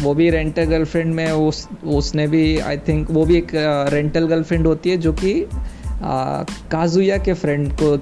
वो 0.00 0.14
भी 0.14 0.30
रेंटल 0.30 0.64
गर्लफ्रेंड 0.64 1.14
में 1.14 1.30
उस 1.30 1.68
उसने 1.86 2.26
भी 2.26 2.58
आई 2.58 2.76
थिंक 2.78 3.10
वो 3.10 3.24
भी 3.24 3.36
एक 3.36 3.52
रेंटल 3.92 4.26
गर्लफ्रेंड 4.26 4.66
होती 4.66 4.90
है 4.90 4.96
जो 4.96 5.12
कि 5.12 5.46
काजुया 6.02 7.16
के 7.18 7.32
फ्रेंड 7.32 7.72
को 7.72 7.96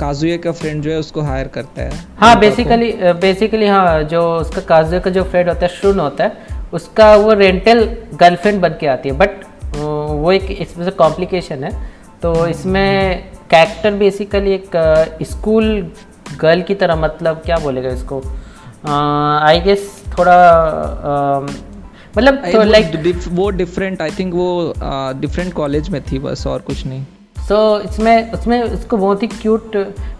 काजुया 0.00 0.36
का 0.36 0.52
फ्रेंड 0.52 0.82
जो 0.82 0.90
है 0.90 0.98
उसको 0.98 1.20
हायर 1.20 1.48
करता 1.48 1.82
है। 1.82 1.92
हाँ 2.18 2.38
बेसिकली 2.40 2.92
बेसिकली 3.20 3.66
हाँ 3.66 4.02
जो 4.02 4.22
उसका 4.36 4.60
काजुया 4.60 5.00
का 5.00 5.10
जो 5.10 5.22
फ्रेंड 5.22 5.48
होता 5.48 5.66
है 5.66 5.68
शुन 5.68 6.00
होता 6.00 6.24
है 6.24 6.50
उसका 6.72 7.14
वो 7.16 7.32
रेंटल 7.32 7.84
गर्लफ्रेंड 8.20 8.60
बन 8.60 8.74
के 8.80 8.86
आती 8.86 9.08
है। 9.08 9.16
बट 9.18 9.30
वो 9.76 10.32
एक 10.32 10.50
इसमें 10.50 10.84
से 10.84 10.90
कॉम्प्लिकेशन 10.90 11.64
है। 11.64 11.72
तो 12.22 12.46
इसमें 12.46 13.22
कैरेक्टर 13.50 13.94
बेसिकली 13.94 14.52
एक 14.52 14.70
स्कूल 15.22 15.90
गर्ल 16.40 16.62
की 16.62 16.74
तरह 16.74 16.96
मतलब 16.96 17.42
क्या 17.46 17.56
बोलेगा 17.58 17.88
इसको? 17.88 18.22
आई 18.86 19.60
गेस 19.60 20.01
थोड़ा 20.18 20.36
मतलब 22.18 22.42
तो 22.52 22.62
लाइक 22.62 23.24
वो 23.28 23.50
डिफरेंट 23.50 24.02
आई 24.02 24.10
थिंक 24.10 24.34
वो 24.34 24.74
डिफरेंट 25.20 25.52
कॉलेज 25.52 25.88
में 25.88 26.00
थी 26.02 26.18
बस 26.18 26.46
और 26.46 26.60
कुछ 26.60 26.86
नहीं। 26.86 27.04
सो 27.48 27.78
so, 27.78 27.90
इसमें 27.90 28.32
उसमें 28.32 28.62
उसको 28.62 28.96
बहुत 28.96 29.22
ही 29.22 29.28
क्यूट 29.28 29.76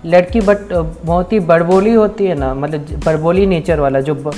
लड़की 0.07 0.41
बट 0.41 0.73
बहुत 1.05 1.33
ही 1.33 1.41
बड़बोली 1.41 1.93
होती 1.93 2.25
है 2.25 2.35
ना 2.35 2.55
मतलब 2.55 3.01
बड़बोली 3.07 3.47
नेचर 3.47 3.81
वाला 3.81 4.01
जो 4.01 4.33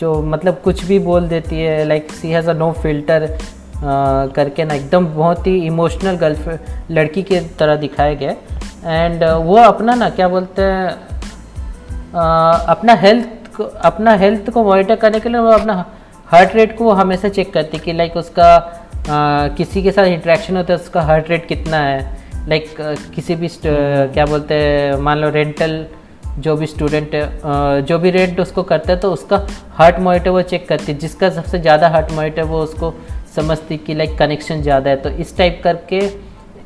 जो 0.00 0.22
मतलब 0.22 0.60
कुछ 0.64 0.84
भी 0.84 0.98
बोल 0.98 1.28
देती 1.28 1.56
है 1.56 1.84
like 1.88 2.12
she 2.12 2.30
has 2.30 2.50
a 2.50 2.52
no 2.52 2.72
filter 2.72 3.38
करके 4.36 4.64
ना 4.64 4.74
एकदम 4.74 5.06
बहुत 5.06 5.46
ही 5.46 5.56
इमोशनल 5.66 6.16
गर्लफ्रेंड 6.16 6.60
लड़की 6.90 7.22
के 7.22 7.40
तरह 7.58 7.76
दिखाया 7.76 8.14
गया 8.14 8.30
एंड 8.86 9.24
uh, 9.24 9.34
वो 9.34 9.56
अपना 9.56 9.94
ना 9.94 10.10
क्या 10.10 10.28
बोलते 10.28 10.62
हैं 10.62 10.90
uh, 12.10 12.66
अपना 12.68 12.94
हेल्थ 12.94 13.37
अपना 13.64 14.14
हेल्थ 14.16 14.50
को 14.50 14.64
मॉनिटर 14.64 14.96
करने 14.96 15.20
के 15.20 15.28
लिए 15.28 15.40
वो 15.40 15.50
अपना 15.50 15.84
हार्ट 16.26 16.54
रेट 16.56 16.76
को 16.78 16.92
हमेशा 16.92 17.28
चेक 17.28 17.52
करती 17.52 17.76
है 17.76 17.84
कि 17.84 17.92
लाइक 17.92 18.16
उसका 18.16 18.54
आ, 18.54 19.48
किसी 19.56 19.82
के 19.82 19.90
साथ 19.90 20.06
इंट्रैक्शन 20.06 20.56
होता 20.56 20.72
है 20.72 20.78
उसका 20.78 21.02
हार्ट 21.02 21.28
रेट 21.30 21.46
कितना 21.48 21.76
है। 21.78 22.48
लाइक 22.48 22.74
किसी 23.14 23.34
भी 23.36 23.48
क्या 23.64 24.26
बोलते 24.26 24.54
हैं 24.54 24.96
मान 25.00 25.18
लो 25.18 25.30
रेंटल 25.30 25.84
जो 26.38 26.56
भी 26.56 26.66
स्टूडेंट 26.66 27.10
जो 27.88 27.98
भी 27.98 28.10
रेंट 28.10 28.40
उसको 28.40 28.62
करता 28.62 28.92
है 28.92 28.98
तो 29.00 29.12
उसका 29.12 29.40
हार्ट 29.74 29.98
मोनिटर 29.98 30.30
वो 30.30 30.42
चेक 30.44 30.68
करती 30.68 30.92
है। 30.92 30.98
जिसका 30.98 31.30
सबसे 31.30 31.58
ज़्यादा 31.58 31.88
हार्ट 31.88 32.12
मोनिटर 32.12 32.42
वो 32.44 32.62
उसको 32.62 32.94
समझती 33.36 33.76
कि 33.76 33.94
लाइक 33.94 34.16
कनेक्शन 34.18 34.62
ज़्यादा 34.62 34.90
है। 34.90 34.96
तो 34.96 35.10
इस 35.10 35.36
टाइप 35.38 35.60
करके 35.64 36.00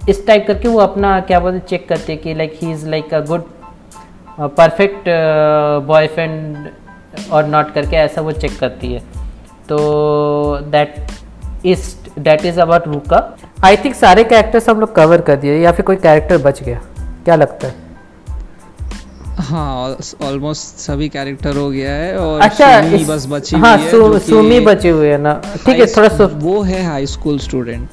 इस 0.09 0.27
टाइप 0.27 0.47
करके 0.47 0.69
वो 0.69 0.79
अपना 0.81 1.19
क्या 1.23 1.41
बोलते 1.41 1.59
चेक 1.69 1.89
करती 1.89 2.13
है 2.13 2.19
कि 2.19 2.35
like 2.35 2.59
he 2.63 2.71
is 2.73 2.89
like 2.89 3.15
a 3.15 3.21
good 3.27 3.45
perfect 4.41 5.09
boyfriend 5.87 6.69
और 7.31 7.47
नॉट 7.47 7.73
करके 7.75 7.97
ऐसा 7.97 8.21
वो 8.21 8.33
चेक 8.33 8.59
करती 8.59 8.93
है। 8.93 9.01
तो 9.69 9.79
that 10.71 10.95
is 11.67 11.95
that 12.19 12.45
is 12.47 12.61
about 12.61 12.89
Ruka 12.89 13.19
I 13.65 13.77
think 13.77 13.95
सारे 13.95 14.25
कैरेक्टर्स 14.25 14.69
हम 14.69 14.81
लोग 14.81 14.95
कवर 14.95 15.21
कर 15.21 15.37
दिए 15.37 15.59
या 15.59 15.73
फिर 15.73 15.87
कोई 15.87 15.97
कैरेक्टर 15.97 16.39
बच 16.43 16.63
गया? 16.63 16.81
क्या 17.25 17.37
लगता 17.37 17.67
है? 17.69 17.81
हाँ 19.41 19.97
ऑलमोस्ट 20.27 20.79
सभी 20.79 21.09
कैरेक्टर 21.09 21.57
हो 21.57 21.69
गया 21.71 21.93
है 21.95 22.17
और 22.19 22.41
अच्छा 22.41 22.81
सुमी 22.83 23.05
बस 23.05 23.27
बची 23.31 23.57
हाँ, 23.57 23.77
हुई 23.77 23.85
है 23.85 23.91
सु, 23.91 24.19
सुमी 24.27 24.59
बची 24.61 24.89
हुई 24.89 25.07
है 25.07 25.19
ना। 25.19 25.33
ठीक 25.67 25.79
है 25.81 25.87
थोड़ा 25.97 26.25
वो 26.39 26.61
है 26.63 26.85
हाई 26.87 27.07
स्कूल 27.07 27.39
स्टूडेंट 27.39 27.89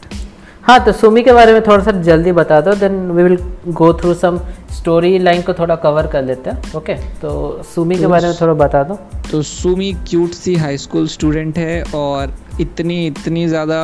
हाँ 0.61 0.79
तो 0.85 0.91
सुमी 0.91 1.21
के 1.23 1.33
बारे 1.33 1.53
में 1.53 1.61
थोड़ा 1.67 1.83
सा 1.83 1.91
जल्दी 2.07 2.31
बता 2.31 2.59
दो 2.61 2.73
then 2.75 2.99
we 3.11 3.23
will 3.23 3.37
go 3.67 3.93
through 4.01 4.13
some 4.13 4.39
story 4.79 5.17
line 5.19 5.41
को 5.41 5.53
थोड़ा 5.53 5.75
कवर 5.85 6.07
कर 6.07 6.23
लेते 6.23 6.49
हैं 6.49 6.73
ओके 6.77 6.93
तो 7.21 7.31
सुमी 7.65 7.95
तो 7.95 8.01
के 8.01 8.07
बारे 8.07 8.27
में 8.27 8.35
थोड़ा 8.41 8.53
बता 8.65 8.83
दो। 8.83 8.95
तो 9.31 9.41
सुमी 9.45 9.91
क्यूट 10.09 10.31
सी 10.33 10.55
हाई 10.55 10.77
स्कूल 10.77 11.07
स्टूडेंट 11.07 11.57
है 11.57 11.81
और 11.95 12.35
इतनी 12.61 13.05
इतनी 13.07 13.47
ज़्यादा 13.47 13.81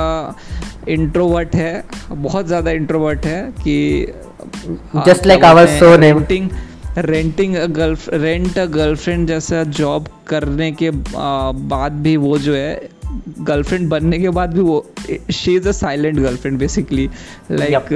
इंट्रोवर्ट 0.90 1.56
है 1.56 1.84
बहुत 2.12 2.48
ज़्यादा 2.48 2.72
इंट्रोवर्ट 2.72 3.26
है 3.26 3.42
कि 3.64 3.78
just 5.08 5.26
like 5.26 5.44
our 5.44 5.68
so 5.70 5.96
renting 5.96 6.50
renting 6.98 7.56
girlf 7.74 8.10
rent 8.14 8.58
a 8.58 8.66
girlfriend 8.74 9.28
जैसा 9.28 9.64
जॉब 9.80 10.08
करने 10.28 10.72
के 10.72 10.92
बाद 10.94 12.02
भी 12.04 12.16
वो 12.18 12.38
जो 12.38 12.54
है 12.54 12.95
गर्लफ्रेंड 13.40 13.88
बनने 13.90 14.20
के 14.20 14.30
बाद 14.30 14.54
भी 14.54 14.62
वो 14.62 14.86
she 15.32 15.56
is 15.56 15.68
a 15.68 15.72
silent 15.72 16.20
girlfriend 16.20 16.60
basically 16.60 17.10
like 17.52 17.88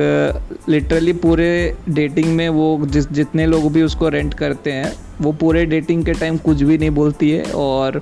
literally 0.69 1.13
पूरे 1.25 1.51
डेटिंग 1.89 2.35
में 2.35 2.47
वो 2.49 2.85
जिस 2.85 3.11
जितने 3.11 3.45
लोग 3.45 3.71
भी 3.73 3.83
उसको 3.83 4.09
रेंट 4.09 4.33
करते 4.33 4.71
हैं 4.71 4.91
वो 5.21 5.31
पूरे 5.41 5.65
डेटिंग 5.65 6.05
के 6.05 6.13
टाइम 6.13 6.37
कुछ 6.37 6.61
भी 6.61 6.77
नहीं 6.77 6.89
बोलती 6.91 7.31
है 7.31 7.43
और 7.53 8.01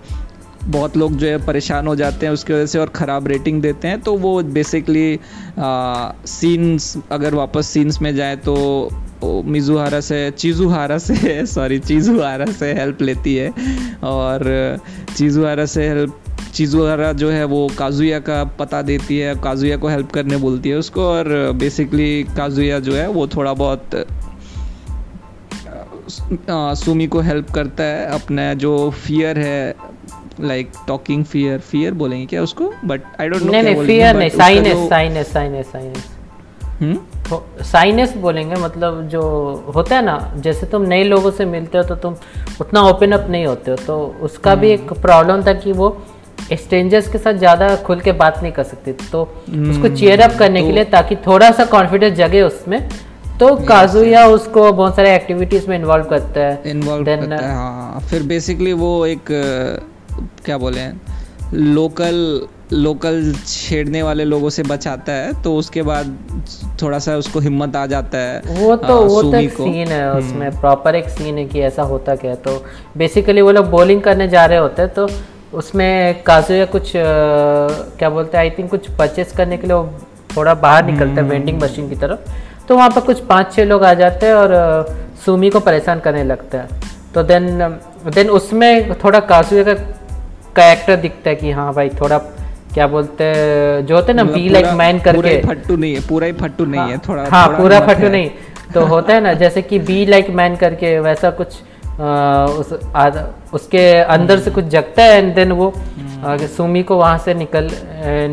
बहुत 0.65 0.97
लोग 0.97 1.15
जो 1.17 1.27
है 1.27 1.45
परेशान 1.45 1.87
हो 1.87 1.95
जाते 1.95 2.25
हैं 2.25 2.33
उसकी 2.33 2.53
वजह 2.53 2.65
से 2.65 2.79
और 2.79 2.87
ख़राब 2.95 3.27
रेटिंग 3.27 3.61
देते 3.61 3.87
हैं। 3.87 3.99
तो 4.01 4.15
वो 4.17 4.41
बेसिकली 4.43 5.19
सीन्स 5.59 6.95
अगर 7.11 7.35
वापस 7.35 7.67
सीन्स 7.67 8.01
में 8.01 8.15
जाए 8.15 8.35
तो 8.35 8.55
मिजुहारा 9.45 9.99
से 10.01 10.19
चीजुहारा 10.31 10.97
से 10.97 11.45
सॉरी 11.53 11.79
चीजुहारा 11.79 12.45
से 12.51 12.73
हेल्प 12.73 13.01
लेती 13.01 13.35
है। 13.35 13.49
और 14.03 14.79
चीजुहारा 15.15 15.65
से 15.65 15.87
हेल्प 15.87 16.19
चीज़ुआरा 16.57 17.11
जो 17.13 17.29
है 17.29 17.43
वो 17.45 17.67
काजुया 17.77 18.19
का 18.19 18.43
पता 18.59 18.81
देती 18.81 19.17
है 19.17 19.35
काजुया 19.35 19.77
को 19.77 19.87
हेल्प 19.87 20.11
करने 20.11 20.37
बोलती 20.37 20.69
है 20.69 20.75
उसको 20.75 21.01
और 21.01 21.27
बेसिकली 21.55 22.23
काजुया 22.37 22.79
जो 22.79 22.95
है 22.95 23.07
वो 23.07 23.27
थोड़ा 23.27 23.53
बहुत 23.53 24.05
सुमी 26.79 27.07
को 27.07 27.19
हेल्प 27.19 27.51
करता 27.51 27.83
है 27.83 28.05
अपना 28.11 28.53
जो 28.53 28.73
फियर 29.05 29.39
है 29.39 29.75
लाइक 30.41 30.71
टॉकिंग 30.87 31.23
फियर 31.25 31.59
फियर 31.59 31.93
बोलेंगे 31.93 32.25
क्या 32.25 32.41
उसको? 32.43 32.71
बट 32.85 33.01
आई 33.21 33.27
डोंट 33.27 33.43
नो 33.43 33.51
नहीं 33.51 33.63
नहीं 33.63 33.85
फियर 33.85 34.15
नहीं 34.15 34.29
साइनेस 34.29 34.89
साइनेस 34.89 35.31
साइनेस 35.33 35.71
साइनेस 35.71 36.15
साइनेस 37.71 38.17
बोलेंगे 38.17 38.55
मतलब 38.55 39.07
जो 39.07 39.21
होता 39.75 39.95
है 39.95 40.05
ना 40.05 40.33
जैसे 40.37 40.65
तुम 40.65 40.81
नए 40.81 41.03
लोगों 41.03 41.31
से 41.31 41.45
मिलते 41.45 41.77
हो 41.77 41.83
तो 41.83 41.95
तुम 41.95 42.15
उतना 42.61 42.81
ओपन 42.81 43.11
अप 43.11 43.29
नहीं 43.29 43.45
होते 43.45 43.71
हो 43.71 43.77
तो 43.77 43.97
उसका 44.21 44.55
भी 44.55 44.69
एक 44.69 44.93
प्रॉब्लम 45.01 45.45
था 45.47 45.53
कि 45.53 45.71
वो 45.71 45.89
स्ट्रेंजर्स 46.54 47.10
के 47.10 47.17
साथ 47.17 47.34
ज़्यादा 47.36 47.76
खुल 47.86 48.00
के 48.00 48.12
बात 48.13 48.41
नहीं 48.41 48.52
कर 48.52 48.63
सकती। 48.63 48.91
तो 49.12 49.23
उसको 49.69 49.95
चेयर 49.95 50.21
अप 50.21 50.38
करने 50.39 50.62
तो, 50.62 50.65
के 50.67 50.71
लिए 50.73 50.84
ताकि 50.91 51.15
थोड़ा 51.28 51.52
सा 51.52 51.65
कॉन्फिडेंस 51.67 52.17
जगे 52.17 52.41
उसमें। 52.41 52.82
तो 53.39 53.56
काजुया 53.65 54.26
उसको 54.28 54.71
बहुत 54.73 54.95
सारे 54.95 55.15
एक्टिविटीज़ 55.15 55.67
में 55.69 55.78
इन्वॉल्व 55.78 56.06
करता 56.06 56.41
है। 56.41 56.62
इन्वॉल्व 56.67 57.06
करता 57.06 57.36
है 57.38 57.54
हाँ 57.56 58.00
फिर 58.10 58.23
बेसिकली 58.28 58.73
वो 58.76 59.06
एक 59.06 59.26
क्या 60.45 60.58
बोले 60.58 60.80
हैं 60.80 61.02
लोकल 61.54 62.47
लोकल 62.73 63.34
छेड़ने 63.47 64.02
वाले 64.04 64.23
लोगों 64.26 64.50
से 64.50 64.63
बचाता 64.63 65.13
है 65.13 65.41
तो 65.43 65.56
उसके 65.56 65.82
बाद 65.82 66.17
थोड़ा 66.82 66.97
सा 67.00 67.15
उसको 67.17 67.39
हिम्मत 67.39 67.76
आ 67.76 67.86
जाता 67.86 68.17
है 68.17 68.41
वो 68.58 68.76
तो 68.76 68.93
आ, 68.95 69.00
वो 69.00 69.21
तो 69.21 69.38
एक 69.38 69.54
सीन 69.54 69.88
है 69.88 70.12
उसमें 70.13 70.60
प्रॉपर 70.60 70.95
हम्म। 70.95 71.04
एक 71.04 71.10
सीन 71.10 71.38
है 71.38 71.45
कि 71.45 71.62
ऐसा 71.62 71.84
होता 71.84 72.15
क्या 72.15 72.32
है। 72.32 72.38
तो 72.38 72.63
बेसिकली 72.97 73.41
वो 73.41 73.52
लोग 73.52 73.69
बॉलिंग 73.69 74.02
करने 74.02 74.28
जा 74.28 74.45
रहे 74.45 74.58
होते 74.58 74.82
हैं 74.82 74.93
तो 74.93 75.08
उसमें 75.53 76.23
काजुया 76.23 76.65
कुछ 76.65 76.95
आ, 76.95 77.01
क्या 77.99 78.10
बोलते 78.10 78.38
हैं 78.38 78.43
आई 78.43 78.49
थिंक 78.57 78.69
कुछ 78.69 78.89
परचेस 78.91 79.31
करने 79.38 79.57
के 79.57 79.67
लिए 79.67 79.75
वो 79.75 79.89
थोड़ा 80.38 80.53
बाहर 80.53 80.86
निकलता 80.86 81.21
है 81.21 81.27
वेंडिंग 81.27 81.55
हम्म। 81.57 81.65
मशीन 81.65 81.89
की 81.89 81.95
तरफ़। 81.95 82.65
तो 82.67 82.75
वहाँ 82.75 82.89
पर 82.89 83.01
कुछ 83.01 83.19
पाँच 83.25 83.53
छः 83.55 83.65
लोग 83.65 83.83
आ 83.83 83.93
जाते 83.93 84.25
हैं 84.25 84.33
और 84.33 84.53
आ, 84.53 84.83
सुमी 85.25 85.49
को 85.49 85.60
परेशान 85.60 85.99
करने 85.99 86.23
लगते 86.23 86.57
हैं। 86.57 86.67
तो 87.13 87.23
देन 87.23 87.57
देन 88.15 88.29
उसमें 88.29 88.93
थोड़ा 89.03 89.19
काजुया 89.19 89.63
का 89.63 89.73
कैरेक्टर 90.55 90.95
दिखता 90.95 91.29
है 91.29 91.36
कि 91.36 91.51
हाँ 91.51 91.73
भाई 91.73 91.89
थोड़ा 92.01 92.17
क्या 92.73 92.88
बोलते 92.88 93.23
हैं 93.23 93.86
जो 93.86 93.95
होते 93.95 94.12
हैं 94.12 94.15
ना 94.15 94.23
बी 94.23 94.49
लाइक 94.49 94.65
मैन 94.73 94.99
करके। 94.99 95.41
फट्टू 95.41 95.75
नहीं 95.75 95.93
है 95.95 96.07
पूरा 96.07 96.27
ही 96.27 96.33
फट्टू 96.33 96.65
नहीं 96.65 96.81
है 96.81 96.95
हाँ, 96.95 97.01
थोड़ा 97.07 97.25
हाँ 97.31 97.47
पूरा 97.57 97.79
फट्टू 97.88 98.07
नहीं। 98.10 98.29
तो 98.73 98.86
होता 98.86 99.13
है 99.13 99.21
ना 99.21 99.33
जैसे 99.33 99.62
कि 99.62 99.79
बी 99.79 100.05
लाइक 100.05 100.29
मैन 100.29 100.55
करके 100.55 100.99
वैसा 100.99 101.29
कुछ 101.29 101.55
उस 101.99 102.73
आ, 102.95 103.10
उसके 103.53 103.91
अंदर 103.99 104.39
से 104.39 104.51
कुछ 104.51 104.65
जगता 104.65 105.03
है 105.03 105.17
एंड 105.17 105.33
देन 105.36 105.51
वो 105.51 105.73
सुमी 106.47 106.83
को 106.83 106.97
वहाँ 106.97 107.17
से 107.17 107.33
निकल 107.33 107.69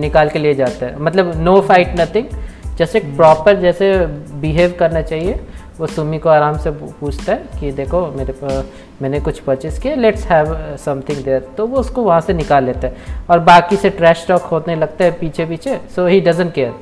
निकाल 0.00 0.28
के 0.28 0.38
ले 0.38 0.54
जाता 0.54 0.86
है। 0.86 0.98
मतलब 1.02 1.32
नो 1.42 1.60
फाइट 1.60 2.00
नथिंग 2.00 2.76
जैसे 2.78 3.00
प्रॉपर 3.00 3.60
जैसे 3.60 3.94
बिहेव 4.40 4.74
करना 4.78 5.02
चाहिए 5.02 5.40
वो 5.78 5.86
सुमी 5.86 6.18
को 6.18 6.28
आराम 6.28 6.58
से 6.58 6.70
पूछता 6.70 7.32
है 7.32 7.60
कि 7.60 7.70
देखो 7.72 8.06
मेरे 8.06 8.32
पर 8.32 8.70
मैंने 9.02 9.20
कुछ 9.20 9.38
परचेस 9.40 9.78
किया 9.78 9.94
लेट्स 9.94 10.26
हैव 10.26 10.56
समथिंग 10.84 11.24
देयर 11.24 11.48
तो 11.56 11.66
वो 11.66 11.78
उसको 11.78 12.02
वहाँ 12.02 12.20
से 12.20 12.32
निकाल 12.32 12.64
लेता 12.64 12.88
है। 12.88 13.24
और 13.30 13.38
बाकी 13.38 13.76
से 13.76 13.90
ट्रैश 13.90 14.24
टॉक 14.28 14.42
होने 14.42 14.76
लगता 14.76 15.04
है 15.04 15.10
पीछे 15.10 15.44
पीछे 15.46 15.80
सो 15.96 16.06
ही 16.06 16.20
डजेंट 16.20 16.52
केयर 16.54 16.74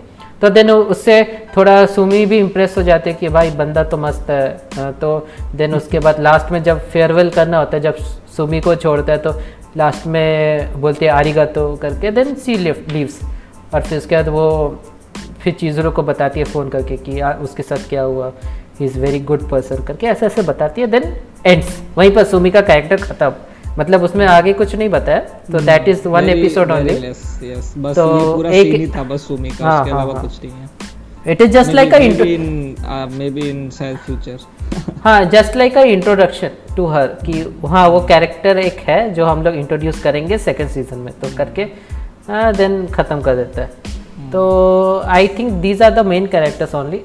तो 0.43 0.49
देन 0.51 0.71
उससे 0.71 1.23
थोड़ा 1.57 1.75
सुमी 1.87 2.25
भी 2.27 2.39
इम्प्रेस 2.39 2.75
हो 2.79 2.83
जाते 2.83 3.11
हैं 3.11 3.19
कि 3.19 3.29
भाई 3.29 3.51
बंदा 3.57 3.83
तो 3.85 3.97
मस्त 3.97 4.31
है। 4.31 4.93
तो 5.01 5.29
देन 5.55 5.75
उसके 5.75 5.99
बाद 5.99 6.21
लास्ट 6.21 6.51
में 6.53 6.63
जब 6.63 6.81
फेयरवेल 6.91 7.31
करना 7.31 7.59
होता 7.59 7.77
है, 7.77 7.83
जब 7.83 7.97
सुमी 8.37 8.61
को 8.61 8.75
छोड़ता 8.75 9.13
है 9.13 9.19
तो 9.19 9.33
लास्ट 9.77 10.07
में 10.07 10.81
बोलते 10.81 11.07
हैं 11.07 11.13
आरिगा 11.13 11.45
तो 11.55 11.75
करके 11.77 12.11
देन 12.11 12.35
सी 12.35 12.57
लिफ्ट 12.57 12.91
लीव्स 12.93 13.21
और 13.75 13.83
फिर 13.83 13.99
उसके 13.99 14.17
बाद 14.17 14.29
वो 14.29 14.49
फिर 15.41 15.53
चीज़ों 15.53 15.93
को 15.93 16.03
बताती 16.03 16.41
है 16.41 16.45
फ़ोन 16.47 16.69
करके 16.69 16.97
कि 16.97 17.21
उसके 17.23 17.63
साथ 17.63 17.89
क्या 17.89 18.03
हुआ? 18.03 18.33
He 18.81 18.85
is 18.85 18.99
very 19.01 19.21
good 19.21 19.49
person 19.51 19.85
करके 19.85 20.07
ऐसे 20.07 20.27
ऐसे 20.27 20.43
बताती 20.43 20.81
है 20.81 20.87
देन 20.87 21.17
एंड्स 21.47 21.81
वहीं 21.99 22.11
पर 22.11 22.25
सुमी 22.25 22.51
का 22.51 22.61
कैरेक्टर 22.61 22.97
खत्म। 23.03 23.33
मतलब 23.79 24.03
उसमें 24.03 24.27
आगे 24.27 24.53
कुछ 24.53 24.75
नहीं 24.75 24.89
बताया। 24.89 25.19
तो 25.53 25.61
that 25.61 25.89
is 25.89 26.09
one 26.09 26.29
episode 26.31 26.71
only 26.71 26.95
तो 27.95 28.45
एक 28.45 28.75
ही 28.75 28.87
था 28.87 29.03
बस 29.05 29.27
सुमी 29.29 29.51
का 29.51 29.65
हाँ, 29.65 29.81
उसके 29.81 29.91
हाँ, 29.91 30.01
अलावा 30.01 30.15
हाँ, 30.15 30.23
कुछ 30.23 30.45
नहीं 30.45 30.53
है। 30.53 31.33
It 31.33 31.43
is 31.43 31.51
just 31.51 31.73
like 31.73 31.95
a 31.95 31.99
maybe 33.31 33.49
in 33.51 33.69
self 33.71 34.05
future 34.07 34.39
हाँ 35.05 35.25
just 35.31 35.57
like 35.57 35.79
a 35.79 35.83
introduction 35.89 36.51
to 36.77 36.87
her 36.87 37.07
कि 37.27 37.41
हाँ 37.67 37.87
वो 37.89 38.01
कैरेक्टर 38.07 38.59
एक 38.59 38.79
है 38.89 38.99
जो 39.15 39.25
हम 39.27 39.43
लोग 39.43 39.55
इंट्रोड्यूस 39.57 40.01
करेंगे 40.03 40.39
सेकंड 40.41 40.69
सीज़न 40.69 40.99
में। 40.99 41.13
तो 41.21 41.29
करके 41.37 41.65
देन 42.57 42.87
खत्म 42.87 43.21
कर 43.21 43.37
देता 43.37 43.63
है। 43.63 44.31
तो 44.33 44.43
I 45.09 45.29
think 45.29 45.53
these 45.63 45.83
are 45.83 45.91
the 45.93 46.07
main 46.07 46.27
characters 46.27 46.75
only 46.75 47.03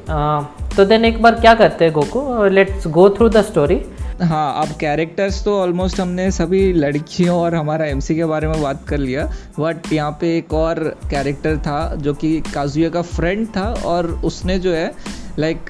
तो 0.76 0.86
देन 0.86 1.06
एक 1.06 1.22
बार 1.22 1.36
क्या 1.36 1.54
करते 1.56 1.86
हैं 1.86 1.94
Goku? 1.94 2.44
Let's 2.46 2.88
go 2.88 3.10
through 3.10 3.30
the 3.30 3.42
story 3.44 3.82
हाँ 4.22 4.62
अब 4.62 4.72
कैरेक्टर्स 4.80 5.44
तो 5.44 5.54
ऑलमोस्ट 5.60 6.00
हमने 6.00 6.30
सभी 6.32 6.62
लड़कियों 6.74 7.38
और 7.40 7.56
हमारा 7.56 7.86
एमसी 7.86 8.16
के 8.16 8.26
बारे 8.26 8.48
में 8.48 8.62
बात 8.62 8.88
कर 8.88 8.98
लिया 8.98 9.26
बट 9.60 9.92
यहाँ 9.94 10.18
पे 10.22 10.38
एक 10.38 10.54
और 10.54 10.80
कैरेक्टर 11.10 11.58
था 11.58 11.96
जो 11.96 12.14
कि 12.14 12.40
काजुया 12.54 12.90
का 12.90 13.02
फ्रेंड 13.02 13.48
था 13.48 13.66
और 13.86 14.08
उसने 14.26 14.58
जो 14.60 14.74
है 14.74 14.92
लाइक 15.40 15.66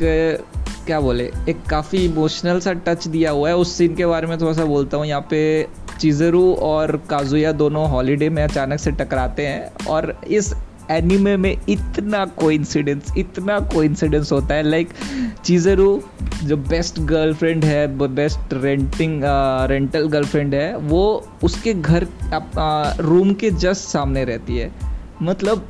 क्या 0.85 0.99
बोले, 0.99 1.23
एक 1.49 1.63
काफ़ी 1.69 2.05
इमोशनल 2.05 2.59
सा 2.59 2.73
टच 2.85 3.07
दिया 3.07 3.31
हुआ 3.31 3.49
है। 3.49 3.55
उस 3.55 3.73
सीन 3.77 3.95
के 3.95 4.05
बारे 4.05 4.27
में 4.27 4.39
थोड़ा 4.41 4.53
सा 4.53 4.65
बोलता 4.65 4.97
हूँ। 4.97 5.05
यहाँ 5.05 5.27
पे 5.29 5.67
चिजरू 5.99 6.53
और 6.53 6.95
काजुया 7.09 7.51
दोनों 7.51 7.87
हॉलीडे 7.89 8.29
में 8.29 8.43
अचानक 8.43 8.79
से 8.79 8.91
टकराते 8.91 9.47
हैं 9.47 9.85
और 9.85 10.21
इस 10.27 10.53
एनिमे 10.91 11.37
में 11.37 11.57
इतना 11.69 12.25
कोइंसिडेंस 12.25 13.13
इतना 13.17 13.59
कोइंसिडेंस 13.59 14.31
होता 14.31 14.55
है। 14.55 14.63
लाइक 14.63 14.89
चीज़रू 15.45 16.03
जो 16.43 16.57
बेस्ट 16.57 16.99
गर्लफ्रेंड 16.99 17.65
है 17.65 18.07
बेस्ट 18.07 18.53
रेंटिंग 18.53 19.21
रेंटल 19.69 20.07
गर्लफ्रेंड 20.07 20.55
है, 20.55 20.77
वो 20.77 21.27
उसके 21.43 21.73
घर 21.73 22.07
रूम 22.99 23.33
के 23.33 23.51
जस्ट 23.51 23.81
सामने 23.81 24.25
रहती 24.25 24.57
है। 24.57 24.71
मतलब 25.21 25.67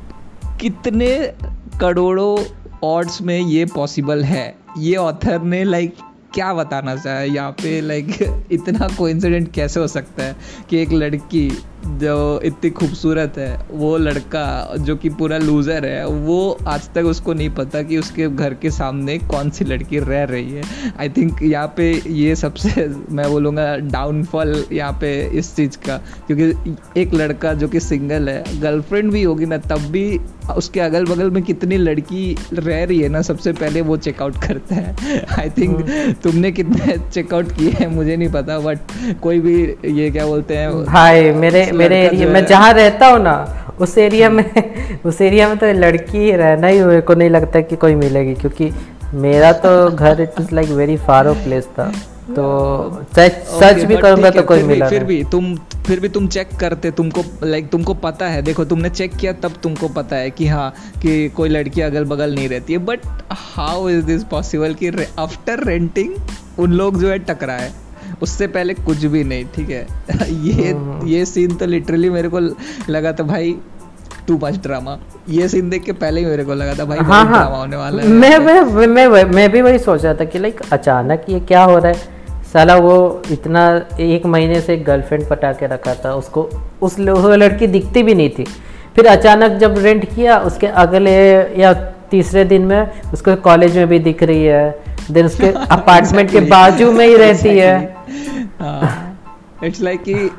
कितने 0.60 1.32
करोड़ों 1.80 2.44
ऑड्स 2.84 3.22
में 3.22 3.40
ये 3.40 3.64
पॉसिबल 3.64 4.24
है? 4.24 4.54
ये 4.78 4.96
ऑथर 4.96 5.42
ने 5.42 5.64
लाइक 5.64 5.94
क्या 6.34 6.54
बताना 6.54 6.96
चाहे 6.96 7.28
यहाँ 7.28 7.50
पे 7.52 7.80
लाइक 7.80 8.08
इतना 8.52 8.88
कोइंसिडेंट 8.88 9.52
कैसे 9.52 9.80
हो 9.80 9.86
सकता 9.86 10.24
है 10.24 10.36
कि 10.70 10.78
एक 10.78 10.92
लड़की 10.92 11.58
जो 11.86 12.40
इतनी 12.44 12.70
खूबसूरत 12.70 13.34
है 13.38 13.66
वो 13.70 13.96
लड़का 13.98 14.76
जो 14.76 14.96
कि 14.96 15.08
पूरा 15.08 15.38
लूज़र 15.38 15.86
है 15.86 16.06
वो 16.06 16.58
आज 16.68 16.88
तक 16.94 17.04
उसको 17.04 17.32
नहीं 17.32 17.50
पता 17.50 17.82
कि 17.82 17.98
उसके 17.98 18.28
घर 18.28 18.54
के 18.54 18.70
सामने 18.70 19.18
कौन 19.18 19.50
सी 19.50 19.64
लड़की 19.64 19.98
रह 19.98 20.24
रही 20.24 20.50
है। 20.50 20.62
आई 21.00 21.08
थिंक 21.08 21.42
यहाँ 21.42 21.72
पे 21.76 21.90
ये 22.08 22.36
सबसे 22.36 22.86
मैं 23.10 23.30
बोलूँगा 23.30 23.76
डाउनफॉल 23.76 24.64
यहाँ 24.72 24.92
पे 24.92 25.12
इस 25.38 25.54
चीज़ 25.56 25.76
का। 25.78 25.96
क्योंकि 26.26 26.76
एक 27.00 27.14
लड़का 27.14 27.52
जो 27.54 27.68
कि 27.68 27.80
सिंगल 27.80 28.28
है 28.28 28.60
गर्लफ्रेंड 28.60 29.12
भी 29.12 29.22
होगी 29.22 29.46
ना 29.46 29.58
तब 29.58 29.90
भी 29.90 30.20
उसके 30.56 30.80
अगल 30.80 31.04
बगल 31.04 31.30
में 31.30 31.42
कितनी 31.42 31.76
लड़की 31.76 32.36
रह 32.52 32.84
रही 32.84 33.00
है 33.00 33.08
ना 33.08 33.22
सबसे 33.22 33.52
पहले 33.52 33.80
वो 33.80 33.96
चेकआउट 33.96 34.36
करता 34.46 34.74
है। 34.74 35.24
आई 35.38 35.50
थिंक 35.50 35.90
हाँ। 35.90 36.12
तुमने 36.12 36.52
कितने 36.52 36.96
चेकआउट 37.12 37.52
किए 37.52 37.70
हैं 37.70 37.86
मुझे 37.86 38.16
नहीं 38.16 38.28
पता 38.28 38.58
बट 38.58 38.78
कोई 39.22 39.40
भी 39.40 39.56
ये 40.00 40.10
क्या 40.10 40.26
बोलते 40.26 40.56
हैं 40.56 40.84
भाई 40.84 41.30
मेरे 41.32 41.67
मेरे 41.72 42.00
एरिया 42.02 42.28
मैं 42.28 42.44
जहाँ 42.46 42.72
रहता 42.72 43.06
हूँ 43.06 43.22
ना 43.22 43.36
उस 43.80 43.96
एरिया 43.98 44.30
में 44.30 44.44
उस 45.04 45.20
एरिया 45.20 45.48
में 45.48 45.56
तो 45.58 45.72
लड़की 45.72 46.30
रहना 46.32 46.66
ही 46.66 46.84
मेरे 46.84 47.00
को 47.00 47.14
नहीं 47.14 47.30
लगता 47.30 47.60
कि 47.60 47.76
कोई 47.76 47.94
मिलेगी 47.94 48.34
क्योंकि 48.34 48.70
मेरा 49.14 49.52
तो 49.64 49.70
घर 49.88 50.20
it 50.20 50.40
is 50.40 50.54
like 50.54 50.68
very 50.70 50.96
far 50.96 51.26
off 51.26 51.44
place 51.44 51.66
था। 51.78 51.92
तो 52.28 52.44
सच 53.16 53.32
सच 53.50 53.82
भी 53.84 53.96
करूँगा 53.96 54.30
तो 54.30 54.42
कोई 54.42 54.62
मिला 54.62 54.88
फिर 54.88 55.04
भी 55.04 55.22
तुम 55.24 55.54
फिर 55.86 56.00
भी 56.00 56.08
तुम 56.08 56.26
चेक 56.28 56.48
करते 56.60 56.90
तुमको 56.90 57.22
लाइक 57.44 57.68
तुमको 57.68 57.94
पता 57.94 58.26
है। 58.26 58.42
देखो 58.42 58.64
तुमने 58.64 58.90
चेक 58.90 59.14
किया 59.16 59.32
तब 59.32 59.52
तुमको 59.62 59.88
पता 59.88 60.16
है 60.16 60.30
कि 60.30 60.46
हाँ 60.46 60.70
कि 61.02 61.28
कोई 61.28 61.48
लड़की 61.48 61.80
अगल 61.80 62.04
बगल 62.04 62.34
नहीं 62.34 62.48
रहती 62.48 62.72
है। 62.72 62.78
But 62.78 63.06
how 63.32 63.88
is 63.88 64.04
this 64.04 64.24
possible 64.24 64.74
कि 64.74 64.90
आफ्टर 65.18 65.64
रेंटिंग 65.64 66.14
उन 66.58 66.72
लोग 66.72 67.00
जो 67.00 67.10
है 67.10 67.18
टकराए? 67.18 67.70
उससे 68.22 68.46
पहले 68.46 68.74
कुछ 68.74 69.04
भी 69.04 69.24
नहीं 69.24 69.44
ठीक 69.54 69.70
है? 69.70 69.86
ये 70.28 70.72
हाँ। 70.72 71.00
ये 71.06 71.24
सीन 71.26 71.54
तो 71.56 71.66
लिटरली 71.66 72.10
मेरे 72.10 72.28
को 72.28 72.40
लगा 72.92 73.12
था 73.12 73.22
भाई 73.24 73.56
टू 74.28 74.38
मच 74.42 74.56
ड्रामा 74.62 74.98
ये 75.28 75.48
सीन 75.48 75.70
देख 75.70 75.82
के 75.84 75.92
पहले 75.92 76.20
ही 76.20 76.26
मेरे 76.26 76.44
को 76.44 76.54
लगा 76.54 76.74
था 76.74 76.84
भाई 76.84 76.98
हाँ, 76.98 77.24
हाँ, 77.24 77.38
ड्रामा 77.38 77.56
होने 77.56 77.76
वाला 77.76 78.02
है। 78.02 78.08
मैं 78.08 78.38
मैं 78.38 78.60
मैं 78.86 79.06
मैं, 79.06 79.24
मैं 79.24 79.50
भी 79.52 79.62
वही 79.62 79.78
सोच 79.78 80.04
रहा 80.04 80.14
था 80.14 80.24
कि 80.24 80.38
लाइक 80.38 80.60
अचानक 80.72 81.24
ये 81.28 81.40
क्या 81.40 81.62
हो 81.64 81.78
रहा 81.78 81.88
है? 81.88 82.16
साला 82.52 82.76
वो 82.76 83.22
इतना 83.30 83.62
एक 84.00 84.26
महीने 84.26 84.60
से 84.60 84.76
गर्लफ्रेंड 84.76 85.28
पटा 85.28 85.52
के 85.52 85.66
रखा 85.66 85.94
था 85.94 86.14
उसको 86.14 86.48
उस 86.82 86.98
लड़की 87.00 87.66
दिखती 87.66 88.02
भी 88.02 88.14
नहीं 88.14 88.30
थी। 88.30 88.44
फिर 88.96 89.06
अचानक 89.06 89.58
जब 89.60 89.78
रेंट 89.78 90.04
किया 90.14 90.38
उसके 90.40 90.66
अगले 90.82 91.12
या 91.60 91.72
तीसरे 92.10 92.44
दिन 92.44 92.62
में 92.62 93.02
उसको 93.12 93.34
कॉलेज 93.36 93.76
में 93.76 93.86
भी 93.88 93.98
दिख 93.98 94.22
रही 94.22 94.44
है। 94.44 94.87
देन 95.10 95.26
उसके 95.26 95.46
अपार्टमेंट 95.70 96.30
के 96.30 96.40
बाजू 96.40 96.92
में 96.92 97.06
ही 97.06 97.16
रहती 97.16 97.48
है। 97.48 97.96
इट्स 99.64 99.80
लाइक 99.80 100.02
कि 100.02 100.30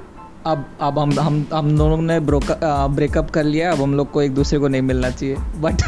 अब 0.47 0.65
अब 0.81 0.99
हम 0.99 1.11
हम 1.19 1.45
हम 1.53 1.77
दोनों 1.77 1.97
ने 2.01 2.19
ब्रेकअप 2.19 3.29
कर 3.29 3.43
लिया 3.43 3.71
अब 3.71 3.81
हम 3.81 3.93
लोग 3.93 4.11
को 4.11 4.21
एक 4.21 4.33
दूसरे 4.33 4.59
को 4.59 4.67
नहीं 4.67 4.81
मिलना 4.81 5.09
चाहिए। 5.09 5.35
बट 5.35 5.81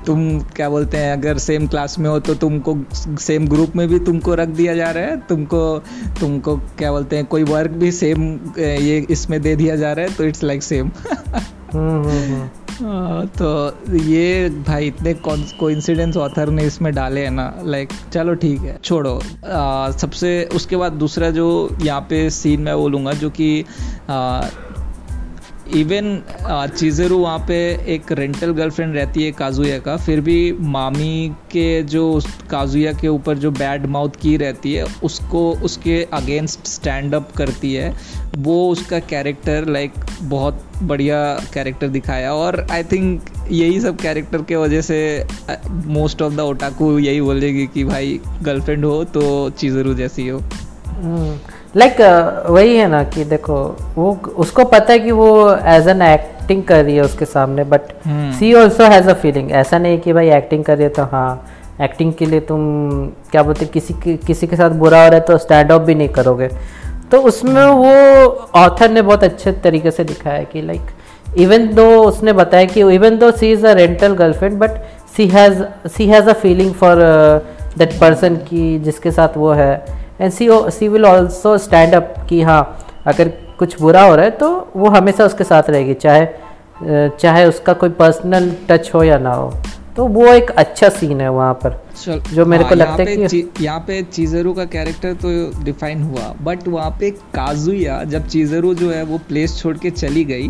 तुम 0.06 0.40
क्या 0.56 0.68
बोलते 0.70 0.96
हैं 0.96 1.12
अगर 1.12 1.38
सेम 1.38 1.66
क्लास 1.66 1.98
में 1.98 2.08
हो 2.10 2.18
तो 2.20 2.34
तुमको 2.34 2.76
सेम 3.18 3.46
ग्रुप 3.48 3.76
में 3.76 3.88
भी 3.88 3.98
तुमको 3.98 4.34
रख 4.34 4.48
दिया 4.48 4.74
जा 4.74 4.90
रहा 4.90 5.04
है 5.04 5.16
तुमको 5.28 5.62
तुमको 6.20 6.56
क्या 6.56 6.90
बोलते 6.92 7.16
हैं 7.16 7.24
कोई 7.26 7.42
वर्क 7.42 7.70
भी 7.70 7.92
सेम 7.92 8.24
ये 8.58 9.06
इसमें 9.10 9.40
दे 9.42 9.56
दिया 9.56 9.76
जा 9.76 9.92
रहा 9.92 10.06
है 10.06 10.14
तो 10.14 10.24
इट्स 10.24 10.42
लाइक 10.42 10.62
सेम 10.62 10.90
तो 11.72 13.48
ये 13.96 14.48
भाई 14.66 14.86
इतने 14.86 15.12
कोइंसिडेंस 15.24 16.16
ऑथर 16.16 16.50
ने 16.50 16.64
इसमें 16.64 16.92
डाले 16.94 17.20
हैं 17.20 17.30
ना 17.30 17.52
लाइक 17.64 17.88
चलो 18.12 18.34
ठीक 18.34 18.60
है 18.60 18.78
छोड़ो। 18.84 19.14
आ, 19.46 19.90
सबसे 19.90 20.48
उसके 20.54 20.76
बाद 20.76 20.92
दूसरा 20.92 21.30
जो 21.30 21.46
यहाँ 21.82 22.00
पे 22.00 22.28
सीन 22.30 22.60
मैं 22.60 22.76
बोलूँगा 22.76 23.12
जो 23.12 23.30
कि 23.30 23.64
इवन 25.76 26.22
चीज़रू 26.76 27.18
वहाँ 27.18 27.38
पे 27.38 27.56
एक 27.94 28.10
रेंटल 28.12 28.50
गर्लफ्रेंड 28.50 28.94
रहती 28.94 29.24
है 29.24 29.32
काजुया 29.32 29.78
का, 29.78 29.96
फिर 29.96 30.20
भी 30.20 30.52
मामी 30.68 31.28
के 31.52 31.82
जो 31.84 32.20
काजुया 32.50 32.92
के 32.92 33.08
ऊपर 33.08 33.38
जो 33.38 33.50
बैड 33.50 33.86
माउथ 33.86 34.16
की 34.22 34.36
रहती 34.36 34.72
है, 34.72 34.84
उसको, 35.02 35.42
उसके 35.64 36.02
अगेंस्ट 36.12 36.66
स्टैंड 36.66 37.14
अप 37.14 37.32
करती 37.36 37.72
है 37.74 37.94
वो 38.38 38.56
उसका 38.68 38.98
कैरेक्टर 38.98 39.68
लाइक 39.68 39.92
बहुत 40.22 40.64
बढ़िया 40.82 41.20
कैरेक्टर 41.54 41.88
दिखाया 41.88 42.34
और 42.34 42.66
आई 42.70 42.84
थिंक 42.84 43.30
यही 43.50 43.80
सब 43.80 43.96
कैरेक्टर 43.96 44.42
के 44.42 44.56
वजह 44.56 44.80
से 44.80 45.00
मोस्ट 45.88 46.22
ऑफ़ 46.22 46.34
द 46.34 46.40
ओटाकू 46.40 46.98
यही 46.98 47.20
बोलेगी 47.20 47.66
कि 47.66 47.84
भाई 47.84 48.20
गर्लफ्रेंड 48.42 48.84
हो 48.84 49.02
तो 49.14 49.50
चीज़रू 49.50 49.94
जैसी 49.94 50.28
हो 50.28 50.38
हम्म। 50.38 51.38
लाइक 51.76 51.96
like, 51.96 52.44
uh, 52.44 52.50
वही 52.50 52.76
है 52.76 52.86
ना 52.88 53.02
कि 53.04 53.24
देखो 53.24 53.76
वो 53.96 54.18
उसको 54.36 54.64
पता 54.64 54.92
है 54.92 54.98
कि 54.98 55.10
वो 55.10 55.54
एज 55.54 55.88
एन 55.88 56.02
एक्टिंग 56.02 56.62
कर 56.64 56.84
रही 56.84 56.96
है 56.96 57.02
उसके 57.02 57.24
सामने 57.24 57.64
but 57.64 57.80
she 58.38 58.52
also 58.54 58.84
has 58.84 59.10
a 59.10 59.12
feeling 59.12 59.50
ऐसा 59.50 59.78
नहीं 59.78 59.98
कि 59.98 60.12
भाई 60.12 60.30
एक्टिंग 60.30 60.64
कर 60.64 60.76
रही 60.76 60.84
है 60.84 60.90
तो 60.90 61.02
हाँ 61.02 61.46
एक्टिंग 61.82 62.12
के 62.14 62.26
लिए 62.26 62.40
तुम 62.40 62.58
क्या 63.30 63.42
बोलते 63.42 63.66
किसी 63.66 63.94
के 63.94 64.16
किसी 64.16 64.46
के 64.46 64.56
साथ 64.56 64.70
बुरा 64.70 65.02
हो 65.02 65.08
रहा 65.08 65.18
है 65.18 65.20
तो 65.20 65.38
स्टैंड 65.38 65.72
अप 65.72 65.80
भी 65.80 65.94
नहीं 65.94 66.08
करोगे। 66.08 66.48
तो 67.10 67.20
उसमें 67.22 67.62
hmm. 67.62 67.74
वो 67.74 68.48
ऑथर 68.54 68.90
ने 68.90 69.02
बहुत 69.02 69.24
अच्छे 69.24 69.52
तरीके 69.52 69.90
से 69.90 70.04
दिखाया 70.04 70.42
कि 70.42 70.62
लाइक 70.62 70.80
इवन 71.38 71.66
दो 71.74 71.86
उसने 72.02 72.32
बताया 72.32 72.64
कि 72.64 72.80
even 72.94 73.18
though 73.18 73.30
she 73.30 73.52
is 73.52 73.66
a 73.66 73.72
rental 73.72 74.14
girlfriend 74.14 74.58
but 74.58 74.70
she 75.16 75.28
has 75.28 75.62
she 75.88 76.06
has 76.06 76.30
a 76.30 76.32
feeling 76.32 76.74
for 76.74 76.96
that 77.78 77.92
person 78.00 78.36
की 78.36 78.78
जिसके 78.78 79.10
साथ 79.10 79.36
वो 79.36 79.52
है। 79.52 79.99
And 80.20 80.32
she 80.32 80.48
she 80.70 80.88
will 80.88 81.06
also 81.06 81.56
stand 81.58 81.94
up 81.94 82.14
कि 82.28 82.40
हाँ 82.42 82.62
अगर 83.06 83.28
कुछ 83.58 83.80
बुरा 83.80 84.02
हो 84.02 84.14
रहा 84.14 84.24
है 84.24 84.30
तो 84.30 84.48
वो 84.76 84.88
हमेशा 84.88 85.24
उसके 85.24 85.44
साथ 85.44 85.70
रहेगी 85.70 85.94
चाहे 85.94 86.26
चाहे 87.18 87.44
उसका 87.44 87.72
कोई 87.72 87.88
पर्सनल 87.98 88.50
टच 88.68 88.90
हो 88.94 89.02
या 89.02 89.18
ना 89.18 89.32
हो। 89.32 89.52
तो 89.96 90.04
वो 90.06 90.26
एक 90.26 90.50
अच्छा 90.50 90.88
सीन 90.88 91.20
है 91.20 91.28
वहाँ 91.28 91.54
पर 91.54 91.80
जो 92.34 92.44
मेरे 92.46 92.62
हाँ, 92.62 92.68
को 92.68 92.74
लगता 92.74 93.02
है 93.02 93.16
कि 93.16 93.50
यहाँ 93.60 93.80
पे 93.80 94.02
चीजरू 94.02 94.52
का 94.52 94.64
कैरेक्टर 94.64 95.12
तो 95.14 95.64
डिफाइन 95.64 96.02
हुआ 96.02 96.34
बट 96.42 96.68
वहाँ 96.68 96.90
पे 97.00 97.10
काजुया 97.10 98.02
जब 98.04 98.28
चीजरू 98.28 98.74
जो 98.74 98.90
है 98.90 99.02
वो 99.02 99.18
प्लेस 99.18 99.58
छोड़ 99.58 99.76
के 99.78 99.90
चली 99.90 100.24
गई 100.24 100.48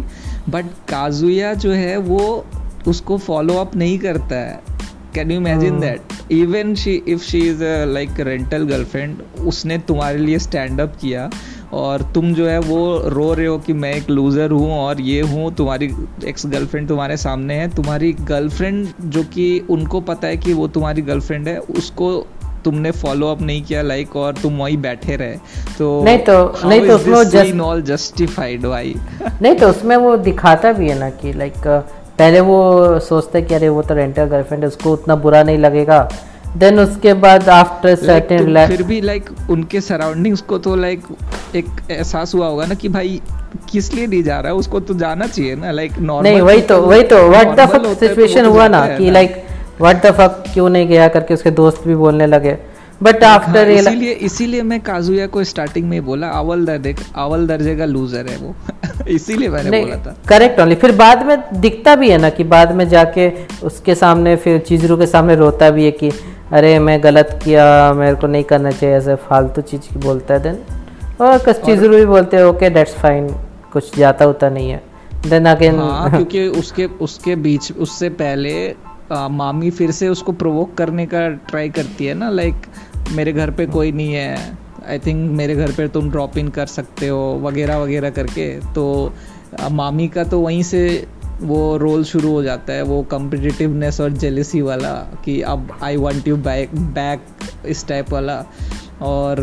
बट 0.48 0.66
काजुया 0.88 1.54
जो 1.54 1.72
है 1.72 1.96
वो 1.96 2.44
उसको 2.88 3.18
फॉलो 3.18 3.54
अप 3.54 3.76
नहीं 3.76 3.98
करता 3.98 4.36
है। 4.36 4.69
Can 5.14 5.30
you 5.30 5.36
imagine 5.36 5.80
that 5.80 6.32
even 6.32 6.74
she 6.74 7.02
if 7.08 7.22
she 7.22 7.38
is 7.38 7.64
like 7.88 8.20
rental 8.20 8.64
girlfriend 8.64 9.16
उसने 9.46 9.78
तुम्हारे 9.78 10.18
लिए 10.18 10.38
स्टैंड 10.38 10.80
अप 10.80 10.96
किया 11.00 11.30
और 11.72 12.02
तुम 12.02 12.34
जो 12.34 12.46
है 12.46 12.58
वो 12.58 13.02
रो 13.08 13.32
रहे 13.34 13.46
हो 13.46 13.58
कि 13.58 13.72
मैं 13.72 13.94
एक 13.94 14.10
लूज़र 14.10 14.50
हूँ 14.50 14.72
और 14.72 15.00
ये 15.00 15.20
हूँ 15.20 15.54
तुम्हारी 15.54 15.90
एक्स 16.26 16.46
गर्लफ्रेंड 16.46 16.88
तुम्हारे 16.88 17.16
सामने 17.16 17.54
है 17.54 17.68
तुम्हारी 17.68 18.12
गर्लफ्रेंड 18.12 18.88
जो 19.04 19.22
कि 19.22 19.66
उनको 19.70 20.00
पता 20.00 20.28
है 20.28 20.36
कि 20.36 20.52
वो 20.52 20.68
तुम्हारी 20.68 21.02
गर्लफ्रेंड 21.02 21.48
है 21.48 21.58
उसको 21.58 22.26
तुमने 22.64 22.90
फॉलो 22.90 23.26
अप 23.26 23.42
नहीं 23.42 23.62
किया 23.62 23.82
लाइक 23.82 24.16
और 24.16 24.34
तुम 24.34 24.56
वहीं 24.58 24.76
बैठे 24.76 25.16
रहे। 25.16 25.36
तो 25.78 26.04
नहीं 26.04 26.18
तो 26.18 26.68
नहीं 26.68 26.86
तो 26.86 26.94
उसमें 26.94 27.24
जस्ट 27.24 27.60
ऑल 27.60 27.82
जस्टिफाइड 27.82 28.66
भाई? 28.66 28.94
नहीं 29.42 29.54
तो 29.54 29.68
उसमें 29.68 29.96
वो 29.96 30.16
दिखाता 30.16 30.72
भी 30.72 30.88
है 30.88 30.98
ना 30.98 31.10
कि 31.10 31.32
लाइक 31.32 31.52
पहले 32.20 32.40
वो 32.42 32.56
सोचते 33.00 33.40
कि 33.42 33.54
अरे 33.54 33.68
वो 33.68 33.82
तो 33.82 33.94
रेंटल 33.94 34.24
गर्लफ्रेंड 34.24 34.64
उसको 34.64 34.92
उतना 34.92 35.14
बुरा 35.16 35.42
नहीं 35.42 35.58
लगेगा। 35.58 35.98
देन 36.56 36.80
उसके 36.80 37.12
बाद 37.14 37.48
आफ्टर 37.48 37.94
सर्टेन 37.96 38.52
like, 38.54 38.68
फिर 38.68 38.82
भी 38.82 39.00
लाइक 39.00 39.28
like, 39.28 39.50
उनके 39.50 39.80
सराउंडिंग्स 39.80 40.40
को 40.42 40.58
तो 40.58 40.74
लाइक 40.76 41.02
like, 41.02 41.56
एक 41.56 41.66
एहसास 41.90 42.34
हुआ 42.34 42.46
होगा 42.46 42.66
ना 42.66 42.74
कि 42.74 42.88
भाई 42.88 43.20
किस 43.70 43.92
लिए 43.94 44.06
नहीं 44.06 44.22
जा 44.22 44.38
रहा 44.40 44.52
है? 44.52 44.58
उसको 44.58 44.80
तो 44.80 44.94
जाना 44.94 45.26
चाहिए 45.26 45.54
ना 45.56 45.70
लाइक 45.70 45.92
like, 45.92 46.02
नॉर्मल 46.02 46.30
नहीं 46.30 46.40
वही 46.40 46.60
तो 46.62 46.80
वही 46.82 47.02
तो 47.02 47.22
व्हाट 47.28 47.56
द 47.56 47.68
फक 47.70 47.86
सिचुएशन 48.00 48.46
हुआ 48.46 48.68
ना 48.68 48.86
कि 48.96 49.10
लाइक 49.10 49.42
व्हाट 49.80 50.06
द 50.06 50.10
फक 50.10 50.44
क्यों 50.54 50.68
नहीं 50.68 50.88
गया 50.88 51.08
करके 51.08 51.34
उसके 51.34 51.50
दोस्त 51.62 51.86
भी 51.86 51.94
बोलने 51.94 52.26
लगे। 52.26 52.56
बट 53.02 53.24
आफ्टर 53.24 53.68
हाँ, 53.68 53.74
इसीलिए 53.74 54.12
इसीलिए 54.12 54.62
मैं 54.62 54.80
काजुया 54.80 55.26
को 55.26 55.44
स्टार्टिंग 55.44 55.88
में 55.88 56.04
बोला 56.04 56.28
अवल 56.38 56.64
दर्जे 56.66 56.94
अवल 57.16 57.46
दर्जे 57.46 57.76
का 57.76 57.84
लूजर 57.84 58.26
है 58.26 58.36
वो. 58.36 58.54
इसीलिए 59.08 59.48
मैंने 59.48 59.80
बोला 59.84 59.96
था। 59.96 60.16
करेक्ट 60.28 60.60
ओनली 60.60 60.74
फिर 60.74 60.92
बाद 60.96 61.26
में 61.26 61.36
दिखता 61.60 61.94
भी 61.94 62.10
है 62.10 62.18
ना 62.18 62.30
कि 62.30 62.44
बाद 62.44 62.72
में 62.72 62.88
जाके 62.88 63.28
उसके 63.62 63.94
सामने 63.94 64.36
फिर 64.36 64.58
चीजरू 64.58 64.96
के 64.96 65.06
सामने 65.06 65.34
रोता 65.34 65.70
भी 65.70 65.84
है 65.84 65.90
कि 65.90 66.10
अरे 66.52 66.78
मैं 66.78 67.02
गलत 67.04 67.40
किया 67.44 67.92
मेरे 67.94 68.14
को 68.16 68.26
नहीं 68.26 68.44
करना 68.44 68.70
चाहिए 68.70 68.96
ऐसे 68.96 69.14
फालतू 69.14 69.60
चीज़ 69.60 69.80
की 69.80 69.98
बोलता 69.98 70.34
है 70.34 70.40
देन 70.42 70.58
और 71.20 71.38
कस 71.38 71.60
चीजरू 71.66 71.96
भी 71.96 72.06
बोलते 72.06 72.36
हैं 72.36 72.44
ओके 72.44 72.70
डेट्स 72.70 72.94
फाइन 72.94 73.28
कुछ 73.72 73.96
जाता 73.96 74.24
होता 74.24 74.48
नहीं 74.48 74.70
है। 74.70 74.82
देन 75.28 75.46
अगेन 75.46 75.78
हाँ, 75.78 76.10
क्योंकि 76.16 76.46
उसके 76.48 76.84
उसके 76.84 77.36
बीच 77.36 77.72
उससे 77.72 78.08
पहले 78.08 78.74
आ, 79.12 79.28
मामी 79.28 79.70
फिर 79.70 79.90
से 79.90 80.08
उसको 80.08 80.32
प्रोवोक 80.32 80.74
करने 80.74 81.06
का 81.06 81.28
ट्राई 81.28 81.68
करती 81.68 82.06
है 82.06 82.14
ना 82.14 82.30
लाइक 82.30 82.54
मेरे 83.12 83.32
घर 83.32 83.50
पे 83.50 83.66
कोई 83.66 83.92
नहीं 83.92 84.12
है 84.14 84.58
आई 84.88 84.98
थिंक 84.98 85.30
मेरे 85.30 85.54
घर 85.56 85.72
पर 85.72 85.86
तुम 85.88 86.10
ड्रॉप 86.10 86.38
इन 86.38 86.48
कर 86.48 86.66
सकते 86.68 87.08
हो 87.08 87.20
वगैरह 87.42 87.78
वगैरह 87.78 88.10
करके। 88.10 88.48
तो 88.74 89.12
मामी 89.70 90.08
का 90.08 90.24
तो 90.24 90.40
वहीं 90.40 90.62
से 90.62 91.06
वो 91.42 91.76
रोल 91.78 92.04
शुरू 92.04 92.30
हो 92.32 92.42
जाता 92.42 92.72
है 92.72 92.82
वो 92.82 93.02
कम्पिटिटिवनेस 93.10 94.00
और 94.00 94.12
जेलिसी 94.12 94.60
वाला 94.62 94.92
कि 95.24 95.40
अब 95.42 95.68
I 95.82 95.96
want 95.96 96.28
you 96.28 96.36
back 96.38 96.74
back 96.94 97.20
इस 97.66 97.86
टाइप 97.88 98.12
वाला। 98.12 98.44
और 99.02 99.36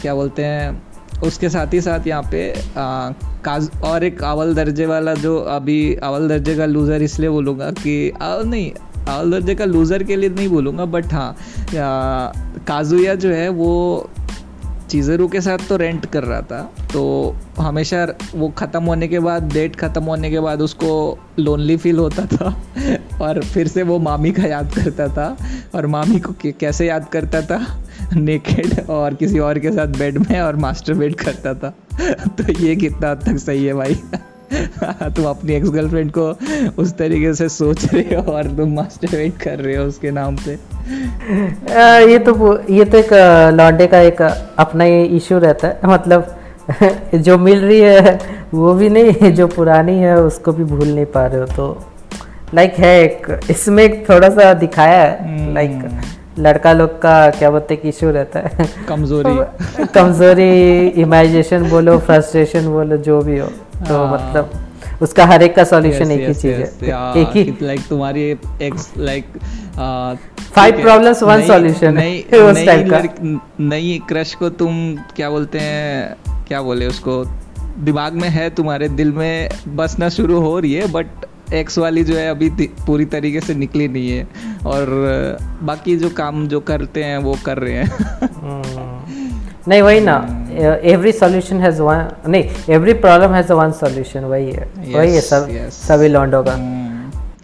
क्या 0.00 0.14
बोलते 0.14 0.44
हैं 0.44 1.20
उसके 1.22 1.48
साथ 1.48 1.74
ही 1.74 1.80
साथ 1.80 2.06
यहाँ 2.06 2.22
पे 2.30 2.50
आ, 2.52 3.10
काज 3.44 3.70
और 3.84 4.04
एक 4.04 4.22
अवल 4.24 4.54
दर्जे 4.54 4.86
वाला 4.86 5.14
जो 5.14 5.38
अभी 5.38 5.94
अवल 5.94 6.28
दर्जे 6.28 6.56
का 6.56 6.66
लूज़र 6.66 7.02
इसलिए 7.02 7.30
बोलूँगा 7.30 7.70
कि 7.72 8.10
आ, 8.12 8.36
नहीं 8.42 8.70
अवल 9.08 9.30
दर्जे 9.30 9.54
का 9.54 9.64
लूज़र 9.64 10.02
के 10.02 10.16
लिए 10.16 10.30
नहीं 10.30 10.48
बोलूँगा 10.48 10.84
बट 10.86 11.12
हाँ 11.12 11.36
काजुया 11.74 13.14
जो 13.14 13.28
है 13.28 13.48
वो 13.48 14.10
चीज़रू 14.92 15.28
के 15.28 15.40
साथ 15.40 15.58
तो 15.68 15.76
रेंट 15.76 16.06
कर 16.06 16.22
रहा 16.22 16.40
था 16.40 16.60
तो 16.92 17.02
हमेशा 17.58 18.06
वो 18.34 18.48
ख़त्म 18.48 18.82
होने 18.82 19.08
के 19.08 19.18
बाद 19.18 19.52
डेट 19.52 19.76
ख़त्म 19.76 20.02
होने 20.02 20.30
के 20.30 20.40
बाद 20.40 20.62
उसको 20.62 21.18
लोनली 21.38 21.76
फील 21.76 21.98
होता 21.98 22.26
था, 22.26 22.54
और 23.22 23.42
फिर 23.44 23.68
से 23.68 23.82
वो 23.82 23.98
मामी 23.98 24.32
का 24.32 24.42
याद 24.42 24.72
करता 24.74 25.08
था, 25.08 25.36
और 25.74 25.86
मामी 25.86 26.18
को 26.20 26.34
कैसे 26.44 26.86
याद 26.86 27.08
करता 27.08 27.40
था? 27.42 27.60
नेकेड 28.14 28.80
और 28.90 29.14
किसी 29.14 29.38
और 29.38 29.58
के 29.58 29.72
साथ 29.72 29.98
बेड 29.98 30.18
में 30.18 30.40
और 30.40 30.56
मास्टर 30.56 30.94
बेड 30.94 31.14
करता 31.14 31.54
था। 31.54 31.74
तो 32.28 32.52
ये 32.52 32.76
कितना 32.76 33.10
हद 33.10 33.22
तक 33.26 33.38
सही 33.38 33.64
है 33.64 33.74
भाई? 33.74 34.00
तुम 35.16 35.24
अपनी 35.24 35.52
एक्स 35.52 35.70
गर्लफ्रेंड 35.70 36.10
को 36.18 36.28
उस 36.82 36.92
तरीके 36.96 37.34
से 37.34 37.48
सोच 37.48 37.84
रहे 37.94 38.16
हो 38.16 38.32
और 38.32 38.46
तुम 38.56 38.74
मास्टरबेट 38.74 39.36
कर 39.42 39.58
रहे 39.58 39.76
हो 39.76 39.84
उसके 39.84 40.10
नाम 40.10 40.36
पे। 40.36 40.54
आ, 41.74 41.98
ये 41.98 42.18
तो 42.18 42.32
ये 42.70 42.84
तो 42.84 42.98
एक 42.98 43.12
लॉन्डे 43.54 43.86
का 43.86 44.00
एक 44.00 44.22
अपना 44.22 44.84
ये 44.84 45.04
इशू 45.16 45.38
रहता 45.38 45.68
है। 45.68 45.80
मतलब 45.84 46.36
जो 47.14 47.38
मिल 47.38 47.58
रही 47.58 47.80
है 47.80 48.18
वो 48.54 48.74
भी 48.74 48.88
नहीं 48.88 49.32
जो 49.34 49.46
पुरानी 49.48 49.98
है 49.98 50.16
उसको 50.20 50.52
भी 50.52 50.64
भूल 50.64 50.88
नहीं 50.88 51.06
पा 51.06 51.26
रहे 51.26 51.40
हो 51.40 51.46
तो 51.46 51.84
लाइक 52.54 52.74
है 52.78 52.98
एक 53.02 53.26
इसमें 53.50 53.82
एक 53.84 54.08
थोड़ा 54.08 54.28
सा 54.28 54.52
दिखाया 54.54 55.02
है 55.02 55.52
लाइक 55.54 55.70
हम्म। 55.70 56.42
लड़का 56.42 56.72
लोग 56.72 56.90
का 57.02 57.30
क्या 57.30 57.50
बोलते 57.50 57.76
कि 57.76 57.88
इशू 57.88 58.10
रहता 58.10 58.40
है। 58.40 58.68
कमज़ोरी। 58.88 59.86
कमज़ोरी 59.94 60.86
इमेजिनेशन 61.02 61.68
बोलो 61.70 61.98
फ्रस्ट्रेशन 61.98 62.68
बोलो 62.68 62.96
जो 62.96 63.20
भी 63.22 63.38
हो। 63.38 63.48
तो 63.88 64.04
हाँ। 64.04 64.12
मतलब 64.12 64.50
उसका 65.02 65.26
हर 65.26 65.42
एक 65.42 65.54
का 65.56 65.64
सॉल्यूशन 65.64 66.10
एक 66.10 66.28
ही 66.28 66.34
चीज़ 66.34 66.54
है। 66.54 66.62
एक 67.16 67.36
ही 67.36 67.66
लाइक 67.66 67.80
तुम्हारी 67.88 68.22
ex 68.62 68.92
like 68.98 69.24
five 70.52 70.80
problems 70.82 71.22
one 71.22 71.46
solution 71.46 71.94
नई 71.94 72.20
उस 72.34 72.66
टाइप 72.66 72.88
का। 72.90 73.02
नई 73.60 74.00
क्रश 74.08 74.34
को 74.34 74.48
तुम 74.50 74.96
क्या 75.16 75.30
बोलते 75.30 75.58
हैं 75.58 76.16
क्या 76.48 76.62
बोले 76.62 76.86
उसको? 76.86 77.24
दिमाग 77.78 78.12
में 78.12 78.28
है 78.28 78.50
तुम्हारे 78.50 78.88
दिल 78.88 79.12
में 79.12 79.48
बसना 79.68 80.08
शुरू 80.08 80.40
हो 80.40 80.58
रही 80.58 80.72
है 80.74 80.92
बट 80.92 81.06
एक्स 81.54 81.78
वाली 81.78 82.04
जो 82.04 82.14
है 82.14 82.30
अभी 82.30 82.50
पूरी 82.86 83.04
तरीके 83.04 83.40
से 83.40 83.54
निकली 83.54 83.88
नहीं 83.88 84.10
है। 84.10 84.26
और 84.66 84.86
बाकी 85.62 85.96
जो 85.96 86.10
काम 86.10 86.48
जो 86.48 86.60
करते 86.60 87.04
हैं 87.04 87.18
वो 87.18 87.36
कर 87.46 87.58
रहे 87.58 87.72
हैं। 87.72 87.84
हम्म। 88.42 88.81
नहीं 89.68 89.82
वही 89.82 90.00
ना 90.00 90.14
एवरी 90.92 91.12
सॉल्यूशन 91.12 91.60
हैज़ 91.60 91.80
वन 91.82 92.08
नहीं 92.28 92.74
every 92.74 92.92
problem 93.04 93.34
has 93.34 93.52
one 93.52 93.70
solution 93.80 94.24
वही 94.24 94.50
है 94.50 94.66
yes, 94.84 94.94
वही 94.96 95.14
है 95.14 95.20
सब 95.20 95.48
yes. 95.48 95.70
सभी 95.88 96.08
लॉन्डो 96.08 96.42
का। 96.48 96.54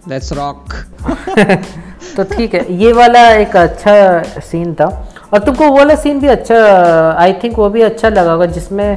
लेट्स 0.08 0.32
रॉक 0.32 0.74
तो 2.16 2.24
ठीक 2.34 2.54
है 2.54 2.64
ये 2.82 2.92
वाला 2.92 3.28
एक 3.34 3.56
अच्छा 3.56 3.94
सीन 4.50 4.74
था 4.74 4.86
और 5.32 5.38
तुमको 5.44 5.68
वो 5.68 5.76
वाला 5.76 5.94
सीन 6.02 6.20
भी 6.20 6.26
अच्छा 6.28 6.56
आई 7.22 7.32
थिंक 7.42 7.58
वो 7.58 7.68
भी 7.70 7.82
अच्छा 7.82 8.08
लगा 8.08 8.32
होगा 8.32 8.46
जिसमें 8.58 8.88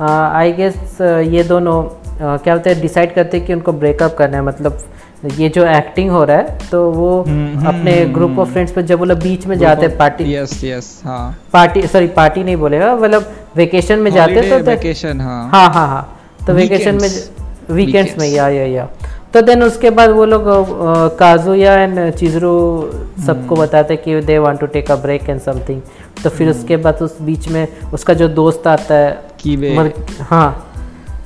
आई 0.00 0.52
गेस 0.60 0.98
ये 1.34 1.42
दोनों 1.44 1.82
अ, 1.82 2.36
क्या 2.36 2.54
बोलते 2.54 2.70
हैं 2.70 2.80
डिसाइड 2.80 3.14
करते 3.14 3.36
हैं 3.36 3.46
कि 3.46 3.54
उनको 3.54 3.72
ब्रेकअप 3.84 4.14
करना 4.18 4.36
है 4.36 4.42
मतलब 4.44 4.78
ये 5.24 5.48
जो 5.48 5.64
एक्टिंग 5.66 6.10
हो 6.10 6.22
रहा 6.24 6.36
है 6.36 6.68
तो 6.70 6.90
वो 6.90 7.22
हम्म, 7.22 7.66
अपने 7.66 8.04
ग्रुप 8.06 8.38
ऑफ़ 8.38 8.48
फ्रेंड्स 8.48 8.72
पे 8.72 8.82
जब 8.82 8.98
वो 8.98 9.04
लोग 9.04 9.18
बीच 9.18 9.46
में 9.46 9.58
जाते 9.58 9.86
हैं 9.86 9.96
पार्टी 9.96 10.34
यस 10.34 10.64
यस 10.64 11.00
हाँ। 11.04 11.36
पार्टी 11.52 11.86
सॉरी 11.86 12.06
पार्टी 12.06 12.44
नहीं 12.44 12.56
बोलेगा 12.56 12.94
मतलब 12.96 13.32
वेकेशन 13.56 13.98
में 13.98 14.10
जाते 14.10 14.48
तो 14.50 14.58
वेकेशन 14.70 15.20
हाँ। 15.20 15.50
हाँ 15.50 15.68
हाँ 15.72 15.86
हाँ। 15.88 16.02
तो 16.46 16.52
वेकेशन 16.52 16.98
में 17.02 17.08
वीकेंड्स 17.70 18.18
में 18.18 18.28
या 18.28 18.48
या 18.48 18.64
या। 18.64 18.88
तो 19.34 19.42
देन 19.42 19.62
उसके 19.62 19.90
बाद 19.90 20.10
वो 20.10 20.24
लोग 20.24 20.44
काजुया 21.18 21.74
एंड 21.74 22.14
चिजरू 22.14 22.54
सबको 23.26 23.54
हम्म। 23.54 23.64
बताते 23.64 23.96
कि 23.96 24.20
they 24.20 24.38
want 24.38 24.60
to 24.60 24.66
take 24.66 24.90
a 24.90 24.96
break 24.96 25.28
and 25.30 25.40
something 25.40 25.80
तो 26.22 26.30
फिर 26.30 26.48
उसके 26.48 26.76
बाद 26.76 27.02
उस 27.02 27.20
बीच 27.22 27.48
में 27.48 27.66
उसका 27.92 28.14
जो 28.14 28.28
दोस्त 28.28 28.66
आता 28.66 28.94
है 28.94 29.28
हाँ। 30.20 30.66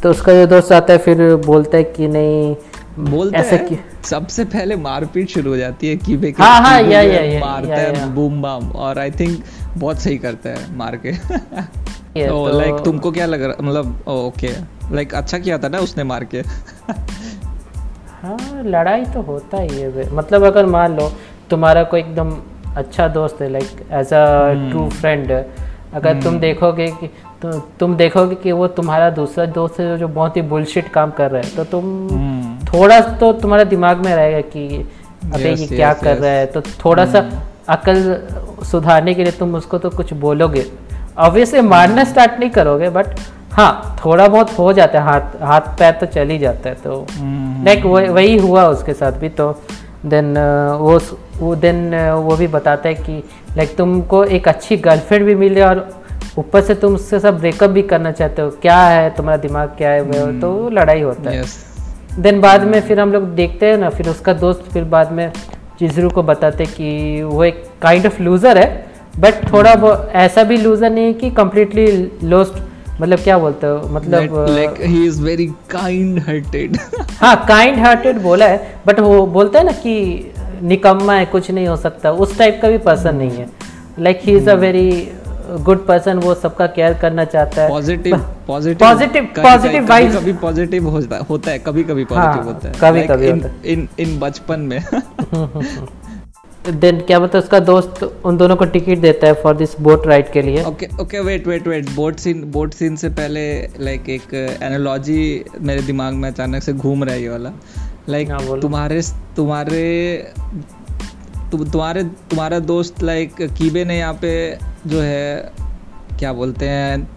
तो 0.02 0.10
उसका 0.10 0.32
जो 0.32 0.46
दोस्त 0.46 0.72
आता 0.72 0.92
है 0.92 0.98
फिर 0.98 1.36
बोलता 1.36 1.76
है 1.76 1.84
कि 1.84 2.08
नहीं 2.08 2.54
बोलते 2.98 3.36
ऐसे 3.36 3.56
हैं 3.56 3.84
सबसे 4.02 4.44
पहले 4.44 4.76
मारपीट 4.76 5.28
शुरू 5.28 5.50
हो 5.50 5.56
जाती 5.56 5.88
है 5.88 5.96
के 5.96 6.42
हाँ, 6.42 6.60
हाँ, 6.60 6.82
या, 6.82 7.00
या, 7.00 7.20
या, 7.22 7.40
मारता। 7.40 7.74
है 7.74 8.14
बूम 8.14 8.42
बाम 8.42 8.70
और 8.70 8.98
आई 8.98 9.10
थिंक 9.10 9.44
बहुत 9.78 9.98
सही 9.98 10.18
करता 10.18 10.50
है 10.50 10.76
मार 10.76 10.96
के। 10.96 11.12
तो 12.28 12.48
तो- 12.48 12.60
लाइक 12.60 12.74
तुमको 12.74 13.10
क्या 13.10 13.26
लग 13.26 13.42
रहा 13.42 13.56
मतलब 13.62 14.04
ओके 14.08 14.50
लाइक 14.92 15.14
अच्छा 15.14 15.38
किया 15.38 15.58
था 15.58 15.68
ना 15.68 15.78
उसने 15.78 16.04
मार 16.04 16.24
के। 16.24 16.38
हाँ 18.22 18.62
लड़ाई 18.62 19.04
तो 19.04 19.22
होता 19.22 19.60
ही 19.60 19.80
है 19.80 20.14
मतलब 20.14 20.44
अगर 20.44 20.66
मान 20.66 20.96
लो 20.96 21.12
तुम्हारा 21.50 21.82
कोई 21.84 22.00
एकदम 22.00 22.36
अच्छा 22.76 23.08
दोस्त 23.08 23.42
है 23.42 23.48
like 23.48 23.66
as 23.92 24.12
a. 24.12 24.70
True 24.70 24.88
friend 24.90 25.32
अगर 25.94 26.22
तुम 26.22 26.38
देखोगे 26.38 26.86
कि 26.86 27.06
तु, 27.42 27.52
तुम 27.80 27.96
देखोगे 27.96 28.34
कि 28.34 28.52
वो 28.52 28.66
तुम्हारा 28.68 29.10
दूसरा 29.10 29.46
दोस्त 29.46 29.80
है 29.80 29.98
जो 29.98 30.08
बहुत 30.08 30.36
ही 30.36 30.42
बुलशिट 30.42 30.88
काम 30.88 31.10
कर 31.10 31.30
रहा 31.30 31.42
है 31.42 31.56
तो 31.56 31.64
तुम 31.64 31.84
हम्म, 31.84 32.43
थोड़ा 32.74 33.00
तो 33.00 33.32
तुम्हारे 33.32 33.64
दिमाग 33.64 34.04
में 34.04 34.14
रहेगा 34.16 34.40
कि 34.40 34.66
अबे 35.24 35.50
Yes, 35.50 35.60
ये 35.60 35.66
क्या 35.66 35.94
yes, 35.94 36.02
कर 36.02 36.10
yes. 36.10 36.16
हम्म। 36.16 36.24
रहा 36.24 36.32
है? 36.32 36.46
तो 36.46 36.60
थोड़ा 36.84 37.06
सा 37.06 37.30
अकल 37.68 38.26
सुधारने 38.70 39.14
के 39.14 39.22
लिए 39.22 39.32
तुम 39.32 39.54
उसको 39.54 39.78
तो 39.78 39.90
कुछ 39.90 40.12
बोलोगे। 40.12 40.64
ऑब्वियसली 41.18 41.60
मारना 41.60 42.04
स्टार्ट 42.04 42.38
नहीं 42.40 42.50
करोगे 42.50 42.90
बट 42.90 43.06
हाँ 43.52 43.96
थोड़ा 44.04 44.26
बहुत 44.28 44.58
हो 44.58 44.72
जाता 44.72 44.98
है 44.98 45.04
हाथ 45.04 45.42
हाथ 45.42 45.60
पैर 45.78 45.92
तो 45.92 46.06
चल 46.06 46.28
ही 46.28 46.38
जाता 46.38 46.68
है 46.68 46.74
तो 46.74 47.06
लाइक 47.64 47.84
वही 47.86 48.36
हुआ 48.36 48.64
उसके 48.68 48.92
साथ 48.92 49.12
भी 49.12 49.28
तो 49.28 49.50
देन 50.06 50.38
वो 50.78 50.98
वो 51.38 51.54
देन 51.56 51.94
वो 52.10 52.36
भी 52.36 52.46
बताता 52.46 52.88
है 52.88 52.94
कि 52.94 53.22
लाइक 53.56 53.76
तुमको 53.76 54.24
एक 54.24 54.48
अच्छी 54.48 54.76
गर्लफ्रेंड 54.76 55.26
भी 55.26 55.34
मिले 55.34 55.62
और 55.62 55.88
ऊपर 56.38 56.60
से 56.60 56.74
तुम 56.74 56.94
उससे 56.94 57.20
सब 57.20 57.38
ब्रेकअप 57.38 57.70
भी 57.70 57.82
करना 57.82 58.10
चाहते 58.10 58.42
हो। 58.42 58.50
क्या 58.50 58.78
है? 58.78 59.10
तुम्हारा 59.10 59.36
दिमाग 59.36 59.68
क्या 59.68 59.90
है? 59.90 60.40
तो 60.40 60.68
लड़ाई 60.68 61.00
होता 61.00 61.30
है. 61.30 61.44
देन 62.18 62.40
बाद 62.40 62.62
में 62.64 62.80
फिर 62.80 63.00
हम 63.00 63.12
लोग 63.12 63.24
देखते 63.34 63.66
हैं 63.66 63.76
ना 63.78 63.88
फिर 63.90 64.08
उसका 64.08 64.32
दोस्त 64.42 64.64
फिर 64.72 64.84
बाद 64.94 65.12
में 65.12 65.30
चिजरू 65.78 66.10
को 66.10 66.22
बताते 66.22 66.66
कि 66.66 67.22
वो 67.22 67.44
एक 67.44 67.64
काइंड 67.82 68.06
ऑफ़ 68.06 68.20
लूजर 68.22 68.58
है 68.58 68.68
बट 69.20 69.52
थोड़ा 69.52 69.72
वो 69.74 69.92
ऐसा 70.16 70.42
भी 70.44 70.56
लूजर 70.56 70.90
नहीं 70.90 71.04
है 71.04 71.12
कि 71.12 71.30
कम्प्लीटली 71.30 71.86
लोस्ट 72.28 72.62
मतलब 73.00 73.18
क्या 73.20 73.38
बोलते 73.38 73.66
हो 73.66 73.88
मतलब 73.88 74.34
like 74.48 74.74
he 74.80 75.04
is 75.06 75.22
very 75.22 75.46
kind 75.70 76.18
hearted 76.18 76.76
हाँ 77.20 77.34
काइंड 77.48 77.78
हार्टेड 77.78 78.20
बोला 78.22 78.46
है 78.46 78.80
बट 78.86 79.00
वो 79.00 79.26
बोलता 79.26 79.58
है 79.58 79.64
ना 79.64 79.72
कि 79.72 80.32
निकम्मा 80.62 81.14
है 81.14 81.24
कुछ 81.26 81.50
नहीं 81.50 81.66
हो 81.66 81.76
सकता 81.76 82.10
उस 82.24 82.38
टाइप 82.38 82.58
का 82.62 82.68
भी 82.68 82.78
पर्सन 82.78 83.16
नहीं 83.16 83.30
है। 83.30 83.48
Like 83.98 84.20
he 84.24 84.36
is 84.36 84.50
a 84.50 84.54
very 84.54 84.90
good 85.62 85.86
person 85.86 86.18
वो 86.18 86.34
सबका 86.34 86.66
केयर 86.66 86.94
करना 86.94 87.24
चाहता 87.24 87.62
है। 87.62 87.68
Positive 87.68 88.16
positive 88.46 88.86
Positive- 88.88 89.44
positive 89.44 89.88
vibes- 89.88 90.16
कभी 90.16 90.32
पॉजिटिव 90.32 90.88
होता 90.88 91.26
होता 91.30 91.50
है 91.50 91.58
कभी 91.58 91.84
कभी 91.84 92.06
हाँ, 92.12 92.26
पॉजिटिव 92.26 92.52
होता 92.52 92.68
है। 92.68 92.74
कभी- 92.80 93.02
Like 93.02 93.10
कभी 93.10 93.28
इन- 93.28 93.66
इन 93.66 93.88
इन 93.98 94.20
बचपन 94.20 94.60
में। 94.60 94.80
देन 96.70 97.00
क्या 97.00 97.18
बोलते 97.18 97.38
उसका 97.38 97.60
दोस्त 97.60 98.20
उन 98.24 98.36
दोनों 98.36 98.56
को 98.56 98.64
टिकट 98.64 98.98
देता 98.98 99.26
है 99.26 99.34
फॉर 99.34 99.56
दिस 99.56 99.80
बोट 99.80 100.06
राइड 100.06 100.32
के 100.32 100.42
लिए। 100.42 100.64
Okay 100.64 100.88
okay 101.00 101.20
wait 101.20 101.46
wait 101.46 101.68
wait 101.68 101.90
boat 101.90 102.16
scene 102.16 102.50
boat 102.50 102.74
scene 102.74 102.96
से 102.96 103.08
पहले 103.08 103.68
लाइक 103.80 104.08
एक 104.08 104.34
एनालॉजी 104.62 105.44
मेरे 105.60 105.82
दिमाग 105.82 106.14
में 106.14 106.30
अचानक 106.30 106.62
से 106.62 106.72
घूम 106.72 107.04
रहा 107.04 107.14
है 107.14 107.22
ये 107.22 107.28
वाला। 107.28 107.52
लाइक 108.08 108.30
हाँ, 108.30 108.60
तुम्हारे 108.60 109.02
तुम्हारे 109.36 110.32
तुम्हारे 111.52 112.02
तुम्हारा 112.30 112.58
दोस्त 112.58 113.02
लाइक 113.02 113.34
कीबे 113.58 113.84
ने 113.84 113.98
यहाँ 113.98 114.14
पे 114.14 114.58
जो 114.86 115.00
है 115.00 115.52
क्या 116.18 116.32
बोलते 116.32 116.68
हैं 116.68 117.08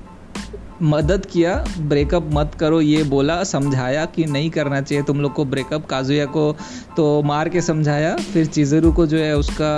मदद 0.82 1.26
किया 1.26 1.65
ब्रेकअप 1.80 2.30
मत 2.34 2.55
करो 2.59 2.82
ये 2.82 3.03
बोला 3.03 3.43
समझाया 3.43 4.05
कि 4.05 4.26
नहीं 4.26 4.49
करना 4.49 4.82
चाहिए 4.82 5.03
तुम 5.03 5.22
लोग 5.22 5.34
को 5.34 5.45
ब्रेकअप 5.45 5.86
काजुया 5.86 6.26
को 6.26 6.55
तो 6.97 7.24
मार 7.24 7.49
के 7.49 7.61
समझाया 7.61 8.15
फिर 8.15 8.45
चिजरू 8.45 8.91
को 8.91 9.05
जो 9.07 9.18
है 9.18 9.36
उसका 9.38 9.72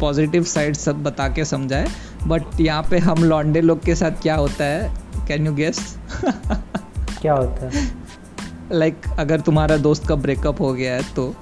पॉजिटिव 0.00 0.44
साइड 0.44 0.74
सब 0.74 1.02
बता 1.02 1.28
के 1.28 1.44
समझाए 1.44 1.86
बट 2.26 2.60
यहाँ 2.60 2.82
पे 2.90 2.98
हम 2.98 3.24
लॉन्डे 3.24 3.60
लोग 3.60 3.84
के 3.84 3.94
साथ 3.94 4.22
क्या 4.22 4.36
होता 4.36 4.64
है 4.64 4.94
कैन 5.28 5.46
यू 5.46 5.54
गेस 5.54 5.98
क्या 7.22 7.34
होता 7.34 7.68
है? 7.68 7.88
लाइक 8.72 9.02
like, 9.02 9.18
अगर 9.18 9.40
तुम्हारा 9.40 9.76
दोस्त 9.76 10.08
का 10.08 10.14
ब्रेकअप 10.14 10.60
हो 10.60 10.72
गया 10.72 10.94
है 10.94 11.02
तो। 11.16 11.34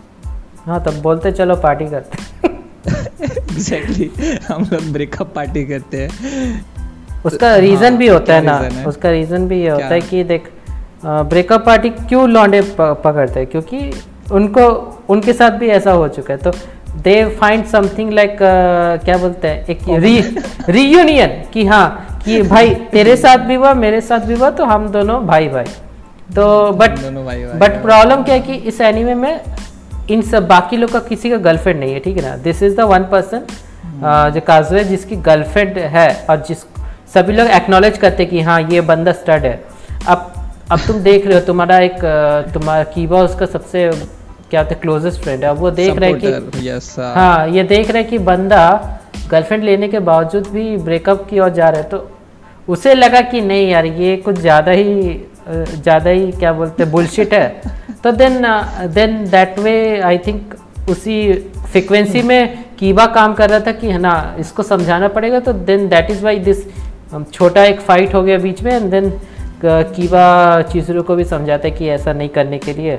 हाँ 0.67 0.83
तब 0.85 1.01
बोलते 1.03 1.33
चलो 1.33 1.57
पार्टी 1.57 1.87
करते 1.87 2.49
एग्जैक्टली 3.53 4.11
हम 4.49 4.63
लोग 4.73 4.93
ब्रेकअप 4.93 5.33
पार्टी 5.35 5.65
करते 5.65 6.03
हैं। 6.03 6.65
उसका 7.25 7.55
रीजन 7.57 7.85
हाँ, 7.85 7.97
भी 7.97 8.07
होता 8.09 8.35
है 8.35 8.45
ना। 8.45 8.57
है? 8.59 8.85
उसका 8.85 9.11
रीजन 9.11 9.47
भी 9.49 9.61
ये 9.63 9.69
होता 9.69 9.87
है 9.87 10.01
कि 10.01 10.23
देख 10.25 10.51
ब्रेकअप 11.05 11.65
पार्टी 11.67 11.89
क्यों 11.91 12.29
लौंडे 12.29 12.61
पकड़ते 12.81 13.41
हैं? 13.41 13.47
क्योंकि 13.47 13.93
उनको 14.33 14.67
उनके 15.09 15.33
साथ 15.33 15.51
भी 15.51 15.69
ऐसा 15.69 15.93
हो 15.93 16.09
चुका 16.09 16.35
है। 16.35 16.41
तो 16.41 16.51
दे 17.03 17.15
फाइंड 17.41 17.65
समथिंग 17.65 18.13
लाइक 18.13 18.37
क्या 19.05 19.17
बोलते 19.19 19.49
हैं? 19.49 19.67
एक 19.67 19.79
री 19.89 20.21
रीयूनियन 20.69 21.43
कि 21.53 21.65
हाँ 21.67 21.89
कि 22.25 22.43
भाई 22.43 22.75
तेरे 22.93 23.17
साथ 23.25 23.39
भी 23.39 23.55
हुआ 23.55 23.75
मेरे 23.75 24.01
साथ 24.01 24.21
भी 24.21 24.35
हुआ 24.35 24.51
तो 24.51 24.65
हम 24.65 24.89
दोनों 24.89 25.21
भाई 25.27 25.49
भाई 25.49 25.65
तो 26.37 26.73
बट 26.73 26.91
बट 27.61 27.83
प्रॉब्लम 27.83 28.23
क्या 28.23 28.35
है 28.35 28.41
कि 28.41 28.55
इस 28.55 28.81
एनिमे 28.81 29.15
में 29.15 29.41
इन 30.11 30.23
सब 30.23 30.47
बाकी 30.49 30.77
लोग 30.77 30.91
का 30.93 30.99
किसी 31.09 31.31
का 31.31 31.37
गर्लफ्रेंड 31.47 31.79
नहीं 31.81 31.93
है 31.93 31.99
ठीक 32.01 32.17
है 32.17 32.23
ना? 32.23 32.37
This 32.37 32.63
is 32.63 32.77
the 32.77 32.81
one 32.93 33.05
person 33.13 33.43
जो 34.35 34.41
काजू 34.47 34.77
है 34.77 34.85
जिसकी 34.85 35.17
गर्लफ्रेंड 35.29 35.79
है 35.97 36.09
और 36.31 36.45
जिस 36.49 36.65
सभी 37.15 37.33
लोग 37.33 37.49
एक्नॉलेज 37.61 37.99
करते 37.99 38.25
कि 38.27 38.41
हाँ 38.41 38.61
ये 38.71 38.81
बंदा 38.91 39.13
स्टड 39.13 39.45
है। 39.45 39.61
अब 40.09 40.33
अब 40.73 40.81
तुम 40.87 40.99
देख 41.03 41.27
रहे 41.27 41.39
हो 41.39 41.45
तुम्हारा 41.47 41.79
एक 41.81 42.05
अ, 42.05 42.53
तुम्हारा 42.55 42.83
कीबा 42.95 43.21
उसका 43.23 43.47
सबसे 43.47 43.91
क्या 44.51 44.61
होता 44.61 44.75
है 44.75 44.81
क्लोजेस्ट 44.81 45.21
फ्रेंड 45.23 45.45
है। 45.45 45.51
अब 45.51 45.59
वो 45.59 45.71
देख 45.71 45.99
रहे 45.99 46.11
हैं 46.11 46.51
कि 46.51 46.69
यस 46.69 46.95
हाँ 46.99 47.49
ये 47.49 47.63
देख 47.65 47.91
रहे 47.91 48.03
हैं 48.03 48.11
कि 48.11 48.19
बंदा 48.31 48.63
गर्लफ्रेंड 49.31 49.63
लेने 49.65 49.89
के 49.89 49.99
बावजूद 50.09 50.47
भी 50.53 50.77
ब्रेकअप 50.89 51.27
की 51.31 51.39
ओर 51.41 51.49
जा 51.59 51.69
रहा 51.69 51.81
है 51.83 51.89
तो 51.89 52.09
उसे 52.69 52.95
लगा 52.95 53.21
कि 53.31 53.41
नहीं 53.41 53.69
यार 53.71 53.87
ये 53.87 54.17
कुछ 54.25 54.39
ज़्यादा 54.39 54.73
ही 54.73 55.13
ज़्यादा 55.49 56.11
ही 56.11 56.31
क्या 56.33 56.53
बोलते 56.53 56.83
हैं 56.83 56.91
बुलशिट 56.93 57.35
है। 57.35 57.63
तो 58.05 58.13
then 58.13 58.43
then 58.95 59.25
that 59.31 59.59
way 59.59 60.01
I 60.01 60.19
think 60.27 60.55
उसी 60.91 61.33
फ्रिक्वेंसी 61.73 62.23
में 62.23 62.65
कीबा 62.79 63.07
काम 63.15 63.35
कर 63.35 63.51
रहा 63.51 63.61
था 63.67 63.73
कि 63.73 63.87
है 63.89 63.99
ना 63.99 64.15
इसको 64.39 64.63
समझाना 64.63 65.09
पड़ेगा। 65.09 65.41
तो 65.41 65.53
then 65.53 65.89
that 65.89 66.11
is 66.11 66.25
why 66.25 66.39
this 66.41 66.65
छोटा 67.33 67.65
एक 67.65 67.81
फाइट 67.81 68.15
हो 68.15 68.23
गया 68.23 68.39
बीच 68.39 68.63
में 68.63 68.73
एंड 68.73 68.91
देन 68.91 69.11
कीबा 69.65 70.63
चीजरों 70.73 71.03
को 71.03 71.15
भी 71.17 71.25
समझाता 71.25 71.69
है 71.69 71.71
कि 71.73 71.89
ऐसा 71.91 72.13
नहीं 72.13 72.29
करने 72.29 72.59
के 72.59 72.73
लिए। 72.73 72.99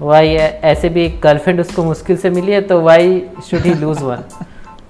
वाई 0.00 0.28
ऐसे 0.28 0.88
भी 0.88 1.04
एक 1.04 1.20
गर्लफ्रेंड 1.22 1.60
उसको 1.60 1.84
मुश्किल 1.84 2.16
से 2.16 2.30
मिली 2.30 2.52
है 2.52 2.60
तो 2.62 2.80
why 2.82 3.22
should 3.50 3.62
he 3.62 3.74
lose 3.74 4.02
one 4.02 4.22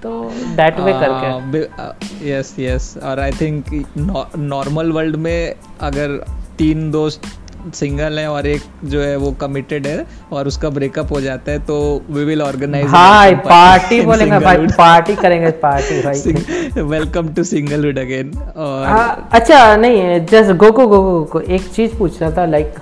तो 0.03 0.11
दैट 0.57 0.79
वे 0.79 0.93
करके। 0.99 2.29
यस 2.29 2.53
यस 2.59 2.93
और 3.03 3.19
आई 3.19 3.31
थिंक 3.41 3.65
नॉर्मल 3.97 4.91
वर्ल्ड 4.91 5.15
में 5.15 5.55
अगर 5.81 6.19
तीन 6.59 6.89
दोस्त 6.91 7.27
सिंगल 7.75 8.19
है 8.19 8.27
और 8.31 8.45
एक 8.47 8.61
जो 8.85 9.01
है 9.01 9.15
वो 9.17 9.31
कमिटेड 9.31 9.87
है 9.87 10.05
और 10.33 10.47
उसका 10.47 10.69
ब्रेकअप 10.69 11.11
हो 11.11 11.19
जाता 11.21 11.51
है 11.51 11.59
तो 11.65 11.77
वी 12.09 12.23
विल 12.25 12.41
ऑर्गेनाइज 12.41 12.85
भाई 12.85 13.35
पार्टी 13.47 13.99
बोलेंगे 14.01 14.39
भाई 14.39 14.67
पार्टी 14.77 15.15
करेंगे 15.15 15.49
पार्टी 15.63 16.01
भाई। 16.01 16.83
वेलकम 16.83 17.33
टू 17.33 17.43
सिंगलहुड 17.43 17.99
अगेन 17.99 18.31
और 18.57 18.85
हाँ, 18.87 19.29
अच्छा 19.31 19.75
नहीं 19.75 20.25
जस्ट 20.25 20.51
गो 20.55 20.71
गो 20.71 20.87
गो 20.87 21.01
गो 21.03 21.19
गो 21.33 21.39
एक 21.39 21.67
चीज़ 21.69 21.95
पूछना 21.97 22.31
था 22.37 22.45
लाइक 22.45 22.73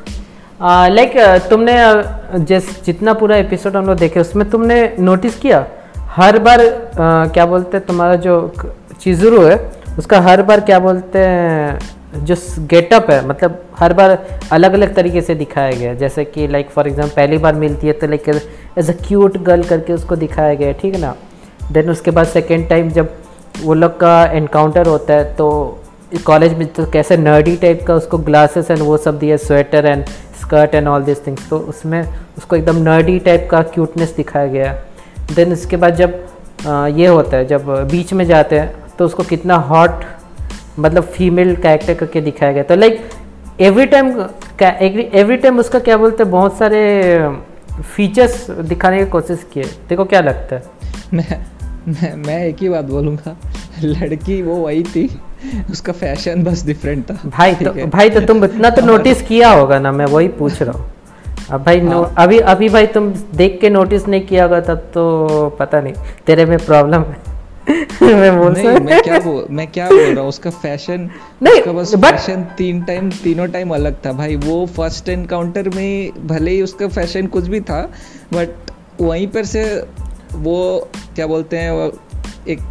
लाइक 0.91 1.17
तुमने 1.49 1.78
अ, 1.84 2.38
जिस 2.38 2.84
जितना 2.86 3.13
पूरा 3.13 3.36
एपिसोड 3.38 3.75
हम 3.78 3.86
लोग 3.86 3.97
देखे 3.97 4.19
उसमें 4.19 4.49
तुमने 4.49 4.80
नोटिस 4.99 5.36
किया? 5.39 5.65
हर 6.15 6.39
बार 6.39 6.59
अ, 6.59 7.28
क्या 7.34 7.45
बोलते 7.45 7.78
हैं 7.78 7.86
तुम्हारा 7.86 8.15
जो 8.28 8.39
चिजुरू 9.01 9.41
है 9.45 9.59
उसका 9.97 10.19
हर 10.21 10.41
बार 10.43 10.59
क्या 10.61 10.80
बोलते 10.80 11.19
हैं 11.19 11.97
जो 12.16 12.36
गेटअप 12.60 13.10
है 13.10 13.28
मतलब 13.28 13.64
हर 13.80 13.93
बार 13.93 14.18
अलग 14.51 14.74
अलग 14.74 14.95
तरीके 14.95 15.22
से 15.22 15.36
दिखाया 15.36 15.72
गया 15.72 15.93
जैसे 15.93 16.26
कि 16.26 16.47
लाइक 16.47 16.70
फॉर 16.70 16.88
एग्जांपल 16.88 17.16
पहली 17.16 17.38
बार 17.38 17.55
मिलती 17.55 17.88
है 17.88 17.93
तो 17.93 18.08
like 18.08 18.30
as 18.78 18.89
a 18.89 18.93
cute 19.08 19.38
girl 19.38 19.64
करके 19.64 19.93
उसको 19.93 20.16
दिखाया 20.16 20.53
गया 20.53 20.72
ठीक 20.72 20.93
है 20.93 21.01
ना? 21.01 21.16
देन 21.72 21.89
उसके 21.89 22.12
बाद 22.12 22.28
सेकेंड 22.28 22.70
टाइम 22.70 22.89
जब 22.89 23.14
वो 23.62 23.74
लोग 23.74 23.99
का 23.99 24.26
एनकाउंटर 24.26 24.88
होता 24.88 25.14
है 25.14 25.36
तो 25.36 25.49
कॉलेज 26.26 26.53
में 26.53 26.68
तो 26.68 26.86
कैसे 26.86 27.18
नर्डी 27.18 27.55
टाइप 27.55 27.84
का 27.88 27.95
उसको 27.95 28.18
ग्लासेस 28.18 28.72
एंड 28.72 28.80
वो 28.80 28.97
सब 28.97 29.20
दिया 29.20 29.38
sweater 29.38 29.86
and 29.86 30.05
skirt 30.41 30.76
and 30.76 30.88
all 30.88 31.03
this 31.03 31.28
things 31.28 31.49
तो 31.49 31.58
उसमें 31.58 32.01
उसको 32.38 32.55
एकदम 32.55 32.76
नर्डी 32.76 33.20
टाइप 33.20 33.47
का 33.51 33.62
क्यूटनेस 33.62 34.16
दिखाया 34.16 34.47
गया 34.47 34.74
देन 35.36 35.51
इसके 35.51 35.78
बाद 35.78 35.95
जब 35.95 36.26
आ, 36.68 36.88
ये 36.88 37.08
होता 37.08 37.38
है 37.38 37.45
जब 37.45 37.66
बीच 37.91 38.14
में 38.14 38.26
जाते 38.26 38.60
हैं 38.60 38.74
तो 38.99 39.05
उसको 39.05 39.24
कितना 39.24 39.55
हॉट 39.55 40.03
मतलब 40.80 41.03
फीमेल 41.13 41.55
कैरेक्टर 41.55 41.93
करके 41.95 42.21
दिखाया 42.21 42.51
गया। 42.53 42.63
तो 42.63 42.75
like 42.75 43.09
every 43.61 43.86
time 43.86 44.07
every 44.61 45.38
time 45.38 45.59
उसका 45.59 45.80
क्या 45.80 45.97
बोलते 45.97 46.23
हैं 46.23 46.32
बहुत 46.32 46.57
सारे 46.57 46.82
फीचर्स 47.95 48.49
दिखाने 48.51 48.99
की 48.99 49.09
कोशिश 49.11 49.45
किए 49.53 49.63
देखो 49.89 50.05
क्या 50.05 50.21
लगता 50.21 50.55
है। 50.55 50.63
मैं 51.13 51.45
मैं 51.89 52.15
मैं 52.17 52.43
एक 52.45 52.61
ही 52.61 52.69
बात 52.69 52.86
बोलूँगा 52.86 53.36
लड़की 53.84 54.41
वो 54.41 54.55
वही 54.55 54.84
थी 54.86 55.09
उसका 55.71 55.93
फ़ैशन 55.93 56.43
बस 56.43 56.65
डिफरेंट 56.65 57.09
था। 57.09 57.19
भाई 57.28 57.53
तो 57.55 57.71
भाई 57.88 58.09
तो 58.09 58.21
तुम 58.21 58.43
इतना 58.45 58.69
तो 58.69 58.82
नोटिस 58.86 59.21
किया 59.21 59.49
होगा 59.51 59.80
ना 59.80 59.91
मैं 59.91 60.05
वही 60.05 60.28
पूछ 60.39 60.61
रहा 60.61 60.78
हूँ। 60.78 60.86
अब 61.51 61.63
भाई 61.63 61.82
नो 61.82 62.01
हाँ। 62.01 62.13
अभी 62.17 62.39
अभी 62.51 62.69
भाई 62.69 62.88
तुम 62.88 63.11
देख 63.36 63.57
के 63.61 63.69
नोटिस 63.69 64.07
नहीं 64.07 64.21
किया 64.21 64.43
होगा 64.43 64.59
तब 64.61 64.78
तो 64.93 65.49
पता 65.59 65.82
नहीं 65.82 65.93
तेरे 66.25 66.45
में 66.45 66.57
प्रॉब्लम 66.59 67.01
है। 67.01 67.26
मैं 68.01 68.38
बोल 68.39 68.53
नहीं 68.53 68.80
मैं 68.80 69.01
क्या 69.03 69.20
बोल 69.20 69.45
मैं 69.49 69.68
क्या 69.68 69.88
बोल 69.89 69.99
रहा 69.99 70.20
हूँ? 70.20 70.30
उसका 70.30 70.49
फ़ैशन 70.49 71.09
नहीं, 71.43 71.59
उसका 71.59 71.72
बस 71.72 71.93
but- 71.95 72.11
फ़ैशन 72.11 72.43
तीन 72.57 72.82
टाइम 72.82 73.09
तीनों 73.11 73.47
टाइम 73.47 73.70
अलग 73.70 73.95
था 74.05 74.11
भाई। 74.11 74.36
वो 74.36 74.65
फ़र्स्ट 74.65 75.09
एनकाउंटर 75.09 75.70
में 75.70 76.28
भले 76.28 76.51
ही 76.51 76.61
उसका 76.61 76.88
फ़ैशन 76.88 77.28
कुछ 77.28 77.47
भी 77.47 77.61
था 77.61 77.82
बट 78.34 78.72
वहीं 79.01 79.28
पर 79.28 79.45
से 79.45 79.63
वो 80.34 80.89
क्या 81.15 81.28
बोलते 81.28 81.57
हैं 81.57 81.91
एक 82.47 82.70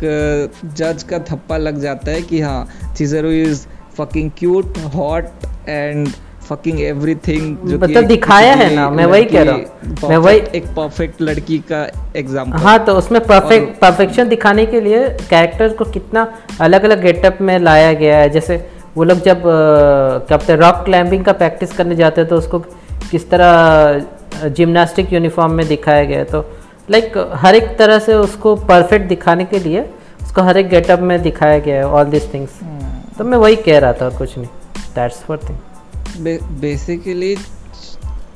जज 0.77 1.03
का 1.03 1.19
थप्पा 1.19 1.57
लग 1.57 1.81
जाता 1.81 2.11
है 2.11 2.23
कि 2.23 2.41
हाँ 2.41 2.95
Chizuru 2.97 3.31
is 3.31 3.67
fucking 3.99 4.31
cute 4.39 4.79
hot 4.79 5.25
and 5.69 6.09
fucking 6.49 6.81
everything 6.81 7.57
जो 7.69 7.79
मतलब 7.79 8.05
दिखाया 8.05 8.53
है 8.55 8.75
ना, 8.75 8.89
मैं 8.91 9.07
वही 9.07 9.25
कह 9.25 9.43
रहा 9.43 9.55
हूँ। 9.55 10.09
मैं 10.11 10.17
वही- 10.17 10.55
एक 10.55 10.67
परफेक्ट 10.67 11.23
लड़की 11.23 11.59
का 11.73 11.83
एग्ज़ाम्पल 12.17 12.59
हाँ 12.59 12.79
तो 12.85 12.95
उसमें 12.95 13.21
परफेक्ट 13.27 13.79
परफेक्शन 13.81 14.29
दिखाने 14.29 14.67
के 14.67 14.81
लिए 14.81 15.09
कैरेक्टर 15.31 15.75
को 15.75 15.85
कितना 15.85 16.27
अलग 16.61 16.85
अलग 16.85 17.03
गेटअप 17.03 17.39
में 17.41 17.59
लाया 17.59 17.93
गया 17.93 18.19
है। 18.19 18.29
जैसे 18.31 18.57
वो 18.97 19.05
लोग 19.05 19.21
जब 19.21 19.43
क्या 19.45 20.37
बोलते 20.37 20.53
हैं 20.53 20.61
रॉक 20.61 20.85
क्लाइंबिंग 20.85 21.25
का 21.25 21.33
प्रैक्टिस 21.33 21.73
करने 21.73 21.97
जाते 21.97 22.21
हैं 22.21 22.31
तो 22.31 22.37
उसको 22.37 22.59
किस 23.11 23.29
तरह 23.31 24.49
जिम्नास्टिक 24.49 25.13
यूनिफॉर्म 25.13 25.53
में 25.53 25.67
दिखाया 25.69 26.05
गया 26.05 26.19
है। 26.19 26.25
तो 26.25 26.45
लाइक 26.91 27.13
हर 27.35 27.55
एक 27.55 27.77
तरह 27.79 27.99
से 27.99 28.15
उसको 28.15 28.55
परफेक्ट 28.67 29.09
दिखाने 29.09 29.45
के 29.45 29.59
लिए 29.59 29.81
उसको 30.23 30.43
हर 30.43 30.57
एक 30.59 30.69
गेटअप 30.69 31.01
में 31.01 31.21
दिखाया 31.23 31.59
गया 31.59 31.77
है 31.77 31.87
ऑल 31.89 32.05
दिस 32.05 32.33
थिंग्स 32.35 32.61
तो 33.19 33.25
मैं 33.25 33.39
वही 33.39 33.57
कह 33.57 33.79
रहा 33.79 33.93
था 33.93 34.09
कुछ 34.19 34.37
नहीं। 34.39 34.49
दैट्स 34.95 35.23
फॉर 35.23 35.41
थिंग 35.49 35.59
बेसिकली 36.19 37.35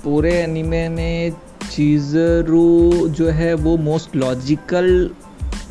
पूरे 0.04 0.32
एनिमे 0.34 0.88
में 0.88 1.32
चीजरू 1.72 3.08
जो 3.08 3.28
है 3.30 3.54
वो 3.54 3.76
मोस्ट 3.76 4.16
लॉजिकल 4.16 5.10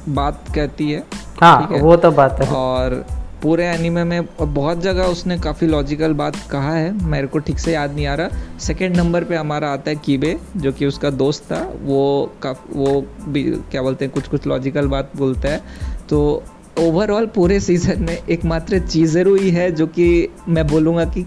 बात 0.10 0.44
कहती 0.56 0.92
है 0.92 1.04
हाँ 1.42 1.68
है। 1.72 1.82
वो 1.82 1.96
तो 1.96 2.12
बात 2.12 2.42
है। 2.42 2.52
और 2.52 2.94
पूरे 3.44 3.66
एनिमे 3.66 4.04
में 4.04 4.26
बहुत 4.42 4.82
जगह 4.82 5.04
उसने 5.04 5.38
काफ़ी 5.40 5.68
लॉजिकल 5.68 6.14
बात 6.14 6.36
कहा 6.52 6.74
है 6.74 7.06
मेरे 7.06 7.28
को 7.28 7.40
ठीक 7.40 7.60
से 7.60 7.74
याद 7.74 7.94
नहीं 7.96 8.06
आ 8.08 8.16
रहा। 8.16 8.58
सेकंड 8.60 8.98
नंबर 8.98 9.24
पे 9.24 9.36
हमारा 9.36 9.70
आता 9.70 9.90
है 9.90 9.96
कीबे 9.96 10.38
जो 10.58 10.72
कि 10.72 10.86
उसका 10.86 11.10
दोस्त 11.10 11.44
था 11.44 11.62
वो 11.82 12.32
का 12.44 12.52
वो 12.74 13.02
भी 13.28 13.44
क्या 13.72 13.82
बोलते 13.82 14.06
हैं 14.06 14.14
कुछ 14.14 14.28
कुछ 14.28 14.48
लॉजिकल 14.48 14.88
बात 14.88 15.12
बोलता 15.18 15.50
है। 15.50 15.62
तो 16.10 16.44
ओवरऑल 16.80 17.26
पूरे 17.26 17.60
सीज़न 17.60 18.04
में 18.04 18.18
एकमात्र 18.18 18.80
चीज़रू 18.80 19.36
ही 19.36 19.50
है 19.50 19.72
जो 19.72 19.88
कि 19.88 20.28
मैं 20.48 20.68
बोलूँगा 20.68 21.06
कि 21.06 21.26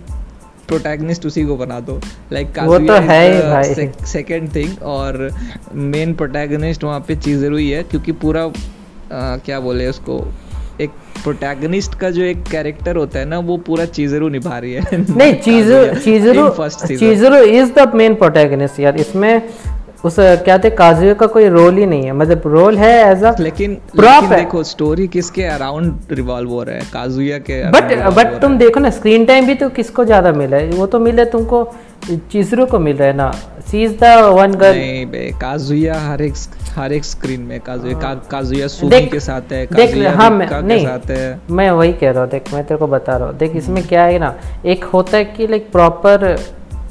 प्रोटैगनिस्ट 0.72 1.26
उसी 1.26 1.44
को 1.44 1.56
बना 1.56 1.80
दो। 1.80 2.00
लाइक 2.32 2.48
like, 2.48 2.66
वो 2.66 2.78
तो 2.78 3.00
है 3.08 3.22
ही 3.32 3.40
भाई। 3.50 4.06
सेकेंड 4.06 4.54
थिंग 4.54 4.82
और 4.82 5.28
मेन 5.74 6.14
प्रोटैगनिस्ट 6.14 6.84
वहाँ 6.84 7.00
पे 7.08 7.16
चीज़ 7.16 7.44
ही 7.46 7.70
है 7.70 7.82
क्योंकि 7.82 8.12
पूरा 8.22 8.44
आ, 9.12 9.36
क्या 9.36 9.58
बोले 9.60 9.86
उसको 9.86 10.14
एक 10.80 10.90
प्रोटैगनिस्ट 11.22 11.94
का 11.94 12.10
जो 12.10 12.22
एक 12.22 12.42
कैरेक्टर 12.50 12.96
होता 12.96 13.18
है 13.18 13.24
ना 13.24 13.38
वो 13.38 13.56
पूरा 13.66 13.84
चीजरू 13.86 14.28
निभा 14.28 14.58
रही 14.58 14.72
है। 14.72 15.00
नहीं 15.00 15.34
Chizuru 15.36 15.98
Chizuru 16.00 16.48
Chizuru 16.96 17.42
is 17.58 17.72
the 17.72 17.92
main 17.94 18.14
protagonist 18.14 18.80
यार। 18.80 18.96
इसमें 18.96 19.42
उस 20.04 20.16
क्या 20.18 20.56
थे 20.58 20.70
काजुए 20.72 21.14
का 21.14 21.26
कोई 21.28 21.48
रोल 21.48 21.76
ही 21.76 21.86
नहीं 21.86 22.04
है। 22.04 22.12
मतलब 22.12 22.42
रोल 22.46 22.78
है 22.78 22.92
एज 23.02 23.22
अ 23.24 23.34
लेकिन 23.40 23.76
लेकिन 23.96 24.24
है। 24.24 24.36
देखो 24.36 24.62
स्टोरी 24.64 25.06
किसके 25.08 25.44
अराउंड 25.46 26.12
रिवॉल्व 26.12 26.50
हो 26.50 26.62
रहा 26.62 26.76
है? 26.76 26.82
काजुया 26.92 27.38
के 27.40 27.62
बट 27.70 27.94
बट 28.16 28.40
तुम 28.42 28.56
देखो 28.58 28.80
ना 28.80 28.90
स्क्रीन 28.90 29.24
टाइम 29.26 29.46
भी 29.46 29.54
तो 29.54 29.68
किसको 29.70 30.04
ज़्यादा 30.04 30.32
मिला 30.32 30.56
है? 30.56 30.70
वो 30.70 30.86
तो 30.86 30.98
मिला 31.00 31.24
तुमको 31.26 31.64
चीजरू 32.32 32.66
को 32.66 32.78
मिल 32.78 32.96
रहा 32.96 33.08
है 33.08 33.16
ना। 33.16 33.30
She 33.66 33.82
is 33.84 33.92
the 33.98 34.04
one 34.36 34.54
girl 34.54 34.76
नहीं 34.76 35.04
बे 35.06 35.30
काजुया 35.40 35.98
हर 36.00 36.22
एक 36.22 36.34
हर 36.76 36.92
एक 36.92 37.04
स्क्रीन 37.04 37.40
में 37.42 37.58
काजुया 37.60 37.98
का, 37.98 38.14
काजुया 38.30 38.66
सुमी 38.68 39.06
के 39.06 39.20
साथ 39.20 39.52
है 39.52 39.66
देख 39.66 39.88
काजुया 39.88 40.12
हाँ 40.12 40.30
रिक्का 40.30 40.60
मैं 40.60 40.60
के 40.60 40.66
नहीं 40.68 40.86
साथ 40.86 41.10
है। 41.10 41.40
मैं 41.50 41.70
वही 41.72 41.92
कह 41.92 42.10
रहा 42.10 42.22
हूँ 42.22 42.30
देख 42.30 42.52
मैं 42.54 42.64
तेरे 42.64 42.78
को 42.78 42.86
बता 42.88 43.16
रहा 43.16 43.28
हूँ। 43.28 43.36
देख 43.38 43.56
इसमें 43.56 43.82
क्या 43.86 44.04
है 44.04 44.18
ना 44.18 44.34
एक 44.66 44.84
होता 44.84 45.16
है 45.16 45.24
कि 45.26 45.46
लाइक 45.46 45.70
प्रॉपर 45.72 46.36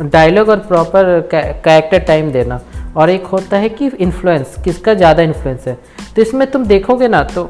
डायलॉग 0.04 0.50
और 0.50 0.60
प्रॉपर 0.68 1.20
कैरेक्टर 1.34 2.00
टाइम 2.06 2.32
देना। 2.32 2.62
और 2.96 3.10
एक 3.10 3.26
होता 3.28 3.58
है 3.58 3.70
कि 3.70 3.88
इन्फ्लुएंस 4.00 4.56
किसका 4.64 4.94
ज़्यादा 4.94 5.24
इन्फ्लुएंस 5.24 5.68
है? 5.68 5.78
तो 6.16 6.22
इसमें 6.22 6.50
तुम 6.52 6.66
देखोगे 6.66 7.08
ना 7.08 7.24
तो 7.26 7.50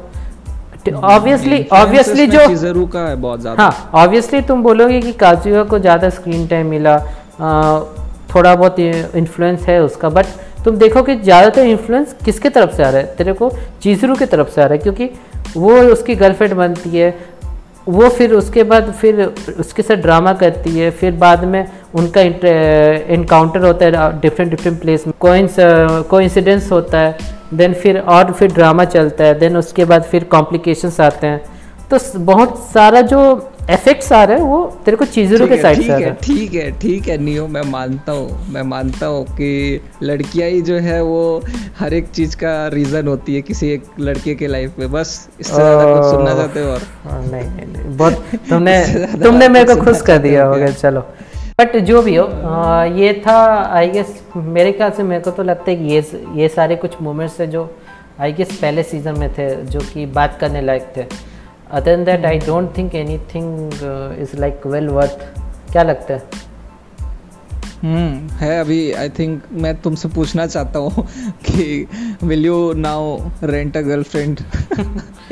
ऑब्वियसली 0.88 1.64
ऑब्वियसली 1.72 2.26
जो 2.26 2.46
चीजरू 2.46 2.86
का 2.86 3.00
है 3.00 3.16
बहुत 3.16 3.40
ज़्यादा। 3.40 3.62
हाँ 3.62 3.90
ऑब्वियसली 3.94 4.40
तुम 4.42 4.62
बोलोगे 4.62 5.00
कि 5.00 5.12
काजुआ 5.14 5.62
को 5.64 5.78
ज़्यादा 5.78 6.08
स्क्रीन 6.10 6.46
टाइम 6.46 6.66
मिला 6.66 6.94
आ, 7.40 7.80
थोड़ा 8.34 8.54
बहुत 8.54 8.78
इन्फ्लुएंस 8.78 9.66
है 9.66 9.82
उसका 9.82 10.08
बट 10.10 10.26
तुम 10.64 10.76
देखो 10.76 11.02
कि 11.02 11.16
ज़्यादातर 11.16 11.66
इन्फ्लुएंस 11.66 12.14
किसके 12.24 12.48
तरफ़ 12.48 12.74
से 12.76 12.82
आ 12.82 12.88
रहा 12.90 13.00
है? 13.00 13.14
तेरे 13.16 13.32
को 13.32 13.50
चीजरू 13.82 14.14
की 14.16 14.26
तरफ़ 14.26 14.50
से 14.50 14.62
आ 14.62 14.64
रहा 14.64 14.74
है 14.74 14.78
क्योंकि 14.78 15.10
वो 15.56 15.78
उसकी 15.92 16.14
गर्लफ्रेंड 16.16 16.54
बनती 16.54 16.90
है 16.90 17.10
वो 17.88 18.08
फिर 18.08 18.32
उसके 18.34 18.62
बाद 18.62 18.90
फिर 18.92 19.22
उसके 19.60 19.82
साथ 19.82 19.96
ड्रामा 19.96 20.32
करती 20.34 20.70
है, 20.70 20.90
फिर 20.90 21.12
बाद 21.14 21.44
में 21.44 21.66
उनका 21.94 22.20
इनकाउंटर 22.20 23.64
होता 23.64 23.84
है 23.84 24.20
डिफरेंट 24.20 24.50
डिफरेंट 24.50 24.80
प्लेस 24.80 25.06
में। 25.06 25.14
कोइंसिडेंस 25.20 26.70
होता 26.72 26.98
है 26.98 27.16
देन 27.54 27.74
फिर 27.74 27.98
और 27.98 28.32
फिर 28.32 28.52
ड्रामा 28.52 28.84
चलता 28.86 29.24
है 29.24 29.38
देन 29.38 29.56
उसके 29.56 29.84
बाद 29.84 30.02
फिर 30.02 30.24
कॉम्प्लिकेशंस 30.32 31.00
आते 31.00 31.26
हैं। 31.26 31.40
तो 31.90 31.98
बहुत 32.20 32.58
सारा 32.72 33.00
जो 33.02 33.20
इफेक्ट्स 33.70 34.10
आ 34.12 34.22
रहे 34.24 34.36
हैं 34.36 34.44
वो 34.44 34.60
तेरे 34.84 34.96
को 34.96 35.04
ठीक 35.04 35.48
के 35.48 35.56
साइड 35.62 35.82
से 35.82 35.92
आ 35.92 35.94
है 35.94 36.00
रहा 36.00 36.08
है। 36.08 36.14
ठीक 36.22 36.54
है 36.54 36.70
ठीक 36.78 37.08
है 37.08 37.16
नियो 37.18 37.46
मैं 37.48 37.62
मानता 37.70 38.12
हूँ 38.12 38.52
मैं 38.52 38.62
मानता 38.70 39.06
हूँ 39.06 39.24
कि 39.36 39.80
लड़कियाँ 40.02 40.48
ही 40.48 40.60
जो 40.62 40.78
है 40.78 41.00
वो 41.02 41.20
हर 41.78 41.94
एक 41.94 42.08
चीज़ 42.10 42.36
का 42.36 42.52
रीजन 42.68 43.08
होती 43.08 43.34
है 43.34 43.42
किसी 43.42 43.68
एक 43.70 43.84
लड़के 44.00 44.34
के 44.34 44.46
लाइफ 44.46 44.78
में। 44.78 44.90
बस 44.92 45.28
इससे 45.40 45.54
ज़्यादा 45.54 45.94
कुछ 45.94 46.10
सुनना 46.10 46.34
चाहते 46.34 46.60
हो 46.60 46.70
और? 46.70 46.82
हाँ, 47.04 47.22
नहीं 47.22 47.48
नहीं 47.50 47.66
नहीं 47.66 47.96
बहुत 47.96 48.24
तुमने 48.48 48.78
तुमने 49.22 49.48
मेरे 49.48 49.74
को 49.74 49.80
खुश 49.84 50.00
कर 50.02 50.18
दिया 50.18 50.44
हो 50.44 50.54
गया 50.54 50.70
चलो। 50.72 51.00
बट 51.60 51.76
जो 51.86 52.02
भी 52.02 52.14
हो 52.16 52.24
आ, 52.24 52.84
ये 52.84 53.12
था 53.26 53.38
आई 53.72 53.88
गेस 53.90 54.22
मेरे 54.36 54.72
ख्याल 54.72 54.90
से 54.90 55.02
मेरे 55.02 55.22
को 55.22 55.30
तो 55.30 55.42
लगता 55.42 55.70
है 55.70 55.76
कि 55.76 55.92
ये 55.94 56.04
ये 56.36 56.48
सारे 56.50 56.76
कुछ 56.76 57.00
मोमेंट्स 57.02 57.40
है 57.40 57.46
जो 57.50 57.70
आई 58.20 58.32
गेस 58.32 58.58
पहले 58.62 58.82
सीज़न 58.84 59.18
में 59.18 59.28
थे 59.34 59.54
जो 59.66 59.80
कि 59.92 60.06
बात 60.16 60.38
करने 60.40 60.60
लायक 60.62 60.92
थे। 60.96 61.04
Other 61.72 61.96
than 61.96 62.04
that 62.04 62.24
I 62.26 62.38
don't 62.38 62.76
think 62.76 62.94
anything 62.94 63.72
is 64.22 64.36
like 64.40 64.66
well 64.66 64.88
worth 64.88 65.28
क्या 65.72 65.82
लगता 65.82 66.14
है? 66.14 66.50
हम्म 67.82 68.28
है 68.36 68.60
अभी 68.60 68.92
आई 68.92 69.08
थिंक 69.08 69.42
मैं 69.52 69.74
तुमसे 69.82 70.08
पूछना 70.08 70.46
चाहता 70.46 70.78
हूँ 70.78 71.06
कि 71.46 71.86
will 72.22 72.46
you 72.46 72.72
now 72.72 73.16
rent 73.44 73.76
a 73.76 73.80
girlfriend 73.80 74.40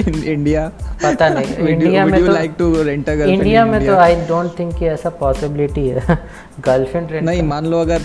in 0.01 0.23
India 0.25 0.67
पता 1.05 1.29
नहीं 1.29 1.69
इंडिया 1.69 2.07
में 2.07 2.27
तो 2.27 2.33
like 2.33 2.55
to 2.59 2.83
rent 2.83 3.09
a 3.09 3.15
girlfriend 3.15 3.43
India 3.43 3.65
में 3.67 3.87
तो 3.87 3.97
आई 3.97 4.15
डोंट 4.15 4.59
थिंक 4.59 4.75
कि 4.79 4.87
ऐसा 4.87 5.11
पॉसिबिलिटी 5.11 5.89
है। 5.89 6.01
गर्लफ्रेंड 6.61 7.13
नहीं 7.29 7.43
मान 7.43 7.67
लो 7.67 7.81
अगर 7.81 8.01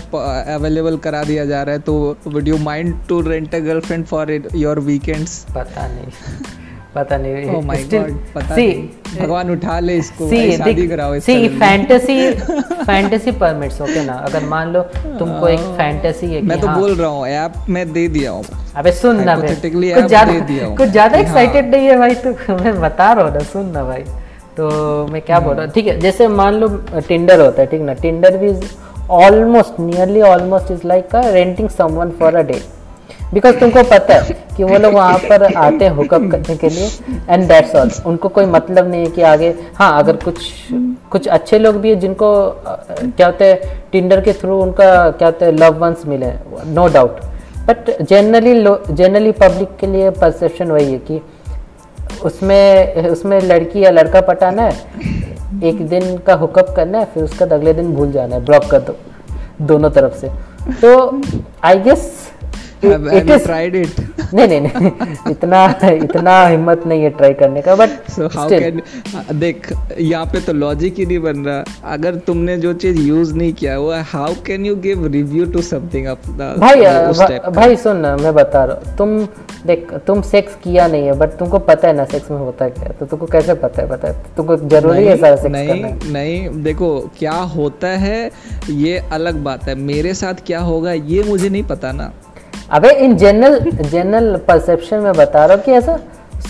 अवेलेबल 0.54 0.96
करा 0.96 1.22
दिया 1.24 1.44
जा 1.44 1.62
रहा 1.62 1.74
है 1.74 1.80
तो 1.80 2.16
would 2.26 2.48
you 2.48 2.58
mind 2.58 2.94
to 3.08 3.20
rent 3.20 3.54
a 3.54 3.58
girlfriend 3.58 4.04
for 4.04 4.48
your 4.54 4.80
weekends 4.80 5.44
पता 5.56 5.88
नहीं। 5.88 6.65
पता 6.96 7.16
नहीं 7.16 7.50
ओह 7.56 7.62
माय 7.66 7.82
Still- 7.84 8.02
गॉड 8.02 8.18
पता 8.34 8.54
see, 8.56 8.66
नहीं 8.68 9.18
भगवान 9.20 9.50
उठा 9.50 9.78
ले 9.80 9.96
इसको 9.96 10.28
सी 10.28 10.36
भाई, 10.38 10.56
शादी 10.56 10.86
कराओ 10.88 11.18
सी 11.18 11.32
इससे 11.32 11.58
फैंटेसी 11.58 12.18
फैंटेसी 12.84 13.30
परमिट्स 13.42 13.80
ओके 13.80 14.04
ना? 14.04 14.12
अगर 14.28 14.44
मान 14.48 14.72
लो 14.72 14.82
तुमको 15.18 15.48
एक 15.48 15.60
फैंटेसी 15.78 16.26
है 16.34 16.40
कि 16.40 16.46
मैं 16.46 16.60
तो 16.60 16.66
हाँ, 16.66 16.78
बोल 16.80 16.94
रहा 16.94 17.08
हूँ 17.08 17.26
ऐप 17.28 17.54
में 17.68 17.92
दे 17.92 18.06
दिया 18.08 18.30
हूँ। 18.30 18.44
अबे 18.76 18.92
सुन 18.92 19.22
ना 19.24 19.36
hypothetically 19.36 19.94
कुछ 19.94 20.04
ज़्यादा 20.06 20.32
हूँ। 20.64 20.76
कुछ 20.76 20.88
ज़्यादा 20.88 21.16
हाँ। 21.16 21.24
एक्साइटेड 21.24 21.70
नहीं 21.74 21.86
है 21.86 21.98
भाई 21.98 22.14
तू 22.24 22.30
मैं 22.62 22.80
बता 22.80 23.12
रहा 23.12 23.24
हूँ 23.24 23.34
ना 23.34 23.40
सुन 23.52 23.70
ना 23.72 23.84
भाई। 23.84 24.04
तो 24.56 25.06
मैं 25.12 25.20
क्या 25.22 25.38
बोल 25.40 25.54
रहा 25.54 25.64
हूँ? 25.64 25.72
ठीक 25.72 25.86
है 25.86 25.98
जैसे 26.00 26.28
मान 26.28 26.54
लो 26.54 26.68
टिंडर 27.08 27.40
होता 27.40 27.60
है 27.62 27.66
ठीक 27.70 27.80
ना? 27.82 27.94
टिंडर 28.02 28.36
भी 28.36 28.52
almost 29.16 29.80
nearly 29.80 30.22
almost 30.28 30.70
is 30.72 30.86
like 30.88 31.14
renting 31.14 31.68
someone 31.68 32.10
for 32.20 32.36
a 32.36 32.42
day 32.42 32.60
because 33.34 33.56
तुमको 33.60 33.82
पता 33.90 34.14
है 34.14 34.44
कि 34.56 34.64
वो 34.64 34.78
लोग 34.78 34.94
वहाँ 34.94 35.18
पर 35.18 35.42
आते 35.44 35.84
हैं 35.84 35.92
हुकअप 35.92 36.30
करने 36.30 36.56
के 36.56 36.68
लिए 36.68 36.88
एंड 37.28 37.46
दैट्स 37.48 37.74
ऑल 37.74 37.90
उनको 38.06 38.28
कोई 38.28 38.46
मतलब 38.46 38.90
नहीं 38.90 39.04
है 39.04 39.10
कि 39.10 39.22
आगे 39.30 39.54
हाँ 39.76 39.98
अगर 39.98 40.16
कुछ 40.24 40.50
कुछ 41.10 41.28
अच्छे 41.28 41.58
लोग 41.58 41.76
भी 41.80 41.90
हैं 41.90 41.98
जिनको 42.00 42.28
क्या 42.66 43.26
होता 43.26 43.44
है 43.44 43.80
टिंडर 43.92 44.20
के 44.20 44.32
थ्रू 44.32 44.60
उनका 44.62 44.88
क्या 45.10 45.28
होता 45.28 45.46
है 45.46 45.52
लव 45.56 45.78
वंस 45.84 46.06
मिले 46.06 46.32
no 46.74 46.86
doubt 46.88 47.20
but 47.68 47.90
generally 48.02 48.54
generally 48.90 49.32
public 49.40 49.76
के 49.76 49.86
लिए 49.86 50.10
परसेप्शन 50.20 50.70
वही 50.70 50.92
है 50.92 50.98
कि 51.10 51.20
उसमें 52.24 53.08
उसमें 53.08 53.40
लड़की 53.40 53.80
या 53.84 53.90
लड़का 53.90 54.20
पटाना 54.20 54.62
है, 54.62 54.74
एक 55.64 55.86
दिन 55.88 56.16
का 56.18 56.34
हुकअप 56.34 56.72
करना 56.76 56.98
है, 56.98 57.04
फिर 57.04 57.24
उसका 57.24 57.44
अगले 57.46 57.72
दिन 57.72 57.92
भूल 57.94 58.12
जाना 58.12 58.36
है 58.36 58.44
ब्लॉक 58.44 58.64
कर 58.70 58.80
दो, 58.80 58.96
दोनों 59.62 59.90
तरफ़ 59.90 60.14
से. 60.18 60.28
तो 60.82 61.20
आई 61.64 61.78
गेस 61.78 62.30
Tried 63.46 63.74
it? 63.74 64.02
नहीं 64.34 64.46
नहीं 64.48 64.60
नहीं 64.60 65.30
इतना 65.30 65.58
इतना 65.88 66.32
हिम्मत 66.46 66.86
नहीं 66.86 67.02
है 67.02 67.10
ट्राई 67.18 67.34
करने 67.40 67.60
का 67.62 67.74
बट 67.76 67.90
So 68.10 68.28
how 68.28 68.46
स्टिल 68.46 68.80
देख 69.40 69.72
यहाँ 69.98 70.26
पे 70.32 70.40
तो 70.46 70.52
लॉजिक 70.52 70.98
ही 70.98 71.06
नहीं 71.06 71.18
बन 71.22 71.44
रहा। 71.44 71.92
अगर 71.92 72.14
तुमने 72.26 72.56
जो 72.58 72.72
चीज़ 72.84 73.00
यूज़ 73.00 73.34
नहीं 73.34 73.52
किया 73.52 73.78
वो 73.78 73.92
how 74.12 74.34
can 74.46 74.66
you 74.66 74.74
give 74.86 75.06
review 75.12 75.44
to 75.52 75.62
something 75.62 76.06
भाई 76.06 76.80
भा, 76.80 77.50
भाई 77.50 77.76
सुन 77.76 77.96
ना 77.96 78.16
मैं 78.16 78.34
बता 78.34 78.64
रहा 78.64 78.76
हूँ। 78.76 78.96
तुम 78.96 79.18
देख 79.66 79.92
तुम 80.06 80.22
सेक्स 80.22 80.54
किया 80.64 80.86
नहीं 80.88 81.06
है 81.06 81.12
बट 81.18 81.38
तुमको 81.38 81.58
पता 81.70 81.88
है 81.88 81.94
ना 81.96 82.04
सेक्स 82.04 82.30
में 82.30 82.38
होता 82.38 82.68
क्या 82.68 82.92
तो 83.00 83.06
तुमको 83.06 83.26
कैसे 83.26 83.54
पता 83.54 83.82
है 83.82 83.88
पता 83.90 84.08
है? 84.08 84.14
तुमको 84.36 84.56
ज़रूरी 84.56 85.04
है 85.04 85.16
सारा 85.16 85.36
सेक्स 85.36 85.52
नहीं 85.52 85.68
करना 85.68 85.86
है। 85.86 86.12
नहीं 86.12 86.62
देखो 86.62 86.98
क्या 87.18 87.38
होता 87.56 87.88
है 88.04 88.30
ये 88.70 88.98
अलग 89.12 89.42
बात 89.44 89.68
है। 89.68 89.74
मेरे 89.74 90.14
साथ 90.14 90.46
क्या 90.46 90.60
होगा 90.60 90.92
ये 90.92 91.22
मुझे 91.22 91.48
नहीं 91.48 91.62
पता 91.64 91.92
ना। 91.92 92.12
अबे 92.70 92.90
इन 92.96 93.16
जनरल 93.16 93.70
जनरल 93.82 94.36
परसेप्शन 94.48 95.00
में 95.00 95.12
बता 95.12 95.44
रहा 95.44 95.56
हूँ 95.56 95.64
कि 95.64 95.72
ऐसा 95.72 95.98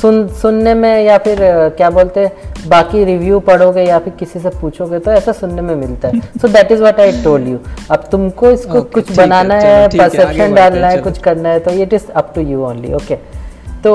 सुन 0.01 0.27
सुनने 0.35 0.73
में 0.75 1.05
या 1.05 1.17
फिर 1.19 1.39
क्या 1.77 1.91
बोलते 1.91 2.21
हैं 2.21 2.69
बाकी 2.69 3.05
रिव्यू 3.05 3.39
पढ़ोगे 3.41 3.83
या 3.83 3.99
फिर 3.99 4.13
किसी 4.19 4.41
से 4.41 4.49
पूछोगे 4.61 4.99
तो 4.99 5.11
ऐसा 5.13 5.33
सुनने 5.33 5.63
में 5.63 5.75
मिलता 5.75 6.09
है। 6.09 6.21
So 6.41 6.49
that 6.49 6.73
is 6.73 6.81
what 6.81 7.01
I 7.01 7.13
told 7.23 7.49
you 7.49 7.59
अब 7.91 8.09
तुमको 8.13 8.51
इसको 8.51 8.79
Okay, 8.79 8.93
कुछ 8.93 9.17
बनाना 9.17 9.55
है 9.55 9.89
परसेप्शन 9.89 10.55
डालना 10.55 10.89
है 10.89 10.99
कुछ 11.03 11.19
करना 11.19 11.49
है 11.49 11.59
तो 11.59 11.71
it 11.73 11.93
is 11.93 12.11
up 12.13 12.33
to 12.35 12.41
you 12.43 12.65
only 12.65 12.93
okay 12.95 13.17
तो 13.85 13.95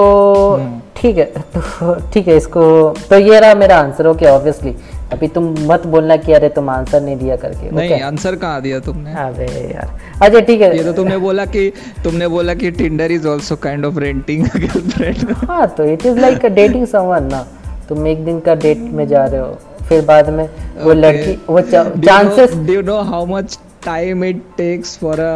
हम्म। 0.53 0.79
ठीक 0.95 1.17
है 1.17 1.25
तो 1.55 1.93
ठीक 2.13 2.27
है 2.27 2.37
इसको 2.37 2.63
तो 3.09 3.19
ये 3.19 3.39
रहा 3.39 3.53
मेरा 3.55 3.77
आंसर 3.77 4.07
ओके 4.07 4.25
ऑब्वियसली 4.27 4.75
अभी 5.13 5.27
तुम 5.27 5.55
मत 5.71 5.85
बोलना 5.93 6.15
कि 6.17 6.33
अरे 6.33 6.49
तुम 6.49 6.69
आंसर 6.69 7.01
नहीं 7.01 7.15
दिया 7.17 7.35
करके 7.37 7.71
नहीं 7.71 7.93
ओके 7.93 8.01
आंसर 8.03 8.35
कहाँ 8.43 8.61
दिया 8.61 8.79
तुमने? 8.79 9.13
अबे 9.23 9.45
यार। 9.73 9.89
अच्छा 10.21 10.39
ठीक 10.39 10.61
है। 10.61 10.75
ये 10.77 10.83
तो 10.83 10.93
तुमने 10.93 11.17
बोला 11.17 11.45
कि 11.45 11.71
तुमने 12.03 12.27
बोला 12.35 12.53
कि 12.61 12.71
Tinder 12.71 13.11
is 13.11 13.27
also 13.27 13.55
kind 13.65 13.85
of 13.85 13.99
renting 13.99 14.45
girlfriend 14.45 15.33
हाँ 15.49 15.67
तो 15.77 15.85
it 15.93 16.05
is 16.05 16.19
like 16.19 16.45
dating 16.45 16.85
someone 16.87 17.29
ना। 17.31 17.45
तुम 17.89 18.07
एक 18.07 18.23
दिन 18.25 18.39
का 18.39 18.55
डेट 18.55 18.77
में 18.77 19.07
जा 19.07 19.25
रहे 19.25 19.41
हो 19.41 19.57
फिर 19.89 20.05
बाद 20.05 20.29
में 20.29 20.45
okay. 20.45 20.83
वो 20.85 20.93
लड़की 20.93 21.33
वो 21.49 21.61
chances 21.61 22.53
do 22.67 22.79
you 22.79 22.83
know 22.89 23.03
how 23.11 23.25
much 23.31 23.57
time 23.85 24.23
it 24.23 24.41
takes 24.57 24.89
for 25.03 25.13
a 25.19 25.33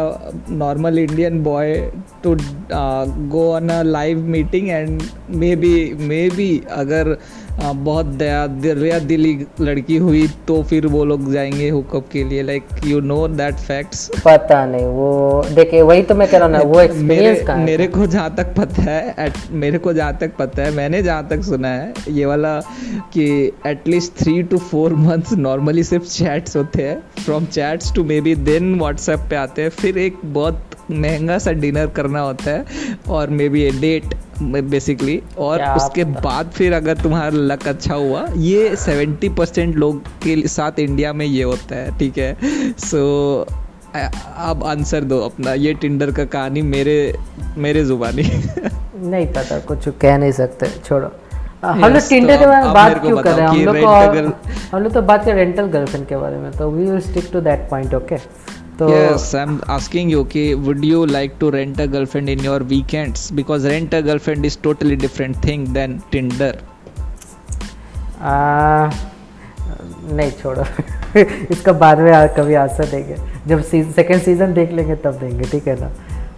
normal 0.60 0.98
indian 0.98 1.42
boy 1.46 1.64
to 2.22 2.34
uh, 2.80 3.04
go 3.32 3.42
on 3.56 3.72
a 3.76 3.82
live 3.84 4.22
meeting 4.34 4.70
and 4.76 5.02
maybe 5.42 5.72
maybe 6.12 6.48
अगर 6.82 7.16
बहुत 7.58 8.06
दया 8.06 8.46
दरिया 8.46 8.98
दिली 8.98 9.34
लड़की 9.60 9.96
हुई 9.96 10.26
तो 10.48 10.62
फिर 10.62 10.86
वो 10.86 11.04
लोग 11.04 11.32
जाएँगे 11.32 11.68
हुकअप 11.68 12.08
के 12.12 12.24
लिए 12.24 12.42
like 12.42 12.64
you 12.86 13.00
know 13.00 13.26
that 13.28 13.54
facts 13.54 14.10
पता 14.24 14.64
नहीं 14.66 14.86
वो 14.86 15.42
देखिए 15.54 15.82
वही 15.82 16.02
तो 16.02 16.14
मैं 16.14 16.28
कह 16.28 16.38
रहा 16.38 16.46
हूँ 16.46 16.56
ना 16.56 16.62
वो 16.62 16.80
एक्सपीरियंस 16.80 17.38
मेरे 17.38 17.44
कहाँ 17.44 17.64
मेरे 17.64 17.86
को 17.86 18.06
जहाँ 18.06 18.34
तक 18.34 18.54
पता 18.54 18.82
है 18.82 19.14
at, 19.16 19.50
मेरे 19.52 19.78
को 19.78 19.92
जहाँ 19.92 20.16
तक 20.20 20.36
पता 20.38 20.62
है 20.62 20.70
मैंने 20.70 21.02
जहाँ 21.02 21.26
तक 21.28 21.42
सुना 21.42 21.68
है 21.68 21.92
ये 22.08 22.26
वाला 22.26 22.58
कि 23.14 23.26
at least 23.66 24.12
three 24.22 24.42
two 24.42 24.58
four 24.58 24.94
months 25.00 25.32
normally 25.38 25.84
सिर्फ़ 25.84 26.08
चैट्स 26.08 26.56
होते 26.56 26.82
हैं 26.82 27.02
from 27.24 27.46
chats 27.46 27.92
to 27.94 28.04
maybe 28.20 28.34
then 28.44 28.74
WhatsApp 28.78 29.26
पे 29.30 29.36
आते 29.36 29.62
हैं 29.62 29.70
फिर 29.70 29.98
एक 29.98 30.18
बहुत 30.24 30.75
महँगा 30.90 31.38
सा 31.38 31.52
डिनर 31.52 31.86
करना 31.86 32.20
होता 32.20 32.50
है 32.50 32.64
और 33.08 33.30
may 33.30 33.48
be 33.48 33.62
a 33.62 33.70
date 33.70 34.14
basically 34.42 35.22
और 35.38 35.62
उसके 35.62 36.04
बाद 36.04 36.50
फिर 36.54 36.72
अगर 36.72 36.96
तुम्हारा 36.96 37.30
लक 37.32 37.68
अच्छा 37.68 37.94
हुआ 37.94 38.26
ये 38.36 38.76
सेवेंटी 38.76 39.28
परसेंट 39.28 39.76
लोग 39.76 40.06
के 40.24 40.48
साथ 40.48 40.78
इंडिया 40.78 41.12
में 41.12 41.26
ये 41.26 41.42
होता 41.42 41.76
है 41.76 41.98
ठीक 41.98 42.18
है? 42.18 42.36
सो 42.78 43.46
so, 43.48 43.54
अब 44.36 44.64
आंसर 44.64 45.04
दो 45.04 45.20
अपना 45.20 45.54
ये 45.54 45.74
टिंडर 45.74 46.10
का 46.10 46.24
कहानी 46.24 46.62
मेरे 46.62 47.16
मेरे 47.56 47.84
जुबानी। 47.84 48.22
नहीं 49.08 49.26
पता 49.26 49.58
कुछ 49.58 49.88
कह 49.88 50.16
नहीं 50.18 50.32
सकते 50.32 50.66
छोड़ो। 50.84 51.12
हम 51.64 51.92
लोग 51.92 52.08
टिंडर 52.08 52.34
तो 52.34 52.40
के 52.40 52.46
बारे 52.46 52.64
में 52.64 52.74
बात 52.74 53.00
क्यों 53.02 53.16
कर 53.22 53.34
रहे 53.34 53.40
हैं? 53.40 53.48
हम 53.48 53.58
लोग 53.58 54.34
हम 54.72 54.82
लोग 54.82 54.92
तो 54.92 55.02
बात 55.02 55.24
कर 55.24 55.34
रेंटल 55.34 55.66
गर्लफ्रेंड 55.66 56.06
के 56.06 56.16
बारे 56.16 56.36
में 56.36 56.50
तो 56.52 56.70
we 56.70 56.90
will 56.90 57.00
stick 57.00 57.28
to 57.32 57.40
that 57.40 57.68
point 57.70 57.94
okay 57.94 58.16
तो 58.78 58.88
yes 58.90 59.34
I 59.34 59.42
am 59.42 59.60
asking 59.68 60.10
you 60.12 60.24
कि 60.24 60.54
would 60.54 60.84
you 60.84 61.04
like 61.04 61.34
to 61.40 61.50
rent 61.50 61.80
a 61.80 61.86
girlfriend 61.86 62.28
in 62.28 62.40
your 62.40 62.62
weekends 62.62 63.32
because 63.32 63.66
rent 63.68 63.94
a 63.94 64.00
girlfriend 64.00 64.44
is 64.44 64.58
totally 64.62 64.96
different 64.96 65.36
thing 65.44 65.68
than 65.68 66.00
Tinder 66.12 66.58
नहीं 70.12 70.30
छोड़ो। 70.30 70.64
इसका 71.50 71.72
बाद 71.72 71.98
में 71.98 72.12
कभी 72.28 72.54
answer 72.54 72.84
देंगे। 72.84 73.16
जब 73.46 73.62
सेकेंड 73.92 74.22
सीज़न 74.22 74.52
देख 74.54 74.72
लेंगे 74.72 74.94
तब 74.94 75.18
देंगे 75.18 75.44
ठीक 75.44 75.68
है 75.68 75.80
ना? 75.80 75.88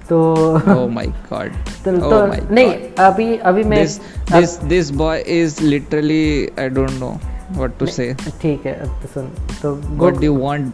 तो 0.09 0.18
माई 0.66 0.86
माय 0.86 1.07
गॉड 1.07 1.53
तो, 1.84 1.91
oh 1.91 2.01
तो 2.01 2.55
नहीं 2.55 2.68
God. 2.68 3.01
अभी 3.01 3.36
अभी 3.36 3.62
मैं 3.64 3.84
this 4.32 4.59
this 4.64 4.91
boy 4.91 5.20
is 5.20 5.62
literally 5.62 6.53
I 6.59 6.68
don't 6.68 6.91
know 6.91 7.18
what 7.57 7.70
to 7.80 7.86
say? 7.92 8.07
ठीक 8.42 8.66
है 8.66 8.72
तो 9.03 9.09
सुन 9.14 9.26
तो 9.62 9.74
what 9.99 10.14
do 10.14 10.26
you 10.28 10.36
want 10.42 10.64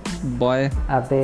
boy? 0.40 0.60
अबे 0.90 1.20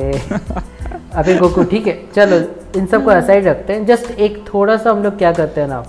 अबे 1.15 1.35
गोकू 1.37 1.63
ठीक 1.63 1.87
है 1.87 1.93
चलो 2.15 2.37
इन 2.79 2.85
सबको 2.85 3.11
असाइड 3.11 3.47
रखते 3.47 3.73
हैं। 3.73 3.85
जस्ट 3.85 4.11
एक 4.11 4.43
थोड़ा 4.53 4.77
सा 4.77 4.91
हम 4.91 5.03
लोग 5.03 5.17
क्या 5.17 5.31
करते 5.31 5.61
हैं 5.61 5.67
ना? 5.67 5.83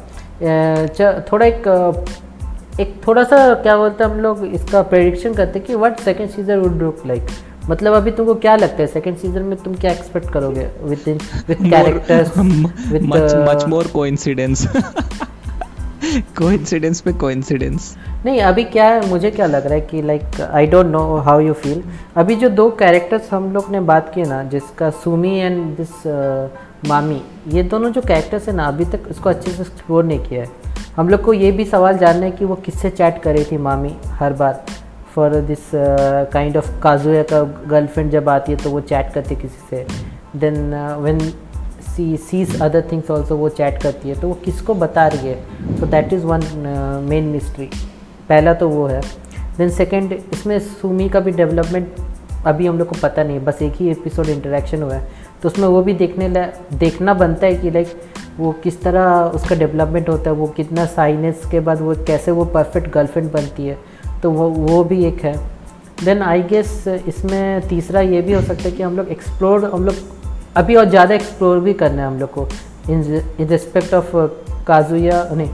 थोड़ा 1.33 1.47
एक 1.47 1.69
एक 2.81 2.95
थोड़ा 3.07 3.23
सा 3.25 3.55
क्या 3.55 3.77
बोलते 3.77 4.05
हैं 4.05 4.11
हम 4.11 4.21
लोग 4.21 4.45
इसका 4.45 4.83
प्रेडिक्शन 4.83 5.35
करते 5.35 5.59
हैं 5.59 5.67
कि 5.67 5.75
what 5.75 5.99
second 6.01 6.31
season 6.31 6.59
would 6.59 6.83
look 6.83 7.03
like 7.07 7.27
मतलब 7.71 7.95
अभी 7.95 8.11
तुमको 8.11 8.35
क्या 8.35 8.57
लगता 8.57 8.77
है? 8.77 8.87
सेकंड 8.87 9.17
सीज़न 9.17 9.43
में 9.43 9.57
तुम 9.59 9.75
क्या 9.75 9.91
एक्सपेक्ट 9.91 10.31
करोगे? 10.33 10.69
With 10.83 11.21
with 11.49 11.59
characters 11.71 12.39
with 12.39 13.03
much 13.13 13.35
much 13.49 13.69
more 13.75 13.87
coincidence 13.97 14.67
coincidence 16.39 17.01
पे 17.01 17.13
coincidence. 17.13 17.83
नहीं, 18.25 18.41
अभी 18.41 18.65
क्या 18.65 18.87
है, 18.87 19.09
मुझे 19.09 19.31
क्या 19.31 19.47
लग 19.47 19.65
रहा 19.65 19.75
है 19.75 19.81
कि 19.81 20.03
like 20.03 20.41
I 20.41 20.67
don't 20.67 20.87
know 20.87 21.17
how 21.17 21.41
you 21.41 21.53
feel 21.53 21.83
अभी 22.17 22.37
जो 22.37 22.49
दो 22.49 22.71
कैरेक्टर्स 22.71 23.33
हम 23.33 23.53
लोग 23.53 23.71
ने 23.71 23.81
बात 23.81 24.13
की 24.15 24.23
ना, 24.23 24.43
जिसका 24.45 24.91
सुमी 24.91 25.39
एंड 25.39 25.77
दिस 25.77 26.07
मामी, 26.89 27.21
ये 27.49 27.63
दोनों 27.63 27.91
जो 27.91 28.01
कैरेक्टर्स 28.01 28.49
हैं 28.49 28.55
ना, 28.55 28.65
अभी 28.65 28.85
तक 28.85 29.07
उसको 29.11 29.29
अच्छे 29.29 29.51
से 29.51 29.63
एक्सप्लोर 29.63 30.05
नहीं 30.05 30.19
किया 30.19 30.43
है. 30.43 30.49
हम 30.97 31.09
लोग 31.09 31.23
को 31.23 31.33
ये 31.33 31.51
भी 31.53 31.65
सवाल 31.65 31.99
जानना 31.99 32.25
है 32.25 32.31
कि 32.31 32.45
वो 32.45 32.55
किससे 32.55 32.91
चैट 32.91 33.23
कर 33.23 33.35
रही 33.35 33.45
थी 33.45 33.57
मामी 33.57 33.97
हर 34.07 34.33
बार? 34.33 34.65
For 35.15 35.35
this 35.49 35.71
kind 36.33 36.57
of 36.57 36.81
Kazuya 36.83 37.23
का 37.33 37.43
गर्लफ्रेंड 37.69 38.11
जब 38.11 38.29
आती 38.29 38.53
है 38.53 38.59
तो 38.59 38.71
वो 38.71 38.81
चैट 38.81 39.13
करती 39.15 39.35
है 39.35 39.41
किसी 39.41 39.67
से. 39.71 39.87
Then 40.37 40.75
when 41.01 41.19
she 41.97 42.17
sees 42.17 42.61
other 42.63 42.85
things 42.93 43.11
also 43.11 43.37
वो 43.37 43.49
चैट 43.49 43.83
करती 43.83 44.09
है 44.09 44.21
तो 44.21 44.29
वो 44.29 44.35
किसको 44.45 44.75
बता 44.75 45.07
रही 45.07 45.29
है? 45.29 45.77
तो 45.81 45.87
that 45.87 46.13
is 46.13 46.25
one 46.27 46.43
main 47.09 47.25
mystery 47.25 47.69
पहला 48.29 48.55
तो 48.55 48.69
वो 48.69 48.87
है। 48.87 49.01
देन 49.59 49.71
सेकेंड 49.71 50.13
इसमें 50.13 50.59
सुमी 50.61 51.09
का 51.09 51.21
भी 51.21 51.31
डेवलपमेंट 51.33 51.95
अभी 52.47 52.67
हम 52.67 52.79
लोग 52.79 52.89
को 52.89 52.97
पता 53.03 53.23
नहीं 53.25 53.41
बस 53.41 53.63
एक 53.63 53.73
ही 53.73 53.91
एपिसोड 53.91 54.29
इंटरेक्शन 54.29 54.83
हुआ 54.83 54.95
है। 54.95 55.11
तो 55.43 55.49
उसमें 55.49 55.67
वो 55.69 55.83
भी 55.83 55.93
देखने 55.95 56.29
ला, 56.29 56.47
देखना 56.75 57.15
बनता 57.15 57.47
है 57.47 57.55
कि 57.55 57.71
लाइक 57.71 58.01
वो 58.39 58.53
किस 58.63 58.81
तरह 58.83 59.31
उसका 59.35 59.57
डेवलपमेंट 59.57 60.09
होता 60.09 60.31
है, 60.31 60.37
वो 60.37 60.47
कितना 60.47 60.85
साइनेस 60.87 61.43
के 61.51 61.61
बाद 61.61 61.81
वो 61.81 61.95
कैसे 62.07 62.31
वो 62.31 62.45
परफेक्ट 62.45 62.93
गर्लफ्रेंड 62.95 63.31
बनती 63.33 63.67
है। 63.67 63.77
तो 64.23 64.31
वो 64.31 64.49
वो 64.49 64.83
भी 64.85 65.05
एक 65.05 65.25
है। 65.25 65.37
देन 66.05 66.23
आई 66.23 66.43
गेस 66.43 66.85
इसमें 66.89 67.69
तीसरा 67.69 68.01
ये 68.01 68.21
भी 68.23 68.33
हो 68.33 68.41
सकता 68.43 68.63
है 68.63 68.71
कि 68.71 68.83
हम 68.83 68.97
लोग 68.97 69.09
एक्सप्लोर 69.09 69.65
हम 69.65 69.85
लोग 69.85 69.95
अभी 70.57 70.75
और 70.77 70.89
ज़्यादा 70.89 71.15
एक्सप्लोर 71.15 71.61
भी 71.61 71.73
करना 71.75 72.03
है 72.03 72.09
हम 72.09 72.19
लोग 72.21 72.31
को। 72.31 72.47
इन 72.91 73.03
इन 73.41 73.47
रिस्पेक्ट 73.49 73.95
ऑफ़ 73.95 74.17
काजुया, 74.67 75.23
नहीं 75.33 75.49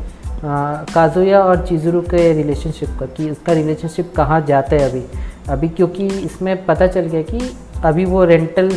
काजुया 0.93 1.43
और 1.43 1.67
चिजुरू 1.67 2.01
के 2.03 2.33
रिलेशनशिप 2.33 2.97
का, 3.01 3.07
कि 3.07 3.29
इसका 3.29 3.53
रिलेशनशिप 3.53 4.13
कहाँ 4.17 4.41
जाता 4.47 4.77
है 4.77 4.89
अभी। 4.91 5.03
अभी 5.49 5.69
क्योंकि 5.69 6.07
इसमें 6.07 6.65
पता 6.67 6.87
चल 6.87 7.07
गया 7.07 7.23
कि 7.23 7.41
अभी 7.85 8.05
वो 8.05 8.25
रेंटल 8.25 8.73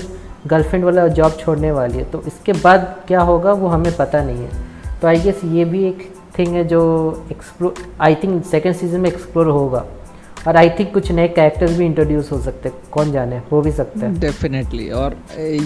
गर्लफ्रेंड 0.48 0.86
वाला 0.86 1.08
जॉब 1.10 1.38
छोड़ने 1.40 1.72
वाली 1.72 1.98
है 1.98 2.04
तो 2.12 2.22
इसके 2.28 2.54
बाद 2.54 2.96
क्या 3.08 3.22
होगा 3.22 3.52
वो 3.54 3.68
हमें 3.68 3.96
पता 3.98 4.24
नहीं 4.24 4.44
है। 4.44 5.00
तो 5.02 5.08
आई 5.08 5.20
गेस 5.20 5.42
ये 5.46 5.66
भी 5.66 5.84
एक 5.88 6.10
थिंग 6.38 6.54
है 6.56 6.64
जो 6.68 6.82
explore 7.32 7.74
I 8.02 8.16
think 8.16 8.44
second 8.46 8.76
season 8.76 9.00
में 9.00 9.10
एक्सप्लोर 9.10 9.48
होगा। 9.50 9.86
और 10.48 10.58
आई 10.58 10.70
थिंक 10.70 10.94
कुछ 10.94 11.12
नए 11.12 11.28
कैरेक्टर्स 11.28 11.78
भी 11.78 11.86
इंट्रोड्यूस 11.86 12.32
हो 12.32 12.40
सकते 12.42 12.70
हैं। 12.70 12.78
कौन 12.92 13.12
जाने? 13.12 13.38
हो 13.52 13.62
भी 13.62 13.72
सकते 13.72 14.00
हैं। 14.00 14.20
डेफिनेटली 14.20 14.90
और 14.92 15.16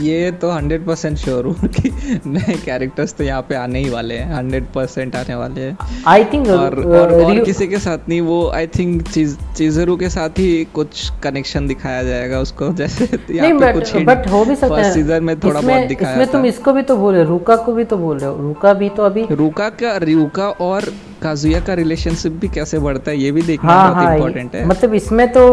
ये 0.01 0.31
तो 0.41 0.49
हंड्रेड 0.51 0.85
परसेंट 0.85 1.17
श्योर 1.17 1.45
हूँ 1.45 1.67
कि 1.69 1.89
नए 2.25 2.55
कैरेक्टर्स 2.65 3.13
तो 3.13 3.23
यहाँ 3.23 3.41
पे 3.49 3.55
आने 3.55 3.79
ही 3.79 3.89
वाले 3.89 4.17
हैं। 4.17 4.33
हंड्रेड 4.33 4.65
परसेंट 4.75 5.15
आने 5.15 5.35
वाले 5.35 5.61
हैं। 5.61 5.77
आई 6.07 6.23
थिंक 6.33 6.47
और, 6.47 6.79
और, 6.83 7.13
और 7.13 7.43
किसी 7.45 7.67
के 7.67 7.79
साथ 7.79 8.09
नहीं 8.09 8.21
वो 8.21 8.49
आई 8.55 8.67
थिंक 8.67 9.01
चीज़ 9.09 9.37
चीजरू 9.57 9.95
के 9.97 10.09
साथ 10.09 10.39
ही 10.39 10.67
कुछ 10.73 11.09
कनेक्शन 11.23 11.67
दिखाया 11.67 12.03
जाएगा 12.03 12.39
उसको। 12.39 12.71
जैसे 12.73 13.05
बट 13.05 13.73
कुछ 13.73 13.95
बट 14.05 14.27
हो 14.31 14.43
भी 14.45 14.55
सकता 14.55 14.81
है। 14.81 14.93
सीज़न 14.93 15.23
में 15.23 15.39
थोड़ा 15.39 15.59
बहुत 15.61 15.87
दिखाया 15.87 16.13
इसमें 16.13 16.31
तुम 16.31 16.45
इसको 16.45 16.73
भी 16.73 16.81
तो 16.83 16.97
बोल 16.97 17.13
रहे 17.13 17.23
हो 17.23 17.29
रूका 17.29 17.55
को 17.55 17.73
भी 17.73 17.83
तो 17.83 17.97
बोल 17.97 18.17
रहे 18.17 18.29
हो। 18.29 18.37
रूका 18.37 18.73
भी 18.73 18.89
तो 18.89 19.03
अभी 19.03 19.27
रूका 19.31 19.69
का 19.81 19.97
रूका 20.03 20.49
और 20.61 20.93
काजुया 21.21 21.59
का 21.59 21.73
रिलेशनशिप 21.73 22.31
भी 22.31 22.47
कैसे 22.47 22.79
बढ़ता 22.79 23.11
है 23.11 23.17
ये 23.17 23.31
भी 23.31 23.41
देखना 23.41 23.71
हाँ, 23.71 23.93
बहुत 23.93 24.13
इम्पोर्टेंट 24.13 24.55
हाँ, 24.55 24.64
है। 24.65 24.69
मतलब 24.69 24.93
इसमें 24.93 25.27
तो 25.31 25.45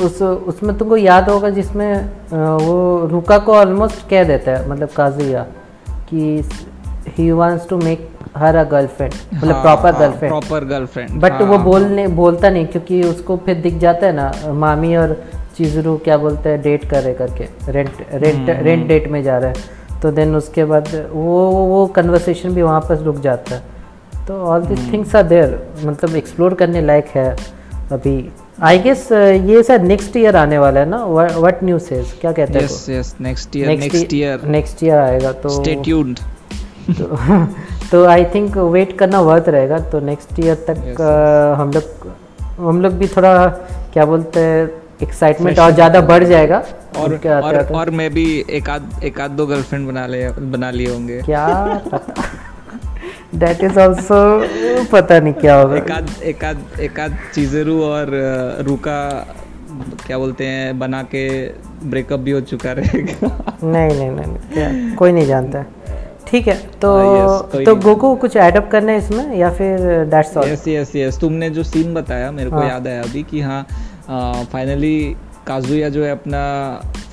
उस 0.00 0.22
उसमें 0.22 0.76
तुमको 0.78 0.96
याद 0.96 1.28
होगा 1.30 1.50
जिसमें 1.50 1.90
वो 2.32 3.06
रुका 3.06 3.38
को 3.38 3.54
ऑलमोस्ट 3.54 4.08
कह 4.10 4.24
देता 4.24 4.50
है 4.50 4.68
मतलब 4.70 4.88
काजुया 4.96 5.42
कि 6.08 6.42
he 7.08 7.30
wants 7.32 7.68
to 7.68 7.76
make 7.78 8.08
her 8.36 8.56
a 8.56 8.62
girlfriend 8.64 9.14
मतलब 9.34 9.60
proper 9.62 9.92
girlfriend 9.92 10.32
proper 10.32 10.64
girlfriend 10.64 11.20
but 11.20 11.42
वो 11.42 11.58
बोलने 11.58 12.06
बोलता 12.20 12.50
नहीं 12.50 12.66
क्योंकि 12.66 13.02
उसको 13.02 13.36
फिर 13.36 13.60
दिख 13.60 13.78
जाता 13.78 14.06
है 14.06 14.12
ना 14.12 14.52
मामी 14.54 14.94
और 14.96 15.16
चीजरू 15.56 15.96
क्या 16.04 16.16
बोलते 16.16 16.48
हैं 16.48 16.60
डेट 16.62 16.88
कर 16.90 17.02
रहे 17.02 17.14
करके 17.14 17.72
रेंट 17.72 18.06
रेंट 18.12 18.50
रेंट 18.50 18.86
डेट 18.88 19.08
में 19.08 19.22
जा 19.22 19.38
रहे 19.38 19.50
हैं। 19.50 20.00
तो 20.00 20.10
देन 20.10 20.36
उसके 20.36 20.64
बाद 20.64 20.88
वो 21.12 21.40
वो 21.50 21.86
कन्वर्सेशन 21.96 22.54
भी 22.54 22.62
वहाँ 22.62 22.80
पर 22.80 22.98
रुक 22.98 23.16
जाता 23.20 23.54
है। 23.54 24.26
तो 24.26 24.40
all 24.44 24.64
this 24.66 24.92
things 24.92 25.16
are 25.16 25.22
there 25.22 25.58
मतलब 25.84 26.16
एक्सप्लोर 26.16 26.54
करने 26.54 26.80
लायक 26.82 27.08
है 27.14 27.28
अभी। 27.92 28.16
आई 28.60 28.78
गेस 28.78 29.08
uh, 29.12 29.50
ये 29.50 29.62
सर 29.62 29.80
नेक्स्ट 29.80 30.16
ईयर 30.16 30.36
आने 30.36 30.58
वाला 30.58 30.80
है 30.80 30.86
ना? 30.86 31.04
व्हाट 31.04 31.64
न्यूज़ 31.64 31.82
सेज 31.82 32.14
क्या 32.20 32.32
कहते 32.32 32.52
हैं 32.52 32.64
yes 32.64 32.86
yes 32.90 33.14
next 33.20 33.56
year 33.56 33.68
next 33.68 34.14
year 34.14 34.40
next 34.42 34.84
year 34.84 34.98
आएगा 34.98 35.32
तो 35.32 35.48
स्टे 35.48 35.74
ट्यून्ड 35.74 36.18
तो 37.90 38.04
आई 38.04 38.24
थिंक 38.24 38.56
वेट 38.56 38.98
करना 38.98 39.20
वर्थ 39.20 39.48
रहेगा 39.48 39.78
तो 39.78 40.00
नेक्स्ट 40.00 40.40
ईयर 40.40 40.54
तक 40.54 40.74
yes, 40.74 41.00
uh, 41.00 41.60
हम 41.60 41.70
लोग 41.74 42.12
हम 42.68 42.82
लोग 42.82 42.92
भी 42.92 43.06
थोड़ा 43.06 43.48
क्या 43.92 44.04
बोलते 44.04 44.40
हैं 44.40 44.70
एक्साइटमेंट 45.02 45.58
और 45.58 45.70
ज़्यादा 45.70 46.00
बढ़ 46.00 46.24
जाएगा। 46.24 46.64
और 46.96 47.14
और, 47.26 47.72
और 47.74 47.90
मैं 47.90 48.14
भी 48.14 48.44
एक 48.50 48.70
आध 48.70 49.00
एक 49.04 49.20
आध 49.20 49.30
दो 49.30 49.46
गर्लफ्रेंड 49.46 49.88
बना 49.88 50.06
ले 50.06 50.28
बना 50.28 50.70
लिए 50.70 50.90
होंगे। 50.90 51.22
क्या 51.22 51.64
पता। 51.92 52.22
दैट 53.34 53.62
इज़ 53.64 53.78
आल्सो 53.80 54.16
पता 54.92 55.18
नहीं 55.20 55.34
क्या 55.34 55.54
होगा। 55.54 55.76
एक 55.76 55.90
आध 55.90 56.10
एक 56.22 56.44
आध 56.44 56.80
एक 56.80 57.00
आध 57.00 57.16
चीजरू 57.34 57.82
और 57.82 58.10
रूका 58.66 58.98
क्या 60.06 60.18
बोलते 60.18 60.46
हैं 60.46 60.78
बना 60.78 61.02
के 61.14 61.26
ब्रेकअप 61.90 62.20
भी 62.20 62.30
हो 62.30 62.40
चुका 62.40 62.72
रहेगा 62.72 63.28
नहीं 63.62 63.88
नहीं 63.88 64.10
नहीं, 64.10 64.26
नहीं 64.26 64.94
कोई 64.96 65.12
नहीं 65.12 65.26
जानता। 65.26 65.64
ठीक 66.26 66.48
है 66.48 66.54
तो 66.82 66.88
uh, 66.98 67.54
yes, 67.54 67.64
तो 67.66 67.74
गोकू 67.76 68.14
कुछ 68.16 68.36
एडअप 68.36 68.68
करना 68.72 68.92
है 68.92 68.98
इसमें 68.98 69.36
या 69.36 69.50
फिर 69.50 70.04
that's 70.10 70.36
all 70.36 70.48
yes 70.48 70.68
yes 70.68 70.94
yes 70.96 71.18
तुमने 71.20 71.50
जो 71.50 71.62
सीन 71.62 71.94
बताया 71.94 72.30
मेरे 72.32 72.50
को 72.50 72.56
हाँ. 72.56 72.68
याद 72.68 72.86
आया 72.86 73.02
अभी 73.02 73.22
कि 73.30 73.40
हाँ 73.40 73.66
फाइनली 74.52 75.16
काजुया 75.46 75.88
जो 75.88 76.04
है 76.04 76.10
अपना 76.10 76.40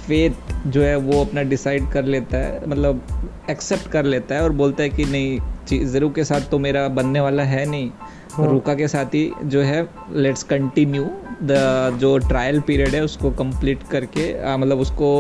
फेथ 0.08 0.68
जो 0.68 0.82
है 0.82 0.96
वो 0.98 1.22
अपना 1.26 1.44
डिसाइड 1.50 1.92
कर 1.92 2.06
लेता 2.06 2.38
है। 2.38 2.62
मतलब 2.68 3.02
एक्सेप्ट 3.50 3.92
कर 3.92 4.06
लेता 4.06 4.36
है 4.36 4.44
और 4.44 4.52
बोलता 4.54 4.84
है 4.84 4.90
कि 4.90 5.06
नहीं 5.06 5.86
ज़रू 5.86 6.10
के 6.10 6.24
साथ 6.24 6.50
तो 6.52 6.60
मेरा 6.60 6.88
बनने 6.92 7.20
वाला 7.20 7.44
है 7.44 7.66
नहीं 7.66 7.90
हाँ। 8.34 8.48
रूका 8.48 8.74
के 8.76 8.88
साथ 8.88 9.14
ही 9.14 9.32
जो 9.46 9.62
है 9.62 9.88
लेट्स 10.16 10.44
कंटिन्यू 10.44 11.04
द 11.44 11.98
जो 12.02 12.18
ट्रायल 12.20 12.60
पीरियड 12.62 12.96
है 12.96 13.04
उसको 13.04 13.32
कंप्लीट 13.34 13.84
करके 13.92 14.28
मतलब 14.58 14.80
उसको 14.80 15.12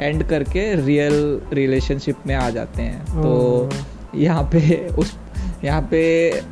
एंड 0.00 0.24
करके 0.24 0.74
रियल 0.76 1.40
रिलेशनशिप 1.52 2.26
में 2.26 2.34
आ 2.34 2.48
जाते 2.50 2.82
हैं 2.82 3.04
तो 3.12 3.68
हाँ। 3.72 3.86
यहाँ 4.14 4.42
पे 4.52 4.78
उस 4.88 5.16
यहाँ 5.64 5.82
पे 5.90 6.30
आ, 6.30 6.42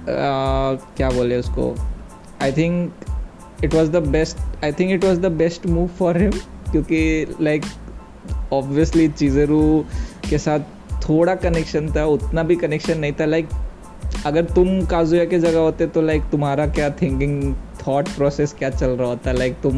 क्या 0.97 1.11
बोले 1.11 1.37
उसको 1.37 1.74
I 2.43 2.53
think 2.53 3.64
it 3.64 3.74
was 3.74 3.91
the 3.91 4.03
best 4.09 4.64
I 4.64 4.72
think 4.72 4.93
it 4.93 5.05
was 5.05 5.20
the 5.20 5.33
best 5.37 5.66
move 5.66 5.87
for 5.99 6.18
him 6.18 6.31
क्योंकि 6.72 7.26
लाइक 7.41 7.64
ऑब्वियसली 8.53 9.09
चीज़रू 9.09 9.62
के 10.31 10.39
साथ 10.39 10.80
थोड़ा 11.09 11.34
कनेक्शन 11.34 11.92
था, 11.96 12.05
उतना 12.07 12.42
भी 12.42 12.57
कनेक्शन 12.57 12.98
नहीं 12.98 13.12
था 13.12 13.24
लाइक 13.24 13.48
अगर 14.26 14.44
तुम 14.44 14.80
काजुया 14.86 15.24
के 15.24 15.38
जगह 15.38 15.59
होते 15.59 15.86
तो 15.86 16.01
लाइक 16.03 16.22
तुम्हारा 16.32 16.66
क्या 16.68 16.88
थिंकिंग 17.03 17.55
थॉट 17.86 18.09
प्रोसेस 18.09 18.55
क्या 18.59 18.70
चल 18.70 18.90
रहा 18.90 19.09
होता? 19.09 19.32
लाइक 19.32 19.57
तुम 19.62 19.76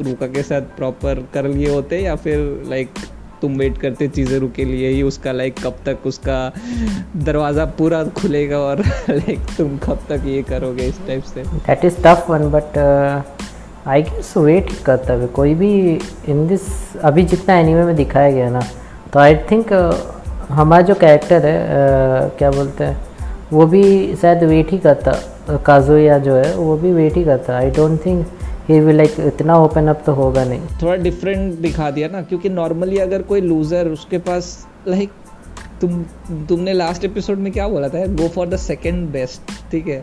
रूका 0.00 0.26
के 0.26 0.42
साथ 0.42 0.76
प्रॉपर 0.76 1.24
कर 1.34 1.46
लिए 1.46 1.70
होते 1.70 1.98
या 1.98 2.14
फिर 2.16 2.38
लाइक 2.68 2.90
तुम 3.40 3.56
वेट 3.58 3.78
करते 3.78 4.08
चीज़ें 4.08 4.38
रुके 4.38 4.64
लिए 4.64 4.88
ही 4.88 5.02
उसका 5.02 5.32
लाइक 5.32 5.58
कब 5.64 5.76
तक 5.86 6.06
उसका 6.06 6.38
दरवाज़ा 7.16 7.64
पूरा 7.78 8.02
खुलेगा 8.18 8.58
और 8.58 8.80
लाइक 9.10 9.46
तुम 9.58 9.76
कब 9.78 9.98
तक 10.08 10.24
ये 10.26 10.42
करोगे 10.42 10.86
इस 10.86 10.98
टाइप 11.06 11.22
से? 11.24 11.42
That 11.42 11.84
is 11.84 11.96
tough 12.06 12.26
one 12.30 12.50
but 12.50 12.78
I 13.88 14.02
guess 14.02 14.34
wait 14.36 14.72
करता 14.86 15.12
है। 15.12 15.26
कोई 15.26 15.54
भी 15.54 15.72
इन 16.28 16.46
दिस 16.48 16.62
अभी 17.04 17.22
जितना 17.24 17.58
एनिमे 17.58 17.84
में 17.84 17.94
दिखाया 17.96 18.30
गया 18.30 18.50
ना 18.50 18.60
तो 19.12 19.20
आई 19.20 19.36
थिंक 19.50 19.72
हमारा 20.48 20.82
जो 20.82 20.94
कैरेक्टर 20.94 21.46
है 21.46 21.56
आ, 21.56 22.28
क्या 22.38 22.50
बोलते 22.50 22.84
हैं 22.84 23.06
वो 23.52 23.66
भी 23.66 23.82
शायद 24.16 24.44
वेट 24.44 24.70
ही 24.70 24.78
करता 24.78 25.12
काजोया 25.66 26.18
जो 26.18 26.34
है 26.34 26.54
वो 26.56 26.76
भी 26.76 26.92
वेट 26.92 27.16
ही 27.16 27.24
करता। 27.24 27.56
I 27.56 27.70
don't 27.70 28.04
think 28.06 28.26
he 28.68 28.80
will 28.80 28.96
like 28.96 29.14
इतना 29.20 29.56
ओपन 29.56 29.86
अप 29.88 30.02
तो 30.06 30.12
होगा 30.12 30.44
नहीं। 30.44 30.60
थोड़ा 30.82 30.96
डिफरेंट 30.96 31.58
दिखा 31.60 31.90
दिया 31.90 32.08
ना 32.08 32.22
क्योंकि 32.22 32.48
नॉर्मली 32.48 32.98
अगर 32.98 33.22
कोई 33.22 33.40
लूजर 33.40 33.88
उसके 33.88 34.18
पास 34.18 34.66
लाइक 34.88 35.10
तुम 35.80 36.02
तुमने 36.48 36.72
लास्ट 36.72 37.04
एपिसोड 37.04 37.38
में 37.38 37.52
क्या 37.52 37.68
बोला 37.68 37.88
था? 37.88 38.04
Go 38.06 38.28
for 38.28 38.48
the 38.48 38.56
second 38.56 39.08
best 39.08 39.52
ठीक 39.70 39.88
है? 39.88 40.02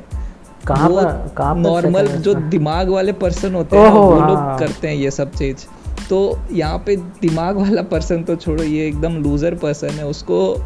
कहाँ 0.67 0.89
पर 0.89 1.33
कहाँ 1.37 1.55
नॉर्मल 1.55 2.07
जो 2.07 2.33
दिमाग 2.33 2.89
वाले 2.89 3.11
पर्सन 3.13 3.55
होते 3.55 3.77
हैं 3.77 3.91
वो 3.91 4.11
लोग 4.11 4.37
हाँ। 4.37 4.57
करते 4.59 4.87
हैं 4.87 4.95
ये 4.95 5.11
सब 5.11 5.31
चीज़। 5.31 5.65
तो 6.09 6.17
यहाँ 6.51 6.77
पे 6.85 6.95
दिमाग 6.95 7.57
वाला 7.57 7.81
पर्सन 7.83 8.23
तो 8.23 8.35
छोड़ो, 8.35 8.63
ये 8.63 8.87
एकदम 8.87 9.21
लूजर 9.23 9.55
पर्सन 9.55 9.89
है, 9.89 10.05
उसको 10.05 10.57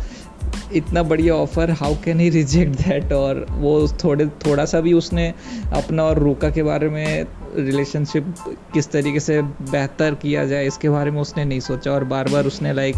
इतना 0.75 1.01
बढ़िया 1.03 1.35
offer 1.35 1.71
how 1.71 1.95
can 2.03 2.19
he 2.19 2.29
reject 2.29 2.75
that 2.77 3.11
और 3.13 3.45
वो 3.51 3.87
थोड़े, 4.03 4.25
थोड़ा 4.45 4.65
सा 4.65 4.81
भी 4.81 4.93
उसने 4.93 5.27
अपना 5.73 6.03
और 6.03 6.19
रूका 6.19 6.49
के 6.49 6.63
बारे 6.63 6.89
में 6.89 7.25
रिलेशनशिप 7.55 8.33
किस 8.73 8.91
तरीके 8.91 9.19
से 9.19 9.41
बेहतर 9.41 10.15
किया 10.15 10.45
जाए, 10.45 10.65
इसके 10.67 10.89
बारे 10.89 11.11
में 11.11 11.21
उसने 11.21 11.45
नहीं 11.45 11.59
सोचा। 11.59 11.91
और 11.91 12.03
बार 12.05 12.29
बार 12.31 12.45
उसने 12.45 12.73
like 12.73 12.95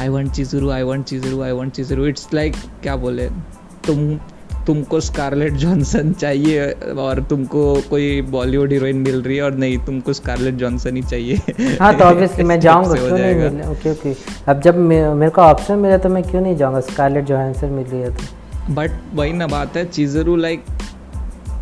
I 0.00 0.08
want 0.08 0.32
Chizuru 0.32 0.70
I 0.70 0.82
want 0.82 1.06
Chizuru 1.06 1.42
I 1.42 1.52
want 1.52 1.72
Chizuru 1.74 2.06
it's 2.06 2.28
like 2.34 2.54
क्या 2.82 2.96
बोले? 2.96 3.28
तुम 3.86 4.16
तुमको 4.66 5.00
स्कारलेट 5.00 5.52
जॉनसन 5.62 6.12
चाहिए 6.12 6.70
और 6.98 7.22
तुमको 7.30 7.64
कोई 7.90 8.20
बॉलीवुड 8.30 8.72
हीरोइन 8.72 8.96
मिल 8.96 9.20
रही 9.22 9.36
है 9.36 9.42
और 9.42 9.54
नहीं 9.54 9.78
तुमको 9.86 10.12
स्कारलेट 10.12 10.54
जॉनसन 10.54 10.96
ही 10.96 11.02
चाहिए। 11.02 11.76
हाँ 11.80 11.94
तो 11.98 12.04
ऑब्वियसली 12.04 12.44
मैं 12.44 12.58
जाऊँगा 12.66 12.94
क्यों 12.94 13.18
नहीं 13.18 13.34
मिलने? 13.34 13.66
Okay 13.66 13.90
okay. 13.90 14.14
अब 14.48 14.60
जब 14.60 14.78
मेरे 14.78 15.30
को 15.30 15.42
ऑप्शन 15.42 15.78
मिला 15.78 15.98
तो 15.98 16.08
मैं 16.08 16.22
क्यों 16.22 16.42
नहीं 16.42 16.56
जाऊँगा? 16.56 16.80
स्कारलेट 16.92 17.24
जॉनसन 17.24 17.72
मिल 17.72 17.84
रही 17.84 18.00
है 18.00 18.14
तो। 18.16 18.72
बट 18.74 18.90
वही 19.14 19.32
ना 19.32 19.46
बात 19.46 19.76
है 19.76 19.84
चीजरू 19.84 20.36
लाइक 20.36 20.64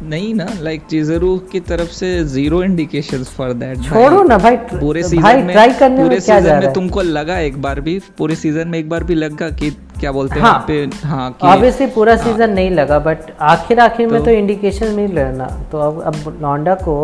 नहीं 0.02 0.32
ना 0.34 0.46
लाइक 0.60 0.82
चीजरू 0.90 1.36
की 1.52 1.60
तरफ़ 1.60 1.90
से 1.90 2.08
ज़ीरो 2.24 2.62
इंडिकेशंस 2.62 3.28
फॉर 3.28 3.52
दैट 3.52 3.82
छोड़ो 3.82 4.22
ना 4.22 4.38
भाई 4.38 4.56
पूरे 4.56 5.02
सीज़न 5.02 5.38
में 5.38 5.52
ट्राई 5.52 5.72
करने 5.72 6.02
पूरे 6.02 6.20
सीज़न 6.20 6.58
में 6.58 6.72
तुमको 6.72 7.02
लगा 7.02 7.38
एक 7.40 7.60
बार 7.62 7.80
भी 7.80 7.98
पूरे 8.18 8.34
सीज़न 8.34 8.68
में 8.68 8.78
एक 8.78 8.88
बार 8.88 9.04
भी 9.04 9.14
लगा 9.14 9.48
कि 9.50 9.70
क्या 10.02 10.10
बोलते 10.12 10.34
हैं 10.34 10.42
हाँ, 10.42 10.64
पे? 10.68 11.06
हाँ 11.06 11.36
ऑब्वियसली 11.42 11.86
पूरा 11.94 12.14
हाँ, 12.14 12.22
सीज़न 12.24 12.50
नहीं 12.52 12.70
लगा 12.70 12.98
बट 12.98 13.18
आखिर 13.40 13.80
आखिर 13.80 14.06
तो, 14.06 14.12
में 14.12 14.24
तो 14.24 14.30
इंडिकेशन 14.30 14.94
मिल 14.94 15.12
रहे 15.18 15.32
ना। 15.32 15.46
तो 15.72 15.78
अब 15.80 16.00
अब 16.02 16.38
लौंडा 16.42 16.74
को 16.82 16.94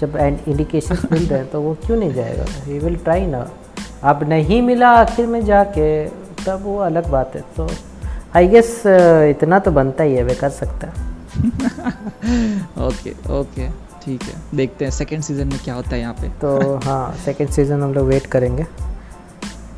जब 0.00 0.16
इंडिकेशन 0.48 0.98
मिल 1.12 1.26
रहे 1.26 1.38
हैं 1.38 1.50
तो 1.50 1.60
वो 1.60 1.74
क्यों 1.86 1.96
नहीं 1.96 2.12
जाएगा? 2.14 2.44
ही 2.66 2.78
विल 2.78 2.96
ट्राई 3.04 3.26
ना। 3.26 3.46
अब 4.10 4.28
नहीं 4.28 4.60
मिला 4.62 4.90
आखिर 4.96 5.26
में 5.26 5.44
जाके 5.44 5.88
तब 6.46 6.62
वो 6.64 6.78
अलग 6.82 7.10
बात 7.10 7.36
है। 7.36 7.42
तो 7.56 7.68
आई 8.36 8.48
गेस 8.48 8.82
इतना 8.86 9.58
तो 9.58 9.70
बनता 9.72 10.04
ही 10.04 10.14
है 10.14 10.22
वे 10.22 10.34
कर 10.34 10.50
सकता 10.52 10.88
ओके 12.86 13.12
ओके 13.40 13.68
ठीक 14.04 14.22
है। 14.22 14.34
देखते 14.56 14.84
हैं 14.84 14.92
सेकेंड 14.92 15.22
सीज़न 15.22 15.46
में 15.48 15.58
क्या 15.64 15.74
होता 15.74 15.90
है 15.90 16.00
यहाँ 16.00 16.14
पे। 16.14 16.28
तो 16.40 16.76
हाँ 16.84 17.14
सेकेंड 17.24 17.50
सीज़न 17.50 17.82
हम 17.82 17.94
लोग 17.94 18.06
वेट 18.08 18.26
करेंगे। 18.26 18.66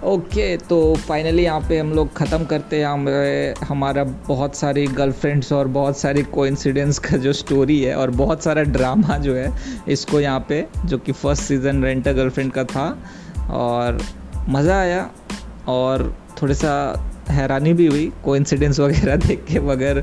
ओके 0.07 0.57
तो 0.57 0.95
फाइनली 0.95 1.43
यहाँ 1.43 1.61
पे 1.69 1.79
हम 1.79 1.93
लोग 1.93 2.13
ख़त्म 2.17 2.45
करते 2.45 2.79
हैं। 2.79 2.87
हमारे, 2.87 3.55
हमारा 3.65 4.05
बहुत 4.05 4.55
सारी 4.55 4.87
गर्लफ्रेंड्स 4.87 5.53
और 5.53 5.69
बहुत 5.69 5.99
सारी 5.99 6.23
कोइंसिडेंस 6.23 6.99
का 6.99 7.17
जो 7.17 7.33
स्टोरी 7.33 7.81
है 7.83 7.95
और 7.97 8.11
बहुत 8.11 8.43
सारा 8.43 8.63
ड्रामा 8.63 9.19
जो 9.19 9.35
है, 9.35 9.51
इसको 9.89 10.21
यहाँ 10.21 10.45
पे, 10.49 10.67
जो 10.85 10.99
कि 10.99 11.13
फ़र्स्ट 11.13 11.43
सीज़न 11.43 11.83
रेंटर 11.85 12.13
गर्लफ्रेंड 12.13 12.53
का 12.53 12.65
था 12.65 12.87
और 13.51 13.99
मज़ा 14.49 14.79
आया 14.81 15.11
और 15.69 16.15
थोड़ा 16.43 16.55
सा 16.55 16.73
हैरानी 17.31 17.72
भी 17.74 17.87
हुई 17.87 18.11
कोइंसिडेंस 18.24 18.81
वगैरह 18.81 19.16
देख 19.27 19.45
के, 19.45 19.61
मगर 19.62 20.03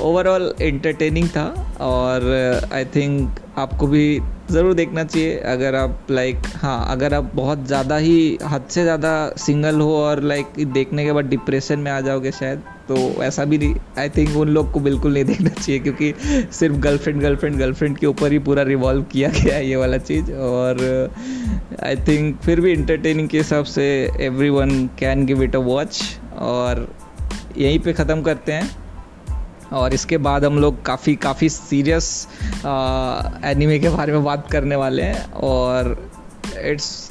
ओवरऑल 0.00 0.54
एंटरटेनिंग 0.60 1.28
था 1.28 1.44
और 1.82 2.30
आई 2.72 2.84
थिंक 2.96 3.40
आपको 3.58 3.86
भी 3.86 4.20
ज़रूर 4.50 4.74
देखना 4.74 5.02
चाहिए। 5.04 5.36
अगर 5.46 5.74
आप 5.74 6.06
लाइक 6.10 6.42
हाँ 6.56 6.86
अगर 6.90 7.14
आप 7.14 7.30
बहुत 7.34 7.66
ज़्यादा 7.66 7.96
ही 7.96 8.38
हद 8.44 8.66
से 8.70 8.82
ज़्यादा 8.82 9.12
सिंगल 9.38 9.80
हो 9.80 9.94
और 9.96 10.22
लाइक 10.22 10.52
देखने 10.72 11.04
के 11.04 11.12
बाद 11.12 11.24
डिप्रेशन 11.26 11.78
में 11.78 11.90
आ 11.90 12.00
जाओगे 12.00 12.32
शायद 12.32 12.62
तो 12.88 12.96
ऐसा 13.24 13.44
भी 13.44 13.58
नहीं। 13.58 13.74
आई 13.98 14.08
थिंक 14.08 14.36
उन 14.36 14.48
लोग 14.48 14.70
को 14.72 14.80
बिल्कुल 14.80 15.12
नहीं 15.12 15.24
देखना 15.30 15.50
चाहिए, 15.50 15.80
क्योंकि 15.80 16.12
सिर्फ़ 16.52 16.76
गर्लफ्रेंड 16.76 17.20
गर्लफ्रेंड 17.22 17.58
गर्लफ्रेंड 17.58 17.96
के 17.98 18.06
ऊपर 18.06 18.32
ही 18.32 18.38
पूरा 18.40 18.62
रिवॉल्व 18.64 19.02
किया 19.12 19.28
गया 19.30 19.54
है 19.54 19.66
ये 19.68 19.76
वाला 19.76 19.98
चीज़। 20.00 20.32
और 20.32 21.10
आई 21.84 21.96
थिंक 22.08 22.36
फिर 22.40 22.60
भी 22.60 22.72
इंटरटेनिंग 22.72 23.28
के 23.28 23.38
हिसाब 23.38 23.64
से 23.66 23.86
everyone 24.50 24.86
can 24.98 25.24
give 25.26 25.42
it 25.42 25.56
a 25.56 25.60
watch 25.60 26.02
और 26.38 26.86
यहीं 27.56 27.78
पे 27.78 27.92
ख़त्म 27.92 28.22
करते 28.22 28.52
हैं। 28.52 28.70
और 29.72 29.94
इसके 29.94 30.18
बाद 30.18 30.44
हम 30.44 30.58
लोग 30.58 30.84
काफ़ी 30.84 31.14
काफ़ी 31.16 31.48
सीरियस 31.48 32.28
एनिमे 33.44 33.78
के 33.78 33.88
बारे 33.88 34.12
में 34.12 34.24
बात 34.24 34.50
करने 34.50 34.76
वाले 34.76 35.02
हैं। 35.02 35.32
और 35.32 35.96
इट्स 36.62 37.08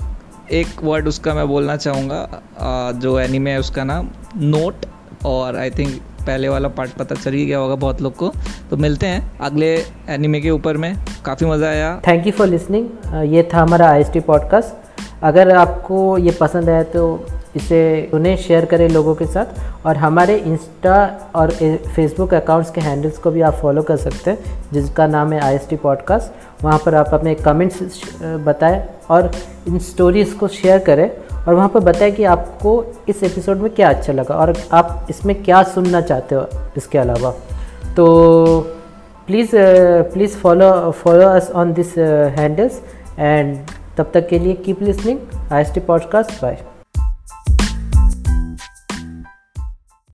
एक 0.54 0.84
वर्ड 0.84 1.08
उसका 1.08 1.34
मैं 1.34 1.48
बोलना 1.48 1.76
चाहूँगा 1.78 2.92
जो 2.96 3.20
एनिमे 3.20 3.52
है 3.52 3.60
उसका 3.60 3.84
नाम 3.84 4.10
नोट 4.38 4.86
और 5.26 5.56
आई 5.58 5.70
थिंक 5.70 6.02
पहले 6.22 6.50
वाला 6.50 6.68
पार्ट 6.70 6.92
पता 6.92 7.16
चल 7.16 7.34
ही 7.34 7.46
गया 7.46 7.58
होगा 7.58 7.76
बहुत 7.76 8.02
लोग 8.02 8.16
को। 8.16 8.32
तो 8.70 8.78
मिलते 8.78 9.08
हैं 9.08 9.38
अगले 9.40 9.76
एनिमे 10.10 10.42
के 10.42 10.52
ऊपर 10.52 10.78
में। 10.78 10.96
काफ़ी 11.26 11.48
मज़ा 11.48 11.68
आया। 11.68 11.96
थैंक 12.08 12.26
यू 12.28 12.32
फॉर 12.32 12.48
लिसनिंग 12.48 13.24
ये 13.34 13.44
था 13.54 13.62
हमारा 13.62 13.90
आईएसटी 13.90 14.20
पॉडकास्ट 14.20 15.24
अगर 15.24 15.56
आपको 15.56 16.18
ये 16.18 16.32
पसंद 16.32 16.70
आया 16.70 16.84
तो 16.84 17.04
इसे 17.56 18.10
उन्हें 18.14 18.36
शेयर 18.38 18.66
करें 18.66 18.88
लोगों 18.90 19.16
के 19.16 19.26
साथ। 19.26 19.86
और 19.86 19.98
हमारे 19.98 20.36
इंस्टा 20.38 20.96
और 21.36 21.52
फेसबुक 21.96 22.34
अकाउंट्स 22.34 22.72
के 22.72 22.82
हैंडल्स 22.82 23.18
को 23.18 23.32
भी 23.32 23.42
आप 23.42 23.54
फॉलो 23.54 23.82
कर 23.84 23.98
सकते 23.98 24.32
हैं, 24.32 24.64
जिसका 24.74 25.08
नाम 25.08 25.34
है 25.34 25.40
आई 25.40 25.56
एस 25.56 25.68
टी 25.70 25.76
पॉडकास्ट 25.76 26.64
वहाँ 26.64 26.80
पर 26.86 26.96
आप 26.96 27.14
अपने 27.14 27.36
कमेंट्स 27.36 28.02
बताएँ 28.46 28.84
और 29.10 29.32
इन 29.68 29.80
स्टोरीज़ 29.80 30.36
को 30.36 30.48
शेयर 30.48 30.80
करें 30.80 31.10
और 31.38 31.54
वहाँ 31.54 31.70
पर 31.70 31.80
बताएँ 31.80 32.12
कि 32.12 32.24
आपको 32.26 32.84
इस 33.10 33.24
एपिसोड 33.24 33.58
में 33.58 33.70
क्या 33.76 33.90
अच्छा 33.90 34.14
लगा 34.14 34.36
और 34.36 34.56
आप 34.74 35.08
इसमें 35.10 35.36
क्या 35.44 35.64
सुनना 35.64 36.02
चाहते 36.02 36.36
हो 36.36 36.48
इसके 36.78 36.98
अलावा। 36.98 37.32
तो 37.96 38.06
please 39.28 39.52
please 40.14 40.36
follow 40.38 40.92
follow 40.92 41.28
us 41.28 41.50
on 41.56 41.74
this 41.74 41.98
handles 42.38 42.82
and 43.20 43.58
तब 43.98 44.12
तक 44.14 44.28
के 44.28 44.40
लिए 44.40 44.54
keep 44.56 44.82
listening 44.82 45.20
I 45.52 45.62
S 45.62 45.74
T 45.74 45.80
podcast 45.80 46.42
bye 46.42 46.58